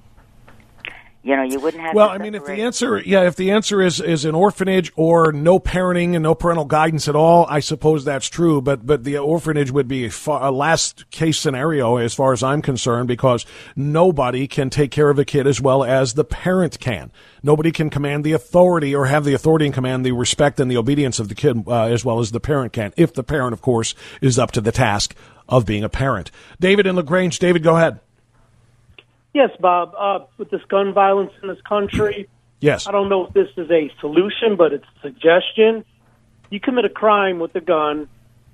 you 1.24 1.36
know, 1.36 1.44
you 1.44 1.60
wouldn't 1.60 1.84
have. 1.84 1.94
Well, 1.94 2.10
I 2.10 2.18
mean, 2.18 2.34
if 2.34 2.46
the 2.46 2.62
answer, 2.62 3.00
yeah, 3.00 3.28
if 3.28 3.36
the 3.36 3.52
answer 3.52 3.80
is 3.80 4.02
is 4.02 4.26
an 4.26 4.34
orphanage 4.34 4.92
or 4.96 5.32
no 5.32 5.60
parenting 5.60 6.16
and 6.16 6.24
no 6.24 6.34
parental 6.34 6.66
guidance 6.66 7.08
at 7.08 7.16
all, 7.16 7.46
I 7.48 7.60
suppose 7.60 8.04
that's 8.04 8.28
true. 8.28 8.60
But 8.60 8.88
but 8.88 9.04
the 9.04 9.20
orphanage 9.20 9.70
would 9.70 9.88
be 9.88 10.06
a, 10.06 10.10
far, 10.10 10.44
a 10.44 10.50
last 10.50 11.10
case 11.12 11.38
scenario 11.38 11.98
as 11.98 12.16
far 12.16 12.34
as 12.34 12.42
I'm 12.42 12.64
concerned 12.64 13.08
because 13.08 13.46
nobody 13.76 14.48
can 14.48 14.72
take 14.72 14.90
care 14.90 15.12
of 15.12 15.20
a 15.20 15.26
kid 15.26 15.46
as 15.46 15.62
well 15.62 15.84
as 15.84 16.16
the 16.16 16.26
parent 16.26 16.80
can. 16.80 17.12
Nobody 17.44 17.72
can 17.72 17.92
command 17.92 18.24
the 18.24 18.34
authority 18.34 18.96
or 18.96 19.06
have 19.06 19.24
the 19.24 19.36
authority 19.36 19.66
and 19.66 19.74
command 19.76 20.04
the 20.04 20.14
respect 20.14 20.60
and 20.60 20.72
the 20.72 20.78
obedience 20.78 21.20
of 21.20 21.30
the 21.30 21.36
kid 21.36 21.68
uh, 21.68 21.84
as 21.84 22.04
well 22.04 22.20
as 22.20 22.32
the 22.32 22.40
parent 22.40 22.74
can. 22.74 22.94
If 22.98 23.14
the 23.14 23.24
parent, 23.24 23.54
of 23.54 23.62
course, 23.62 23.94
is 24.22 24.40
up 24.40 24.52
to 24.54 24.62
the 24.62 24.72
task 24.72 25.16
of 25.48 25.68
being 25.68 25.84
a 25.84 25.90
parent. 25.90 26.32
David 26.60 26.88
in 26.88 26.96
Lagrange. 26.96 27.38
David, 27.38 27.62
go 27.62 27.76
ahead. 27.76 28.00
Yes, 29.34 29.52
Bob. 29.60 29.94
Uh, 29.98 30.26
with 30.38 30.50
this 30.50 30.62
gun 30.68 30.94
violence 30.94 31.32
in 31.42 31.48
this 31.48 31.62
country, 31.62 32.28
yes, 32.60 32.88
I 32.88 32.92
don't 32.92 33.10
know 33.10 33.28
if 33.28 33.34
this 33.34 33.48
is 33.56 33.70
a 33.72 33.92
solution, 34.00 34.58
but 34.58 34.74
it's 34.74 34.86
a 34.98 35.02
suggestion. 35.02 35.86
You 36.50 36.60
commit 36.60 36.84
a 36.86 36.90
crime 36.90 37.40
with 37.40 37.56
a 37.56 37.62
gun, 37.62 38.10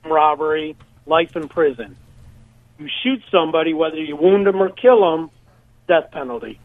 robbery, 0.06 0.76
life 1.08 1.36
in 1.36 1.50
prison. 1.50 1.98
You 2.78 2.88
shoot 3.04 3.24
somebody, 3.32 3.74
whether 3.74 3.98
you 3.98 4.16
wound 4.16 4.46
them 4.46 4.62
or 4.62 4.70
kill 4.70 5.02
them, 5.02 5.32
death 5.88 6.12
penalty. 6.12 6.60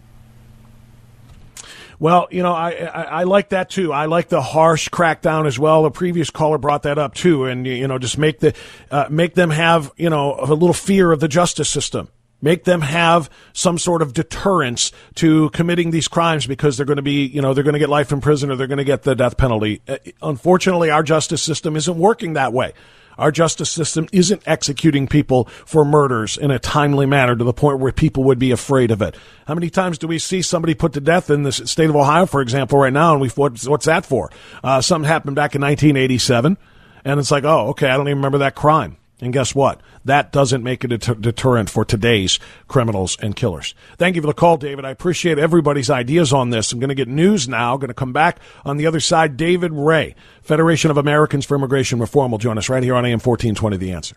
Well, 1.99 2.27
you 2.31 2.43
know, 2.43 2.53
I, 2.53 2.73
I, 2.73 3.03
I 3.03 3.23
like 3.23 3.51
that 3.51 3.71
too. 3.71 3.93
I 3.93 4.07
like 4.07 4.29
the 4.29 4.43
harsh 4.43 4.89
crackdown 4.89 5.47
as 5.47 5.59
well. 5.59 5.85
The 5.85 5.91
previous 5.91 6.31
caller 6.31 6.59
brought 6.59 6.83
that 6.83 6.99
up 6.99 7.15
too, 7.15 7.45
and 7.45 7.65
you 7.65 7.87
know, 7.87 7.97
just 7.99 8.19
make 8.19 8.41
the 8.41 8.55
uh, 8.91 9.07
make 9.09 9.35
them 9.35 9.51
have 9.51 9.93
you 9.97 10.11
know 10.11 10.35
a 10.39 10.53
little 10.53 10.75
fear 10.75 11.13
of 11.13 11.21
the 11.21 11.29
justice 11.29 11.69
system. 11.69 12.09
Make 12.43 12.65
them 12.65 12.83
have 12.83 13.31
some 13.53 13.79
sort 13.79 14.03
of 14.03 14.13
deterrence 14.13 14.93
to 15.15 15.49
committing 15.51 15.93
these 15.93 16.09
crimes 16.09 16.47
because 16.47 16.77
they're 16.77 16.85
going 16.85 16.97
to 16.97 17.03
be, 17.03 17.25
you 17.25 17.41
know, 17.41 17.55
they're 17.55 17.65
going 17.65 17.75
to 17.75 17.79
get 17.79 17.89
life 17.89 18.13
in 18.13 18.21
prison 18.21 18.51
or 18.51 18.57
they're 18.57 18.67
going 18.67 18.79
to 18.79 18.85
get 18.85 19.05
the 19.05 19.15
death 19.15 19.37
penalty. 19.37 19.81
Uh, 19.87 19.97
unfortunately, 20.21 20.91
our 20.91 21.03
justice 21.03 21.43
system 21.43 21.77
isn't 21.77 21.97
working 21.97 22.33
that 22.33 22.53
way. 22.53 22.73
Our 23.19 23.31
justice 23.31 23.71
system 23.71 24.09
isn't 24.13 24.43
executing 24.47 25.07
people 25.07 25.45
for 25.67 25.85
murders 25.85 26.37
in 26.37 26.51
a 26.51 26.59
timely 26.59 27.07
manner 27.07 27.37
to 27.37 27.45
the 27.45 27.53
point 27.53 27.79
where 27.79 27.93
people 27.93 28.25
would 28.25 28.39
be 28.39 28.51
afraid 28.51 28.91
of 28.91 29.03
it. 29.03 29.17
How 29.47 29.55
many 29.55 29.71
times 29.71 29.99
do 29.99 30.07
we 30.07 30.19
see 30.19 30.43
somebody 30.43 30.75
put 30.75 30.95
to 30.95 31.01
death 31.01 31.31
in 31.31 31.43
the 31.43 31.53
state 31.53 31.91
of 31.91 31.97
Ohio, 31.97 32.27
for 32.27 32.41
example, 32.41 32.79
right 32.79 32.93
now? 32.93 33.13
And 33.13 33.21
we 33.21 33.29
what's, 33.29 33.69
what's 33.69 33.87
that 33.87 34.07
for? 34.07 34.31
Uh, 34.65 34.81
something 34.81 35.09
happened 35.09 35.37
back 35.37 35.55
in 35.55 35.61
1987, 35.61 36.57
and 37.05 37.21
it's 37.21 37.31
like, 37.31 37.45
oh, 37.45 37.69
okay, 37.69 37.89
I 37.89 37.97
don't 37.97 38.09
even 38.09 38.19
remember 38.19 38.39
that 38.39 38.55
crime. 38.55 38.97
And 39.23 39.33
guess 39.33 39.55
what? 39.55 39.81
That 40.05 40.33
doesn't 40.33 40.65
make 40.65 40.83
it 40.83 40.89
deterrent 40.89 41.71
for 41.71 41.85
today's 41.85 42.41
criminals 42.67 43.17
and 43.23 43.37
killers. 43.37 43.73
Thank 43.97 44.17
you 44.17 44.21
for 44.21 44.27
the 44.27 44.35
call, 44.35 44.57
David. 44.57 44.85
I 44.85 44.91
appreciate 44.91 45.39
everybody's 45.39 45.91
ideas 45.91 46.33
on 46.33 46.51
this. 46.51 46.73
I'm 46.73 46.81
going 46.81 46.89
to 46.89 46.97
get 46.97 47.07
news 47.07 47.49
now. 47.49 47.77
Going 47.77 47.87
to 47.87 47.95
come 47.95 48.13
back 48.13 48.41
on 48.65 48.79
the 48.79 48.87
other 48.87 48.99
side. 48.99 49.37
David 49.37 49.73
Ray, 49.73 50.17
Federation 50.43 50.91
of 50.91 50.97
Americans 50.97 51.47
for 51.47 51.55
Immigration 51.55 52.01
Reform, 52.01 52.33
will 52.33 52.39
join 52.39 52.59
us 52.59 52.69
right 52.69 52.83
here 52.83 52.97
on 52.97 53.05
AM 53.05 53.21
1420 53.21 53.77
The 53.77 53.93
Answer. 53.93 54.17